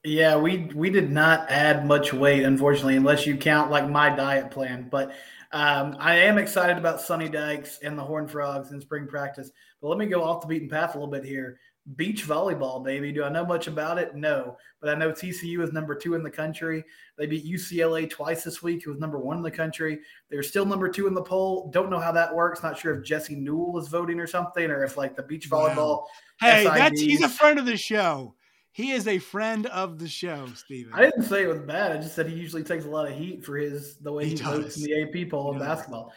Yeah, 0.04 0.36
we 0.36 0.70
we 0.74 0.90
did 0.90 1.10
not 1.10 1.50
add 1.50 1.86
much 1.86 2.12
weight, 2.12 2.44
unfortunately, 2.44 2.96
unless 2.96 3.26
you 3.26 3.36
count 3.36 3.70
like 3.70 3.88
my 3.88 4.14
diet 4.14 4.50
plan. 4.50 4.88
But 4.90 5.14
um, 5.52 5.96
I 5.98 6.16
am 6.16 6.38
excited 6.38 6.76
about 6.76 7.00
Sonny 7.00 7.28
Dykes 7.28 7.80
and 7.82 7.98
the 7.98 8.02
Horned 8.02 8.30
Frogs 8.30 8.70
in 8.70 8.80
spring 8.80 9.06
practice. 9.06 9.50
But 9.80 9.88
let 9.88 9.98
me 9.98 10.06
go 10.06 10.22
off 10.22 10.42
the 10.42 10.46
beaten 10.46 10.68
path 10.68 10.94
a 10.94 10.98
little 10.98 11.10
bit 11.10 11.24
here. 11.24 11.58
Beach 11.94 12.26
volleyball, 12.26 12.82
baby. 12.82 13.12
Do 13.12 13.22
I 13.22 13.28
know 13.28 13.46
much 13.46 13.68
about 13.68 13.96
it? 13.98 14.16
No, 14.16 14.56
but 14.80 14.90
I 14.90 14.96
know 14.96 15.12
TCU 15.12 15.62
is 15.62 15.72
number 15.72 15.94
two 15.94 16.14
in 16.14 16.24
the 16.24 16.30
country. 16.30 16.84
They 17.16 17.26
beat 17.26 17.44
UCLA 17.44 18.10
twice 18.10 18.42
this 18.42 18.60
week, 18.60 18.82
who 18.82 18.90
was 18.90 18.98
number 18.98 19.20
one 19.20 19.36
in 19.36 19.42
the 19.44 19.52
country. 19.52 20.00
They're 20.28 20.42
still 20.42 20.66
number 20.66 20.88
two 20.88 21.06
in 21.06 21.14
the 21.14 21.22
poll. 21.22 21.70
Don't 21.72 21.88
know 21.88 22.00
how 22.00 22.10
that 22.10 22.34
works. 22.34 22.60
Not 22.60 22.76
sure 22.76 22.98
if 22.98 23.04
Jesse 23.04 23.36
Newell 23.36 23.78
is 23.78 23.86
voting 23.86 24.18
or 24.18 24.26
something, 24.26 24.68
or 24.68 24.82
if 24.82 24.96
like 24.96 25.14
the 25.14 25.22
beach 25.22 25.48
Wow. 25.48 25.68
volleyball. 25.68 26.04
Hey, 26.40 26.64
SID. 26.64 26.72
that's 26.74 27.00
he's 27.00 27.22
a 27.22 27.28
friend 27.28 27.56
of 27.60 27.66
the 27.66 27.76
show. 27.76 28.34
He 28.72 28.90
is 28.90 29.06
a 29.06 29.18
friend 29.18 29.66
of 29.66 29.98
the 29.98 30.08
show, 30.08 30.46
Steven. 30.54 30.92
I 30.92 31.02
didn't 31.02 31.22
say 31.22 31.44
it 31.44 31.48
was 31.48 31.60
bad. 31.60 31.92
I 31.92 31.96
just 31.98 32.14
said 32.14 32.28
he 32.28 32.34
usually 32.34 32.62
takes 32.64 32.84
a 32.84 32.90
lot 32.90 33.08
of 33.08 33.16
heat 33.16 33.42
for 33.44 33.56
his 33.56 33.96
the 33.98 34.12
way 34.12 34.24
He 34.24 34.30
he, 34.30 34.36
votes 34.42 34.76
in 34.76 34.82
the 34.82 35.02
AP 35.22 35.30
poll 35.30 35.52
in 35.52 35.58
basketball. 35.60 36.12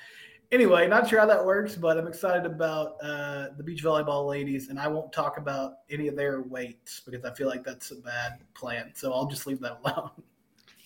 Anyway, 0.51 0.87
not 0.87 1.07
sure 1.07 1.19
how 1.19 1.27
that 1.27 1.45
works, 1.45 1.75
but 1.75 1.97
I'm 1.97 2.07
excited 2.07 2.45
about 2.45 2.95
uh, 3.03 3.49
the 3.55 3.63
beach 3.63 3.83
volleyball 3.83 4.27
ladies, 4.27 4.69
and 4.69 4.79
I 4.79 4.87
won't 4.87 5.13
talk 5.13 5.37
about 5.37 5.73
any 5.91 6.07
of 6.07 6.15
their 6.15 6.41
weights 6.41 7.01
because 7.05 7.23
I 7.23 7.31
feel 7.35 7.47
like 7.47 7.63
that's 7.63 7.91
a 7.91 7.95
bad 7.97 8.39
plan. 8.55 8.91
So 8.95 9.13
I'll 9.13 9.27
just 9.27 9.45
leave 9.45 9.59
that 9.59 9.79
alone. 9.85 10.09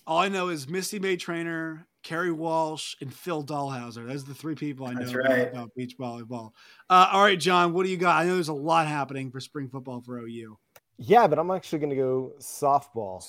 All 0.06 0.18
I 0.18 0.28
know 0.28 0.50
is 0.50 0.68
Misty 0.68 1.00
May-Treanor, 1.00 1.86
Kerry 2.04 2.34
Walsh, 2.34 2.96
and 3.00 3.14
Phil 3.14 3.42
Dalhausser. 3.42 4.06
Those 4.06 4.24
are 4.24 4.28
the 4.28 4.34
three 4.34 4.56
people 4.56 4.86
I 4.86 4.94
know 4.94 5.00
That's 5.00 5.12
about, 5.14 5.30
right. 5.30 5.48
about 5.50 5.76
beach 5.76 5.98
volleyball. 5.98 6.52
Uh, 6.90 7.08
all 7.14 7.24
right, 7.24 7.40
John, 7.40 7.72
what 7.72 7.84
do 7.86 7.90
you 7.90 7.96
got? 7.96 8.22
I 8.22 8.26
know 8.26 8.34
there's 8.34 8.50
a 8.50 8.54
lot 8.54 8.88
happening 8.88 9.32
for 9.32 9.40
spring 9.40 9.70
football 9.70 10.02
for 10.02 10.20
OU. 10.20 10.58
Yeah, 10.98 11.26
but 11.28 11.40
I'm 11.40 11.50
actually 11.52 11.80
going 11.80 11.92
to 11.92 11.96
go 11.96 12.34
softball. 12.40 13.26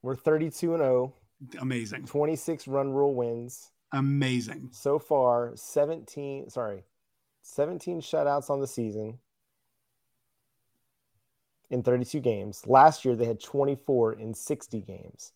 We're 0.00 0.16
32 0.16 0.72
and 0.74 0.82
0, 0.82 1.14
Amazing. 1.60 2.06
26 2.06 2.68
run 2.68 2.90
rule 2.90 3.14
wins. 3.14 3.71
Amazing. 3.92 4.68
So 4.72 4.98
far, 4.98 5.52
17, 5.54 6.48
sorry, 6.48 6.84
17 7.42 8.00
shutouts 8.00 8.48
on 8.48 8.60
the 8.60 8.66
season 8.66 9.18
in 11.70 11.82
32 11.82 12.20
games. 12.20 12.62
Last 12.66 13.04
year, 13.04 13.16
they 13.16 13.26
had 13.26 13.40
24 13.40 14.14
in 14.14 14.34
60 14.34 14.80
games. 14.80 15.32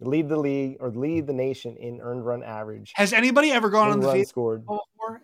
Lead 0.00 0.28
the 0.28 0.36
league 0.36 0.76
or 0.80 0.90
lead 0.90 1.26
the 1.26 1.32
nation 1.32 1.76
in 1.76 2.00
earned 2.00 2.26
run 2.26 2.42
average. 2.42 2.92
Has 2.96 3.12
anybody 3.12 3.52
ever 3.52 3.70
gone 3.70 3.90
on 3.90 4.00
the 4.00 4.12
field 4.12 4.26
scored. 4.26 4.64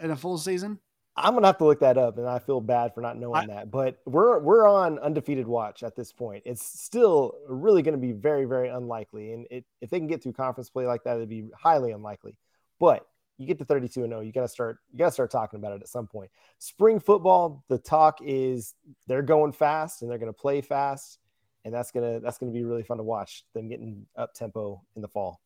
in 0.00 0.10
a 0.10 0.16
full 0.16 0.38
season? 0.38 0.78
I'm 1.16 1.34
gonna 1.34 1.48
have 1.48 1.58
to 1.58 1.64
look 1.64 1.80
that 1.80 1.98
up, 1.98 2.16
and 2.18 2.28
I 2.28 2.38
feel 2.38 2.60
bad 2.60 2.94
for 2.94 3.00
not 3.00 3.16
knowing 3.16 3.48
that. 3.48 3.72
But 3.72 3.98
we're 4.06 4.38
we're 4.38 4.68
on 4.68 5.00
undefeated 5.00 5.48
watch 5.48 5.82
at 5.82 5.96
this 5.96 6.12
point. 6.12 6.44
It's 6.46 6.64
still 6.64 7.34
really 7.48 7.82
going 7.82 7.94
to 7.94 8.00
be 8.00 8.12
very 8.12 8.44
very 8.44 8.68
unlikely, 8.68 9.32
and 9.32 9.46
it, 9.50 9.64
if 9.80 9.90
they 9.90 9.98
can 9.98 10.06
get 10.06 10.22
through 10.22 10.34
conference 10.34 10.70
play 10.70 10.86
like 10.86 11.02
that, 11.04 11.16
it'd 11.16 11.28
be 11.28 11.50
highly 11.56 11.90
unlikely. 11.90 12.36
But 12.78 13.06
you 13.38 13.46
get 13.46 13.58
to 13.58 13.64
32 13.64 14.02
and 14.02 14.10
0, 14.10 14.20
you 14.20 14.32
got 14.32 14.42
to 14.42 14.48
start 14.48 14.78
you 14.92 14.98
got 14.98 15.06
to 15.06 15.12
start 15.12 15.30
talking 15.30 15.58
about 15.58 15.72
it 15.72 15.82
at 15.82 15.88
some 15.88 16.06
point. 16.06 16.30
Spring 16.58 16.98
football, 17.00 17.64
the 17.68 17.78
talk 17.78 18.18
is 18.22 18.74
they're 19.06 19.22
going 19.22 19.52
fast 19.52 20.02
and 20.02 20.10
they're 20.10 20.18
going 20.18 20.32
to 20.32 20.38
play 20.38 20.60
fast, 20.60 21.18
and 21.64 21.72
that's 21.72 21.92
gonna 21.92 22.20
that's 22.20 22.38
gonna 22.38 22.52
be 22.52 22.64
really 22.64 22.82
fun 22.82 22.96
to 22.98 23.04
watch 23.04 23.44
them 23.54 23.68
getting 23.68 24.06
up 24.16 24.34
tempo 24.34 24.82
in 24.96 25.02
the 25.02 25.08
fall. 25.08 25.40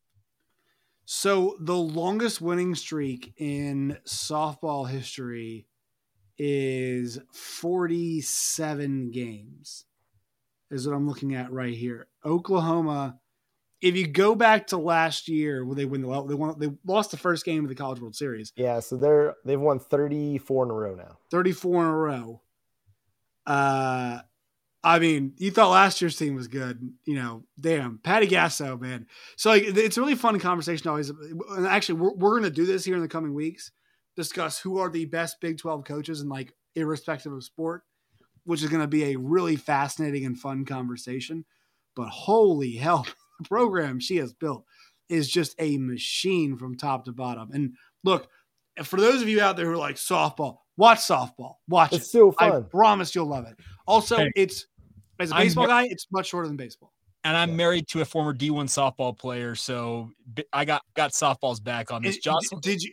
So 1.05 1.57
the 1.61 1.77
longest 1.77 2.41
winning 2.41 2.75
streak 2.75 3.35
in 3.37 3.99
softball 4.07 4.89
history 4.89 5.67
is 6.39 7.19
47 7.33 9.11
games. 9.11 9.85
Is 10.71 10.87
what 10.87 10.97
I'm 10.97 11.07
looking 11.07 11.35
at 11.35 11.53
right 11.53 11.75
here. 11.75 12.09
Oklahoma. 12.25 13.19
If 13.83 13.97
you 13.97 14.07
go 14.07 14.35
back 14.35 14.69
to 14.69 14.79
last 14.79 15.29
year, 15.29 15.65
where 15.65 15.75
they 15.75 15.85
win 15.85 16.03
the 16.03 16.23
they 16.25 16.35
won, 16.35 16.59
they 16.59 16.71
lost 16.87 17.11
the 17.11 17.17
first 17.17 17.45
game 17.45 17.65
of 17.65 17.69
the 17.69 17.75
College 17.75 18.01
World 18.01 18.15
Series, 18.15 18.53
Yeah, 18.57 18.81
so 18.81 18.97
they're 18.97 19.35
they've 19.45 19.61
won 19.61 19.81
34 19.81 20.65
in 20.65 20.71
a 20.71 20.75
row 20.75 20.95
now. 20.95 21.19
34 21.31 21.83
in 21.83 21.89
a 21.89 21.97
row. 21.97 22.43
Uh, 23.45 24.21
I 24.85 24.99
mean, 24.99 25.35
you 25.39 25.51
thought 25.51 25.71
last 25.71 26.01
year's 26.01 26.17
team 26.17 26.35
was 26.35 26.49
good. 26.49 26.93
You 27.05 27.17
know, 27.17 27.45
damn, 27.61 27.99
Patty 27.99 28.27
Gasso, 28.27 28.81
man. 28.81 29.07
So 29.37 29.51
like, 29.51 29.65
it's 29.65 29.97
a 29.97 30.01
really 30.01 30.15
fun 30.15 30.39
conversation 30.41 30.89
always. 30.89 31.11
And 31.11 31.67
actually, 31.67 32.01
we're, 32.01 32.15
we're 32.15 32.31
going 32.31 32.43
to 32.45 32.51
do 32.51 32.67
this 32.67 32.85
here 32.85 32.97
in 32.97 33.03
the 33.03 33.09
coming 33.09 33.35
weeks. 33.35 33.71
Discuss 34.17 34.59
who 34.59 34.79
are 34.79 34.91
the 34.91 35.05
best 35.07 35.41
Big 35.41 35.59
12 35.59 35.85
coaches 35.85 36.21
and 36.21 36.29
like 36.29 36.53
irrespective 36.75 37.33
of 37.33 37.45
sport, 37.45 37.83
which 38.45 38.63
is 38.63 38.69
going 38.69 38.83
to 38.83 38.89
be 38.89 39.13
a 39.13 39.17
really 39.19 39.57
fascinating 39.57 40.27
and 40.27 40.39
fun 40.39 40.65
conversation. 40.65 41.45
But 41.95 42.09
holy 42.09 42.73
hell, 42.73 43.07
program 43.43 44.01
she 44.01 44.17
has 44.17 44.33
built 44.33 44.65
is 45.09 45.29
just 45.29 45.55
a 45.59 45.77
machine 45.79 46.57
from 46.57 46.77
top 46.77 47.05
to 47.05 47.13
bottom. 47.13 47.51
And 47.53 47.75
look, 48.05 48.29
for 48.85 48.99
those 49.01 49.21
of 49.23 49.29
you 49.29 49.41
out 49.43 49.57
there 49.57 49.67
who 49.67 49.73
are 49.73 49.77
like 49.77 49.97
softball, 49.97 50.59
watch 50.77 50.99
softball. 51.01 51.57
Watch 51.69 51.93
It's 51.93 52.07
it. 52.07 52.11
so 52.11 52.35
I 52.39 52.61
promise 52.61 53.15
you'll 53.15 53.27
love 53.27 53.47
it. 53.47 53.57
Also, 53.87 54.17
Hey. 54.17 54.31
it's 54.37 54.67
as 55.21 55.31
a 55.31 55.35
I'm 55.35 55.43
baseball 55.47 55.65
ve- 55.65 55.69
guy, 55.69 55.85
it's 55.91 56.07
much 56.11 56.29
shorter 56.29 56.49
than 56.49 56.57
baseball. 56.57 56.93
and 57.25 57.37
I'm 57.37 57.51
Yeah. 57.51 57.57
married 57.57 57.89
to 57.89 58.01
a 58.01 58.05
former 58.05 58.33
D1 58.33 58.67
softball 58.67 59.17
player, 59.17 59.55
so 59.55 60.11
I 60.53 60.65
got 60.65 60.83
got 60.95 61.13
softball's 61.13 61.61
back 61.61 61.93
on 61.93 62.03
this. 62.03 62.17
It- 62.17 62.23
Jocelyn, 62.25 62.61
did, 62.61 62.71
did 62.79 62.83
you? 62.85 62.93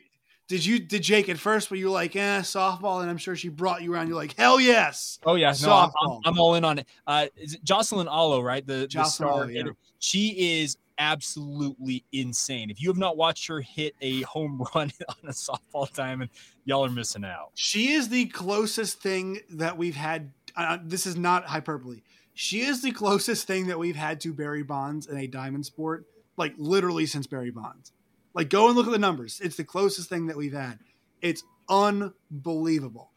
Did 0.50 0.66
you? 0.66 0.80
Did 0.80 1.04
Jake 1.04 1.30
at 1.30 1.38
first? 1.38 1.70
Were 1.70 1.78
you 1.78 1.92
like, 1.92 2.16
eh, 2.16 2.40
softball? 2.40 3.02
And 3.02 3.10
I'm 3.10 3.18
sure 3.18 3.36
she 3.36 3.50
brought 3.50 3.84
you 3.84 3.94
around. 3.94 4.08
You're 4.08 4.18
like, 4.18 4.36
hell 4.36 4.60
yes. 4.60 5.20
Oh 5.24 5.36
yeah, 5.36 5.54
no, 5.62 5.72
I'm, 5.72 5.84
I'm, 5.84 6.10
Softball. 6.10 6.22
I'm 6.26 6.40
all 6.40 6.56
in 6.56 6.66
on 6.66 6.80
it. 6.80 6.88
Uh, 7.06 7.28
is 7.38 7.54
it 7.54 7.64
Jocelyn 7.64 8.08
Alo, 8.08 8.42
right? 8.42 8.66
The, 8.66 8.90
the 8.92 9.04
star. 9.04 9.30
Alo, 9.30 9.44
yeah. 9.46 9.64
She 10.00 10.60
is 10.60 10.76
absolutely 10.98 12.04
insane. 12.12 12.72
If 12.72 12.82
you 12.82 12.90
have 12.90 12.98
not 12.98 13.16
watched 13.16 13.46
her 13.48 13.62
hit 13.62 13.94
a 14.02 14.22
home 14.24 14.64
run 14.76 14.92
on 15.08 15.30
a 15.30 15.32
softball 15.32 15.94
diamond, 15.94 16.32
y'all 16.66 16.84
are 16.84 16.90
missing 16.90 17.26
out. 17.26 17.52
She 17.54 17.92
is 17.92 18.10
the 18.10 18.26
closest 18.26 19.04
thing 19.04 19.42
that 19.52 19.78
we've 19.78 19.96
had. 19.96 20.32
Uh, 20.56 20.80
this 20.84 21.06
is 21.06 21.16
not 21.16 21.46
hyperbole. 21.46 22.02
She 22.34 22.62
is 22.62 22.82
the 22.82 22.92
closest 22.92 23.46
thing 23.46 23.68
that 23.68 23.78
we've 23.78 23.96
had 23.96 24.20
to 24.22 24.34
Barry 24.34 24.64
Bonds 24.64 25.06
in 25.06 25.16
a 25.16 25.28
diamond 25.28 25.68
sport, 25.68 26.08
like 26.38 26.56
literally 26.58 27.06
since 27.06 27.28
Barry 27.28 27.52
Bonds. 27.52 27.92
Like, 28.40 28.50
go 28.50 28.68
and 28.68 28.78
look 28.78 28.86
at 28.86 28.94
the 28.94 28.98
numbers. 28.98 29.42
It's 29.44 29.58
the 29.58 29.66
closest 29.66 30.08
thing 30.08 30.28
that 30.28 30.38
we've 30.38 30.54
had. 30.54 30.80
It's 31.22 31.44
unbelievable. 31.68 33.12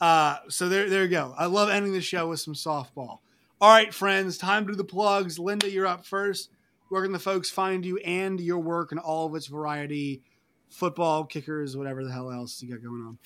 Uh, 0.00 0.36
so 0.50 0.68
there, 0.68 0.88
there 0.88 1.02
you 1.02 1.08
go. 1.08 1.34
I 1.36 1.46
love 1.46 1.68
ending 1.68 1.92
the 1.92 2.00
show 2.00 2.28
with 2.28 2.38
some 2.38 2.54
softball. 2.54 3.18
All 3.60 3.72
right, 3.72 3.92
friends, 3.92 4.38
time 4.38 4.66
to 4.66 4.74
do 4.74 4.76
the 4.76 4.84
plugs. 4.84 5.36
Linda, 5.36 5.68
you're 5.68 5.84
up 5.84 6.06
first. 6.06 6.50
Where 6.90 7.02
can 7.02 7.10
the 7.10 7.18
folks 7.18 7.50
find 7.50 7.84
you 7.84 7.96
and 7.96 8.38
your 8.38 8.60
work 8.60 8.92
and 8.92 9.00
all 9.00 9.26
of 9.26 9.34
its 9.34 9.48
variety? 9.48 10.22
Football, 10.70 11.24
kickers, 11.24 11.76
whatever 11.76 12.04
the 12.04 12.12
hell 12.12 12.30
else 12.30 12.62
you 12.62 12.70
got 12.70 12.80
going 12.80 13.02
on. 13.02 13.18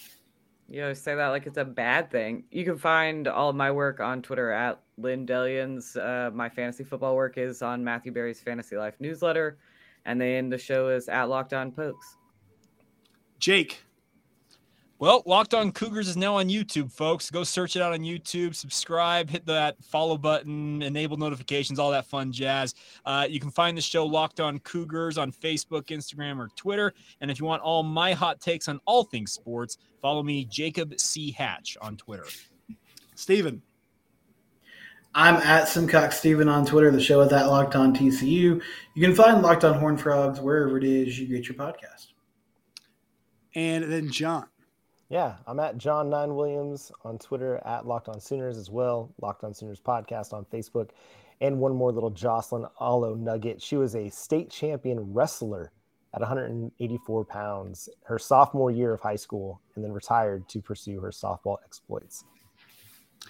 You 0.70 0.84
always 0.84 1.02
say 1.02 1.14
that 1.14 1.28
like 1.28 1.46
it's 1.46 1.58
a 1.58 1.66
bad 1.66 2.10
thing. 2.10 2.44
You 2.50 2.64
can 2.64 2.78
find 2.78 3.28
all 3.28 3.52
my 3.52 3.70
work 3.70 4.00
on 4.00 4.22
Twitter 4.22 4.50
at 4.50 4.80
Lynn 4.96 5.26
Dellions. 5.26 5.98
Uh, 5.98 6.30
my 6.30 6.48
fantasy 6.48 6.82
football 6.82 7.14
work 7.14 7.36
is 7.36 7.60
on 7.60 7.84
Matthew 7.84 8.10
Berry's 8.10 8.40
Fantasy 8.40 8.78
Life 8.78 8.94
newsletter. 9.00 9.58
And 10.04 10.20
then 10.20 10.48
the 10.48 10.58
show 10.58 10.88
is 10.88 11.08
at 11.08 11.28
Locked 11.28 11.52
On 11.52 11.70
Pokes. 11.70 12.16
Jake, 13.38 13.82
Well, 14.98 15.24
Locked 15.26 15.52
On 15.52 15.72
Cougars 15.72 16.06
is 16.08 16.16
now 16.16 16.36
on 16.36 16.48
YouTube, 16.48 16.92
folks. 16.92 17.28
Go 17.28 17.42
search 17.42 17.74
it 17.74 17.82
out 17.82 17.92
on 17.92 18.00
YouTube, 18.00 18.54
subscribe, 18.54 19.28
hit 19.28 19.44
that 19.46 19.74
follow 19.82 20.16
button, 20.16 20.80
enable 20.80 21.16
notifications, 21.16 21.80
all 21.80 21.90
that 21.90 22.06
fun 22.06 22.30
jazz. 22.30 22.74
Uh, 23.04 23.26
you 23.28 23.40
can 23.40 23.50
find 23.50 23.76
the 23.76 23.80
show 23.82 24.06
Locked 24.06 24.38
On 24.38 24.60
Cougars 24.60 25.18
on 25.18 25.32
Facebook, 25.32 25.86
Instagram, 25.86 26.38
or 26.38 26.50
Twitter. 26.54 26.94
And 27.20 27.32
if 27.32 27.40
you 27.40 27.46
want 27.46 27.62
all 27.62 27.82
my 27.82 28.12
hot 28.12 28.40
takes 28.40 28.68
on 28.68 28.80
all 28.84 29.02
things 29.02 29.32
sports, 29.32 29.76
follow 30.00 30.22
me, 30.22 30.44
Jacob 30.44 30.94
C. 31.00 31.32
Hatch, 31.32 31.76
on 31.80 31.96
Twitter. 31.96 32.26
Steven, 33.16 33.60
I'm 35.14 35.36
at 35.36 35.68
Simcox 35.68 36.18
Steven 36.18 36.48
on 36.48 36.64
Twitter. 36.64 36.90
The 36.90 37.00
show 37.00 37.20
is 37.20 37.32
at 37.32 37.46
Locked 37.46 37.74
On 37.76 37.94
TCU. 37.94 38.62
You 38.94 39.06
can 39.06 39.14
find 39.14 39.42
Locked 39.42 39.64
On 39.64 39.74
Horned 39.78 40.00
Frogs 40.00 40.40
wherever 40.40 40.78
it 40.78 40.84
is 40.84 41.18
you 41.18 41.26
get 41.26 41.48
your 41.48 41.56
podcast. 41.56 42.08
and 43.54 43.90
then 43.92 44.10
John. 44.10 44.46
Yeah, 45.10 45.36
I'm 45.46 45.60
at 45.60 45.76
John 45.76 46.08
Nine 46.08 46.34
Williams 46.34 46.90
on 47.04 47.18
Twitter, 47.18 47.60
at 47.66 47.86
Locked 47.86 48.08
On 48.08 48.18
Sooners 48.18 48.56
as 48.56 48.70
well, 48.70 49.12
Locked 49.20 49.44
On 49.44 49.52
Sooners 49.52 49.78
podcast 49.78 50.32
on 50.32 50.46
Facebook, 50.46 50.88
and 51.42 51.58
one 51.58 51.74
more 51.76 51.92
little 51.92 52.08
Jocelyn 52.08 52.64
Alo 52.80 53.14
nugget. 53.14 53.60
She 53.60 53.76
was 53.76 53.94
a 53.94 54.08
state 54.08 54.48
champion 54.50 55.12
wrestler 55.12 55.70
at 56.14 56.20
184 56.22 57.24
pounds 57.26 57.90
her 58.04 58.18
sophomore 58.18 58.70
year 58.70 58.94
of 58.94 59.00
high 59.02 59.16
school, 59.16 59.60
and 59.74 59.84
then 59.84 59.92
retired 59.92 60.48
to 60.48 60.62
pursue 60.62 60.98
her 61.00 61.10
softball 61.10 61.58
exploits. 61.66 62.24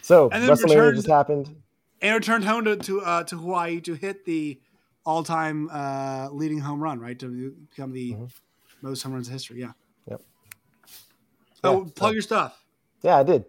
So 0.02 0.28
And 0.30 0.44
then 0.44 0.50
WrestleMania 0.50 0.68
returned- 0.68 0.96
just 0.96 1.08
happened. 1.08 1.56
And 2.02 2.14
returned 2.14 2.44
home 2.44 2.64
to 2.66 2.76
to, 2.76 3.00
uh, 3.00 3.24
to 3.24 3.36
Hawaii 3.38 3.80
to 3.82 3.94
hit 3.94 4.24
the 4.26 4.60
all-time 5.06 5.68
uh, 5.72 6.28
leading 6.30 6.58
home 6.58 6.80
run, 6.82 7.00
right? 7.00 7.18
To 7.18 7.54
become 7.70 7.92
the 7.92 8.12
Mhm. 8.12 8.30
most 8.82 9.02
home 9.02 9.12
runs 9.14 9.28
in 9.28 9.32
history. 9.32 9.60
Yeah. 9.60 9.72
Yep. 10.08 10.22
Oh, 11.64 11.84
Yeah, 11.84 11.90
plug 11.94 12.10
so- 12.10 12.12
your 12.12 12.22
stuff. 12.22 12.64
Yeah, 13.02 13.16
I 13.18 13.22
did. 13.22 13.44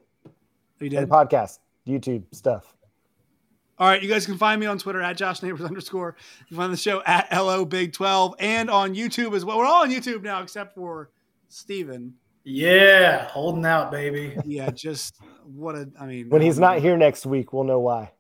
You 0.80 0.90
did? 0.90 1.00
And 1.00 1.10
podcast, 1.10 1.60
YouTube 1.88 2.24
stuff. 2.32 2.76
All 3.80 3.88
right, 3.88 4.02
you 4.02 4.10
guys 4.10 4.26
can 4.26 4.38
find 4.38 4.60
me 4.62 4.68
on 4.68 4.78
Twitter 4.78 5.02
at 5.02 5.18
Josh 5.18 5.42
Neighbors 5.44 5.62
underscore. 5.66 6.16
You 6.42 6.46
can 6.48 6.58
find 6.58 6.74
the 6.74 6.78
show 6.78 7.02
at 7.06 7.28
LO 7.32 7.66
Big 7.66 7.92
12 7.94 8.36
and 8.40 8.70
on 8.70 8.94
YouTube 8.96 9.36
as 9.36 9.44
well. 9.46 9.58
We're 9.58 9.66
all 9.66 9.84
on 9.84 9.92
YouTube 9.92 10.22
now 10.24 10.42
except 10.42 10.76
for 10.76 11.10
Steven. 11.50 12.14
Yeah, 12.44 13.26
holding 13.30 13.66
out, 13.66 13.92
baby. 13.92 14.38
Yeah, 14.46 14.70
just 14.72 15.16
what 15.46 15.76
a, 15.76 15.90
I 16.00 16.06
mean. 16.06 16.30
When 16.30 16.42
he's 16.42 16.60
not 16.60 16.80
here 16.80 16.98
next 16.98 17.26
week, 17.26 17.54
we'll 17.54 17.64
know 17.64 17.80
why. 17.80 18.12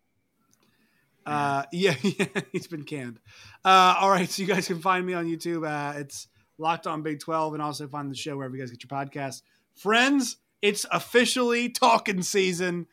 Uh, 1.25 1.63
yeah, 1.71 1.95
yeah, 2.01 2.25
he's 2.51 2.67
been 2.67 2.83
canned. 2.83 3.19
Uh, 3.63 3.95
all 3.99 4.09
right, 4.09 4.29
so 4.29 4.41
you 4.41 4.47
guys 4.47 4.67
can 4.67 4.79
find 4.79 5.05
me 5.05 5.13
on 5.13 5.25
YouTube. 5.25 5.67
Uh, 5.67 5.99
it's 5.99 6.27
Locked 6.57 6.87
On 6.87 7.01
Big 7.01 7.19
12 7.19 7.53
and 7.53 7.61
also 7.61 7.87
find 7.87 8.09
the 8.11 8.15
show 8.15 8.35
wherever 8.37 8.55
you 8.55 8.61
guys 8.61 8.71
get 8.71 8.83
your 8.83 8.89
podcast. 8.89 9.41
Friends, 9.75 10.37
it's 10.61 10.85
officially 10.91 11.69
talking 11.69 12.21
season. 12.21 12.87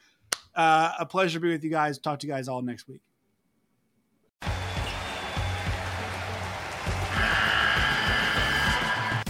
Uh, 0.54 0.92
a 0.98 1.06
pleasure 1.06 1.38
to 1.38 1.40
be 1.40 1.50
with 1.50 1.62
you 1.64 1.70
guys. 1.70 1.98
Talk 1.98 2.18
to 2.20 2.26
you 2.26 2.32
guys 2.32 2.48
all 2.48 2.62
next 2.62 2.88
week. 2.88 3.00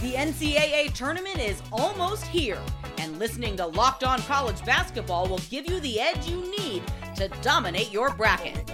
The 0.01 0.13
NCAA 0.17 0.93
tournament 0.93 1.37
is 1.39 1.61
almost 1.71 2.25
here, 2.25 2.59
and 2.97 3.19
listening 3.19 3.55
to 3.57 3.67
Locked 3.67 4.03
On 4.03 4.19
College 4.23 4.65
Basketball 4.65 5.27
will 5.27 5.37
give 5.49 5.69
you 5.69 5.79
the 5.79 5.99
edge 5.99 6.27
you 6.27 6.41
need 6.57 6.81
to 7.15 7.27
dominate 7.43 7.91
your 7.91 8.09
bracket. 8.15 8.73